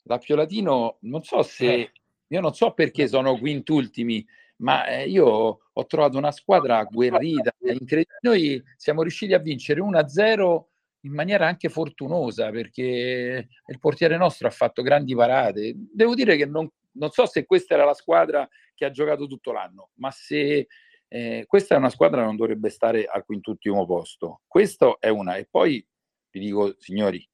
L'Appio 0.03 0.35
Latino, 0.35 0.97
non 1.01 1.23
so 1.23 1.41
se, 1.41 1.73
eh. 1.73 1.91
io 2.27 2.39
non 2.39 2.53
so 2.53 2.73
perché 2.73 3.07
sono 3.07 3.35
quintultimi, 3.39 4.23
ma 4.57 4.85
eh, 4.85 5.09
io 5.09 5.25
ho 5.73 5.85
trovato 5.87 6.19
una 6.19 6.31
squadra 6.31 6.77
agguerrita, 6.77 7.51
incredibile. 7.61 8.19
Noi 8.21 8.63
siamo 8.75 9.01
riusciti 9.01 9.33
a 9.33 9.39
vincere 9.39 9.81
1-0 9.81 10.63
in 11.01 11.13
maniera 11.13 11.47
anche 11.47 11.69
fortunosa 11.69 12.51
perché 12.51 13.47
il 13.65 13.79
portiere 13.79 14.17
nostro 14.17 14.47
ha 14.47 14.51
fatto 14.51 14.83
grandi 14.83 15.15
parate. 15.15 15.73
Devo 15.75 16.13
dire 16.13 16.37
che 16.37 16.45
non, 16.45 16.69
non 16.91 17.09
so 17.09 17.25
se 17.25 17.43
questa 17.47 17.73
era 17.73 17.85
la 17.85 17.95
squadra 17.95 18.47
che 18.75 18.85
ha 18.85 18.91
giocato 18.91 19.25
tutto 19.25 19.51
l'anno, 19.51 19.89
ma 19.95 20.11
se 20.11 20.67
eh, 21.09 21.45
questa 21.47 21.75
è 21.75 21.77
una 21.77 21.89
squadra 21.89 22.19
che 22.19 22.25
non 22.25 22.35
dovrebbe 22.35 22.69
stare 22.69 23.05
al 23.05 23.23
quintultimo 23.23 23.85
posto. 23.85 24.41
Questo 24.47 24.99
è 24.99 25.09
una. 25.09 25.35
E 25.35 25.45
poi 25.45 25.85
vi 26.31 26.39
dico, 26.39 26.75
signori, 26.77 27.27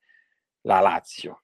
la 0.62 0.80
Lazio. 0.80 1.44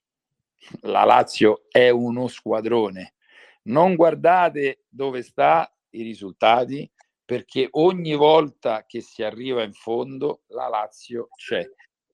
La 0.81 1.05
Lazio 1.05 1.63
è 1.69 1.89
uno 1.89 2.27
squadrone. 2.27 3.15
Non 3.63 3.95
guardate 3.95 4.83
dove 4.89 5.21
sta 5.23 5.71
i 5.91 6.03
risultati, 6.03 6.89
perché 7.25 7.67
ogni 7.71 8.15
volta 8.15 8.85
che 8.85 9.01
si 9.01 9.23
arriva 9.23 9.63
in 9.63 9.73
fondo 9.73 10.43
la 10.47 10.67
Lazio 10.67 11.29
c'è. 11.35 11.67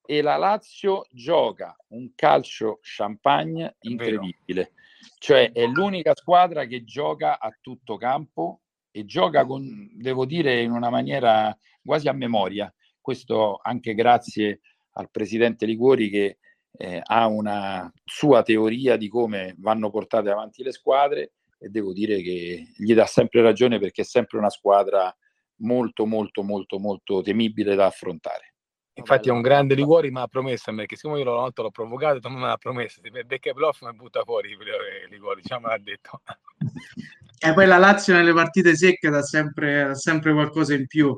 E 0.06 0.22
la 0.22 0.38
Lazio 0.38 1.08
gioca 1.10 1.76
un 1.90 2.14
calcio 2.16 2.80
champagne 2.82 3.78
incredibile. 3.82 4.74
Cioè 5.18 5.52
è 5.52 5.66
l'unica 5.66 6.14
squadra 6.16 6.66
che 6.66 6.84
gioca 6.84 7.40
a 7.40 7.56
tutto 7.60 7.98
campo 7.98 8.62
e 8.96 9.04
gioca 9.04 9.46
con, 9.46 9.90
devo 9.92 10.26
dire, 10.26 10.62
in 10.62 10.72
una 10.72 10.90
maniera 10.90 11.54
quasi 11.84 12.08
a 12.08 12.14
memoria. 12.14 12.74
Questo 13.02 13.60
anche 13.62 13.94
grazie 13.94 14.62
al 14.92 15.12
presidente 15.12 15.66
Liguori 15.66 16.10
che 16.10 16.38
eh, 16.72 17.02
ha 17.04 17.28
una 17.28 17.92
sua 18.06 18.42
teoria 18.42 18.96
di 18.96 19.10
come 19.10 19.54
vanno 19.58 19.90
portate 19.90 20.30
avanti 20.30 20.64
le 20.64 20.72
squadre 20.72 21.34
e 21.60 21.68
devo 21.68 21.92
dire 21.92 22.22
che 22.22 22.72
gli 22.74 22.94
dà 22.94 23.06
sempre 23.06 23.42
ragione 23.42 23.80
perché 23.80 24.04
è 24.04 24.06
sempre 24.06 24.38
una 24.38 24.50
squadra 24.50 25.14
molto 25.58 26.06
molto 26.06 26.42
molto 26.42 26.80
molto 26.80 27.22
temibile 27.22 27.76
da 27.76 27.88
affrontare. 27.88 28.55
Infatti 28.98 29.28
è 29.28 29.32
un 29.32 29.42
grande 29.42 29.76
Liguori, 29.76 30.10
ma 30.10 30.22
ha 30.22 30.28
promesso 30.28 30.70
a 30.70 30.74
me 30.74 30.86
che 30.86 30.96
siccome 30.96 31.20
io 31.20 31.30
una 31.30 31.42
volta 31.42 31.62
l'ho 31.62 31.70
provocato, 31.70 32.30
non 32.30 32.40
me 32.40 32.48
l'ha 32.48 32.58
promesso, 32.58 33.02
se 33.04 33.24
becca 33.24 33.54
playoff 33.54 33.82
mi 33.82 33.94
butta 33.94 34.24
fuori 34.24 34.56
Liguori, 35.10 35.42
diciamo 35.42 35.68
l'ha 35.68 35.78
detto. 35.78 36.22
E 37.38 37.54
poi 37.54 37.68
la 37.68 37.78
Lazio 37.78 38.14
nelle 38.14 38.34
partite 38.34 38.76
secche 38.76 39.10
dà 39.10 39.22
sempre, 39.22 39.94
sempre 39.94 40.34
qualcosa 40.34 40.74
in 40.74 40.88
più. 40.88 41.16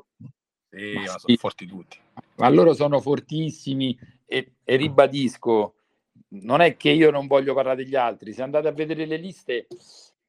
Sì, 0.69 0.93
ma 0.93 1.05
sono 1.05 1.19
sì. 1.19 1.37
forti 1.37 1.65
tutti. 1.65 1.97
Ma 2.37 2.49
loro 2.49 2.73
sono 2.73 2.99
fortissimi 2.99 3.97
e, 4.25 4.55
e, 4.63 4.75
ribadisco, 4.75 5.75
non 6.29 6.61
è 6.61 6.75
che 6.75 6.89
io 6.89 7.11
non 7.11 7.27
voglio 7.27 7.53
parlare 7.53 7.83
degli 7.83 7.95
altri, 7.95 8.33
se 8.33 8.41
andate 8.41 8.67
a 8.67 8.71
vedere 8.71 9.05
le 9.05 9.17
liste, 9.17 9.67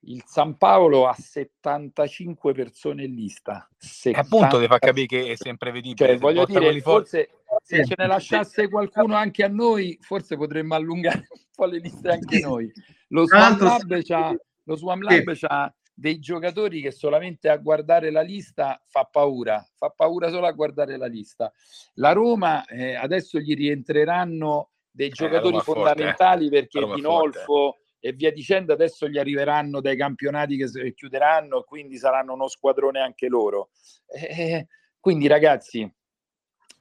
il 0.03 0.23
San 0.27 0.57
Paolo 0.57 1.07
ha 1.07 1.15
75 1.15 2.53
persone 2.53 3.05
in 3.05 3.15
lista. 3.15 3.69
70... 3.77 4.21
appunto 4.21 4.61
ti 4.61 4.67
fa 4.67 4.79
capire 4.79 5.07
che 5.07 5.33
è 5.33 5.37
sempre 5.37 5.71
vedibile. 5.71 6.09
Cioè, 6.09 6.19
voglio 6.19 6.45
dire, 6.47 6.81
forse 6.81 7.31
se 7.63 7.85
ce 7.85 7.95
ne 7.97 8.07
lasciasse 8.07 8.69
qualcuno 8.69 9.15
anche 9.15 9.45
a 9.45 9.49
noi, 9.49 9.99
forse 10.01 10.37
potremmo 10.37 10.75
allungare 10.75 11.27
un 11.31 11.41
po' 11.55 11.67
le 11.67 11.79
liste 11.79 12.11
anche 12.11 12.39
noi. 12.41 12.71
Lo 13.09 13.27
Swam 13.27 13.59
Lab 13.59 14.03
c'ha, 14.03 14.35
lo 14.65 14.77
Swam 14.77 15.03
Lab 15.03 15.35
c'ha 15.35 15.73
dei 15.93 16.21
giocatori 16.21 16.81
che 16.81 16.93
solamente 16.93 17.49
a 17.49 17.57
guardare 17.57 18.11
la 18.13 18.21
lista 18.21 18.81
fa 18.87 19.03
paura, 19.05 19.67
fa 19.75 19.91
paura 19.91 20.31
solo 20.31 20.47
a 20.47 20.53
guardare 20.53 20.97
la 20.97 21.07
lista. 21.07 21.53
La 21.95 22.13
Roma 22.13 22.65
eh, 22.67 22.95
adesso 22.95 23.41
gli 23.41 23.55
rientreranno 23.55 24.71
dei 24.91 25.09
eh, 25.09 25.13
giocatori 25.13 25.57
eh, 25.57 25.61
fondamentali 25.61 26.49
forte, 26.49 26.61
perché 26.61 26.95
Dinolfo 26.95 27.79
e 28.01 28.13
via 28.13 28.33
dicendo 28.33 28.73
adesso 28.73 29.09
gli 29.09 29.19
arriveranno 29.19 29.81
dai 29.81 29.97
campionati 29.97 30.57
che 30.57 30.95
chiuderanno, 30.95 31.63
quindi 31.63 31.97
saranno 31.97 32.35
uno 32.35 32.49
squadrone 32.49 33.01
anche 33.01 33.29
loro. 33.29 33.71
Eh, 34.07 34.67
quindi 35.01 35.27
ragazzi, 35.27 35.91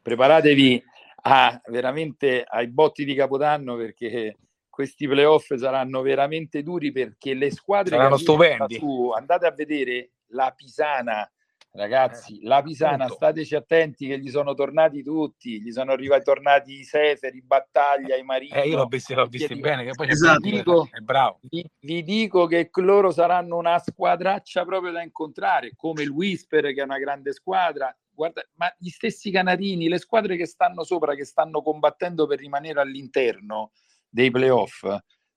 preparatevi 0.02 0.84
a, 1.24 1.62
veramente 1.68 2.44
ai 2.48 2.68
botti 2.68 3.04
di 3.04 3.14
Capodanno 3.16 3.76
perché 3.76 4.38
questi 4.70 5.08
playoff 5.08 5.54
saranno 5.56 6.02
veramente 6.02 6.62
duri 6.62 6.92
perché 6.92 7.34
le 7.34 7.52
squadre 7.52 7.96
saranno 7.96 8.18
stupendi. 8.18 8.76
Su, 8.76 9.10
andate 9.10 9.48
a 9.48 9.52
vedere 9.52 10.12
la 10.28 10.54
Pisana, 10.56 11.30
ragazzi, 11.78 12.40
eh, 12.40 12.48
la 12.48 12.62
Pisana, 12.62 13.06
appunto. 13.06 13.14
stateci 13.14 13.56
attenti 13.56 14.08
che 14.08 14.20
gli 14.20 14.30
sono 14.30 14.54
tornati 14.54 15.04
tutti, 15.04 15.62
gli 15.62 15.72
sono 15.72 15.92
arrivati 15.92 16.24
tornati 16.24 16.80
i 16.80 16.84
Seferi, 16.84 17.42
Battaglia, 17.42 18.16
i 18.16 18.24
Marini. 18.24 18.52
Eh, 18.52 18.68
io 18.68 18.78
l'ho 18.78 18.86
visto, 18.86 19.14
l'ho 19.14 19.28
visto 19.28 19.56
bene, 19.56 19.86
che 19.86 19.92
poi 19.92 20.10
esatto. 20.10 20.40
vi, 20.42 20.52
dico, 20.52 20.90
è 20.92 21.00
bravo. 21.00 21.40
Vi, 21.44 21.66
vi, 21.80 22.04
dico 22.04 22.48
che 22.48 22.70
loro 22.76 23.12
saranno 23.12 23.58
una 23.58 23.80
squadraccia 23.80 24.66
proprio 24.66 24.92
da 24.92 25.02
incontrare, 25.02 25.74
come 25.76 26.04
il 26.04 26.10
Whisper 26.10 26.74
che 26.74 26.82
è 26.82 26.84
una 26.84 27.00
grande 27.00 27.32
squadra, 27.32 27.96
guarda, 28.12 28.42
ma 28.56 28.74
gli 28.78 28.90
stessi 28.90 29.32
Canarini, 29.32 29.88
le 29.88 30.00
squadre 30.00 30.36
che 30.36 30.46
stanno 30.46 30.84
sopra, 30.84 31.16
che 31.16 31.26
stanno 31.26 31.62
combattendo 31.62 32.26
per 32.26 32.40
rimanere 32.40 32.82
all'interno, 32.82 33.72
dei 34.10 34.32
playoff 34.32 34.84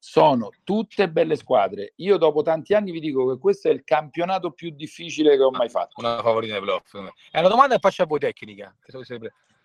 sono 0.00 0.48
tutte 0.64 1.10
belle 1.10 1.36
squadre. 1.36 1.92
Io 1.96 2.16
dopo 2.16 2.40
tanti 2.42 2.72
anni 2.72 2.90
vi 2.90 3.00
dico 3.00 3.28
che 3.30 3.38
questo 3.38 3.68
è 3.68 3.70
il 3.70 3.84
campionato 3.84 4.50
più 4.50 4.70
difficile 4.70 5.36
che 5.36 5.42
ho 5.42 5.50
mai 5.50 5.68
fatto. 5.68 6.00
Una 6.00 6.22
favorita 6.22 6.54
dei 6.54 6.62
playoff. 6.62 6.96
È 7.30 7.38
una 7.38 7.48
domanda 7.48 7.74
che 7.74 7.80
faccia 7.80 8.06
poi 8.06 8.18
tecnica. 8.18 8.74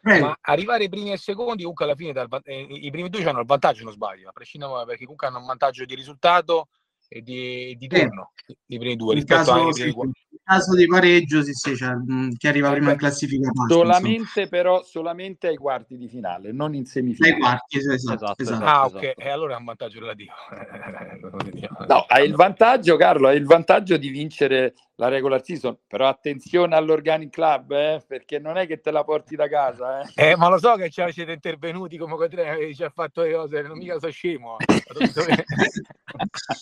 Ma 0.02 0.38
arrivare 0.42 0.84
ai 0.84 0.90
primi 0.90 1.12
e 1.14 1.18
secondi, 1.18 1.62
comunque 1.62 1.86
alla 1.86 1.96
fine 1.96 2.12
dal, 2.12 2.28
eh, 2.44 2.62
i 2.62 2.92
primi 2.92 3.10
due 3.10 3.24
hanno 3.24 3.40
il 3.40 3.46
vantaggio, 3.48 3.84
non 3.84 3.94
sbaglio, 3.94 4.30
a 4.30 4.32
prescindere 4.32 4.86
perché 4.86 5.04
comunque 5.04 5.26
hanno 5.26 5.40
un 5.40 5.46
vantaggio 5.46 5.84
di 5.84 5.96
risultato 5.96 6.68
e 7.08 7.22
di, 7.22 7.76
di 7.76 7.88
turno, 7.88 8.34
eh, 8.46 8.58
i 8.68 8.78
primi 8.78 8.96
due 8.98 9.16
rispetto 9.16 9.40
caso, 9.40 9.54
ai 9.54 9.72
primi 9.72 9.92
sì, 9.92 10.25
caso 10.46 10.76
di 10.76 10.86
pareggio 10.86 11.42
sì, 11.42 11.54
sì, 11.54 11.76
cioè, 11.76 11.96
mm, 11.96 12.30
chi 12.38 12.48
arriva 12.48 12.72
prima 12.72 12.92
in 12.92 12.98
classifica 12.98 13.50
solamente 13.68 14.42
insomma. 14.42 14.48
però 14.48 14.84
solamente 14.84 15.48
ai 15.48 15.58
quarti 15.58 15.98
di 15.98 16.08
finale 16.08 16.52
non 16.52 16.76
in 16.76 16.86
semifinale. 16.86 17.34
Ai 17.34 17.40
quarti 17.40 17.78
esatto, 17.78 18.14
esatto, 18.14 18.42
esatto, 18.42 18.64
ah 18.64 18.86
ok 18.86 19.14
e 19.18 19.30
allora 19.30 19.56
è 19.56 19.58
un 19.58 19.66
vantaggio 19.66 20.00
relativo 20.00 20.34
no 21.88 22.06
hai 22.08 22.28
il 22.28 22.36
vantaggio 22.36 22.96
Carlo 22.96 23.28
hai 23.28 23.38
il 23.38 23.46
vantaggio 23.46 23.98
di 23.98 24.10
vincere 24.10 24.76
la 24.98 25.10
regular 25.10 25.44
season, 25.44 25.78
però 25.88 26.08
attenzione 26.08 26.74
all'Organic 26.76 27.30
Club, 27.30 27.72
eh, 27.72 28.02
perché 28.08 28.40
non 28.40 28.56
è 28.58 28.66
che 28.66 28.80
te 28.80 28.92
la 28.92 29.04
porti 29.04 29.36
da 29.36 29.50
casa. 29.50 30.00
Eh, 30.02 30.30
eh 30.30 30.38
ma 30.38 30.48
lo 30.50 30.58
so 30.58 30.76
che 30.76 30.90
ci 30.90 31.04
siete 31.12 31.34
intervenuti 31.34 31.98
come 31.98 32.16
Cotrone, 32.16 32.74
ci 32.74 32.84
ha 32.84 32.90
fatto 32.90 33.24
le 33.24 33.34
cose, 33.34 33.62
non 33.62 33.78
mica 33.78 34.00
so 34.00 34.10
scemo. 34.10 34.56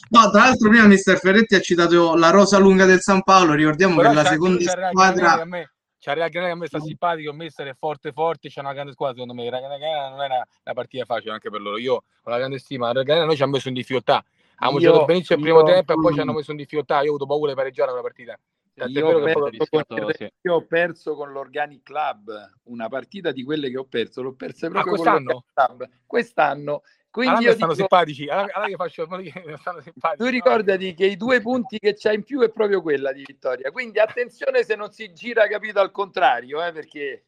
no, 0.10 0.32
tra 0.32 0.42
l'altro 0.42 0.70
prima 0.70 0.88
Mister 0.88 1.18
Ferretti 1.18 1.54
ha 1.56 1.62
citato 1.62 2.16
la 2.16 2.32
rosa 2.32 2.58
lunga 2.58 2.86
del 2.86 3.02
San 3.02 3.22
Paolo, 3.24 3.54
ricordiamo 3.54 3.98
però 3.98 4.10
che 4.10 4.16
la 4.16 4.26
seconda 4.26 4.90
squadra... 4.90 5.42
A 5.42 5.46
me, 5.46 5.70
c'è 6.00 6.16
la 6.16 6.28
Granada 6.28 6.54
che 6.54 6.58
a 6.58 6.60
me 6.60 6.68
sta 6.68 6.80
simpatico, 6.82 7.30
il 7.30 7.38
mister 7.38 7.68
è 7.68 7.76
forte 7.76 8.12
forte, 8.12 8.50
c'è 8.50 8.60
una 8.60 8.74
grande 8.74 8.92
squadra, 8.92 9.22
secondo 9.22 9.42
me 9.42 9.50
la 9.50 9.60
Granada 9.60 10.10
non 10.10 10.22
era 10.22 10.46
una 10.64 10.74
partita 10.74 11.06
facile 11.06 11.32
anche 11.32 11.50
per 11.50 11.62
loro. 11.62 11.78
Io 11.78 11.94
ho 11.94 12.30
la 12.30 12.40
grande 12.40 12.58
stima, 12.58 12.92
la 12.92 13.04
Granada 13.04 13.28
noi 13.28 13.38
ci 13.38 13.44
ha 13.44 13.48
messo 13.48 13.70
in 13.70 13.76
difficoltà 13.76 14.22
Abbiamo 14.68 14.80
giocato 14.80 15.06
benissimo 15.06 15.40
il 15.40 15.46
primo 15.46 15.64
tempo 15.64 15.94
e 15.94 15.96
poi 15.96 16.14
ci 16.14 16.20
hanno 16.20 16.34
messo 16.34 16.52
in 16.52 16.58
difficoltà. 16.58 16.96
Io 17.02 17.12
ho 17.12 17.16
avuto 17.16 17.26
paura 17.26 17.50
di 17.50 17.56
pareggiare 17.56 17.90
quella 17.90 18.04
partita. 18.04 18.40
Io 18.88 19.08
ho, 19.08 19.22
perso, 19.22 20.14
sì. 20.14 20.32
io 20.42 20.54
ho, 20.56 20.66
perso, 20.66 21.16
con 21.16 21.32
l'Organic 21.32 21.84
Club 21.84 22.54
una 22.64 22.90
partita 22.90 23.32
di 23.32 23.44
quelle 23.44 23.70
che 23.70 23.78
ho 23.78 23.86
perso, 23.86 24.24
l'ho 24.24 24.34
persa 24.34 24.68
proprio 24.68 24.94
ah, 24.94 24.96
quest'anno? 24.96 25.44
Club. 25.54 25.90
Quest'anno. 26.08 26.82
Quindi 27.12 27.36
allora 27.36 27.50
io 27.50 27.56
stanno 27.56 27.74
dico, 27.74 27.88
simpatici, 27.88 28.28
allora, 28.28 28.54
allora 28.54 28.70
che 28.70 28.76
faccio, 28.76 29.06
stanno 29.60 29.82
simpatici. 29.82 30.24
Tu 30.24 30.26
ricordati 30.26 30.88
no? 30.88 30.94
che 30.96 31.06
i 31.06 31.16
due 31.16 31.42
punti 31.42 31.78
che 31.78 31.94
c'hai 31.96 32.16
in 32.16 32.24
più 32.24 32.42
è 32.42 32.50
proprio 32.50 32.82
quella 32.82 33.14
di 33.14 33.24
vittoria. 33.24 33.70
Quindi 33.70 34.00
attenzione 34.00 34.64
se 34.64 34.76
non 34.76 34.92
si 34.92 35.14
gira, 35.14 35.48
capito 35.48 35.80
al 35.80 35.92
contrario, 35.92 36.66
eh, 36.66 36.72
perché 36.72 37.26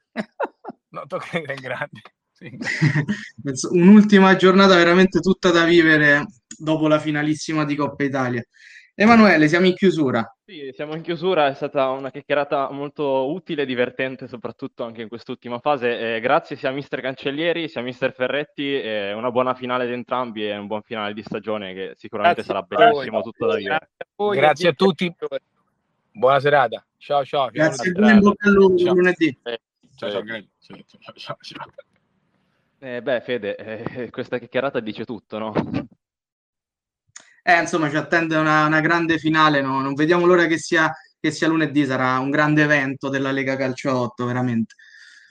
no, 0.89 1.05
tocca 1.05 1.37
in 1.37 1.61
grande. 1.61 2.01
Sì. 2.35 2.51
Un'ultima 3.71 4.35
giornata 4.35 4.75
veramente 4.75 5.21
tutta 5.21 5.51
da 5.51 5.63
vivere 5.63 6.25
dopo 6.57 6.87
la 6.89 6.99
finalissima 6.99 7.63
di 7.63 7.75
Coppa 7.75 8.03
Italia. 8.03 8.43
Emanuele, 8.97 9.47
siamo 9.47 9.65
in 9.65 9.73
chiusura. 9.73 10.25
Sì, 10.45 10.71
siamo 10.73 10.95
in 10.95 11.01
chiusura, 11.01 11.47
è 11.47 11.53
stata 11.53 11.89
una 11.89 12.11
chiacchierata 12.11 12.71
molto 12.71 13.29
utile 13.29 13.63
e 13.63 13.65
divertente, 13.65 14.27
soprattutto 14.27 14.83
anche 14.83 15.01
in 15.01 15.07
quest'ultima 15.07 15.59
fase. 15.59 16.15
Eh, 16.15 16.19
grazie 16.21 16.55
sia 16.55 16.69
a 16.69 16.71
mister 16.71 17.01
Cancellieri 17.01 17.67
sia 17.67 17.81
a 17.81 17.83
mister 17.83 18.13
Ferretti, 18.13 18.81
eh, 18.81 19.11
una 19.13 19.31
buona 19.31 19.53
finale 19.53 19.85
di 19.85 19.93
entrambi 19.93 20.47
e 20.47 20.55
un 20.55 20.67
buon 20.67 20.81
finale 20.81 21.13
di 21.13 21.23
stagione 21.23 21.73
che 21.73 21.93
sicuramente 21.95 22.41
grazie 22.43 22.53
sarà 22.53 22.89
bellissimo 22.89 23.21
tutto 23.21 23.47
da 23.47 23.55
vivere. 23.55 23.77
Grazie 23.77 23.97
a, 23.97 24.07
voi, 24.15 24.37
grazie 24.37 24.69
a 24.69 24.73
tutti, 24.73 25.15
buona 26.11 26.39
serata. 26.39 26.85
Ciao 26.97 27.25
ciao. 27.25 27.49
Grazie, 27.49 27.91
buon 27.91 28.19
bocca 28.19 28.47
al 28.47 28.53
lupo 28.53 28.93
lunedì. 28.93 29.37
Ciao 29.95 30.09
ciao. 30.09 30.23
ciao, 30.23 30.83
ciao, 31.15 31.37
ciao. 31.41 31.67
Eh, 32.79 33.01
beh, 33.01 33.21
Fede, 33.21 33.55
eh, 33.55 34.09
questa 34.11 34.37
chiacchierata 34.37 34.79
dice 34.79 35.05
tutto, 35.05 35.37
no? 35.37 35.53
Eh, 37.47 37.59
insomma, 37.59 37.89
ci 37.89 37.95
attende 37.95 38.35
una, 38.37 38.65
una 38.65 38.81
grande 38.81 39.17
finale, 39.19 39.61
no? 39.61 39.79
non 39.79 39.93
vediamo 39.93 40.25
l'ora 40.25 40.47
che 40.47 40.57
sia, 40.57 40.91
che 41.19 41.29
sia 41.31 41.47
lunedì, 41.47 41.85
sarà 41.85 42.17
un 42.17 42.31
grande 42.31 42.63
evento 42.63 43.07
della 43.07 43.31
Lega 43.31 43.55
Calcio 43.55 43.95
8, 43.95 44.25
veramente. 44.25 44.73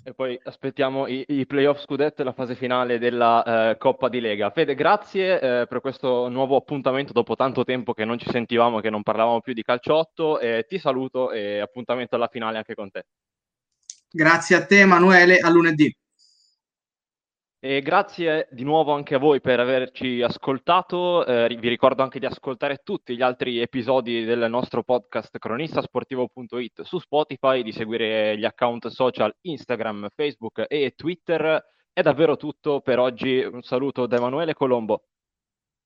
E 0.06 0.14
poi 0.14 0.38
aspettiamo 0.44 1.06
i, 1.06 1.24
i 1.28 1.46
playoff 1.46 1.80
scudetto 1.80 2.22
e 2.22 2.24
la 2.24 2.32
fase 2.32 2.54
finale 2.54 2.98
della 2.98 3.70
eh, 3.70 3.78
Coppa 3.78 4.08
di 4.08 4.20
Lega. 4.20 4.50
Fede, 4.50 4.74
grazie 4.74 5.40
eh, 5.40 5.66
per 5.66 5.80
questo 5.80 6.28
nuovo 6.28 6.56
appuntamento 6.56 7.12
dopo 7.12 7.34
tanto 7.36 7.64
tempo 7.64 7.94
che 7.94 8.04
non 8.04 8.18
ci 8.18 8.28
sentivamo, 8.30 8.80
che 8.80 8.90
non 8.90 9.02
parlavamo 9.02 9.40
più 9.40 9.52
di 9.54 9.62
calcio 9.62 9.94
8. 9.96 10.40
Eh, 10.40 10.66
ti 10.68 10.78
saluto 10.78 11.32
e 11.32 11.58
appuntamento 11.58 12.16
alla 12.16 12.28
finale 12.28 12.58
anche 12.58 12.74
con 12.74 12.90
te. 12.90 13.06
Grazie 14.10 14.56
a 14.56 14.64
te 14.66 14.80
Emanuele, 14.80 15.38
a 15.38 15.48
lunedì. 15.48 15.92
E 17.66 17.80
grazie 17.80 18.46
di 18.50 18.62
nuovo 18.62 18.92
anche 18.92 19.14
a 19.14 19.18
voi 19.18 19.40
per 19.40 19.58
averci 19.58 20.20
ascoltato. 20.20 21.24
Eh, 21.24 21.56
vi 21.58 21.70
ricordo 21.70 22.02
anche 22.02 22.18
di 22.18 22.26
ascoltare 22.26 22.82
tutti 22.84 23.16
gli 23.16 23.22
altri 23.22 23.58
episodi 23.58 24.22
del 24.24 24.50
nostro 24.50 24.82
podcast 24.82 25.38
cronistasportivo.it 25.38 26.82
su 26.82 26.98
Spotify, 26.98 27.62
di 27.62 27.72
seguire 27.72 28.36
gli 28.36 28.44
account 28.44 28.88
social 28.88 29.34
Instagram, 29.40 30.08
Facebook 30.14 30.66
e 30.68 30.92
Twitter. 30.94 31.64
È 31.90 32.02
davvero 32.02 32.36
tutto 32.36 32.82
per 32.82 32.98
oggi. 32.98 33.42
Un 33.42 33.62
saluto 33.62 34.04
da 34.06 34.16
Emanuele 34.16 34.52
Colombo. 34.52 35.04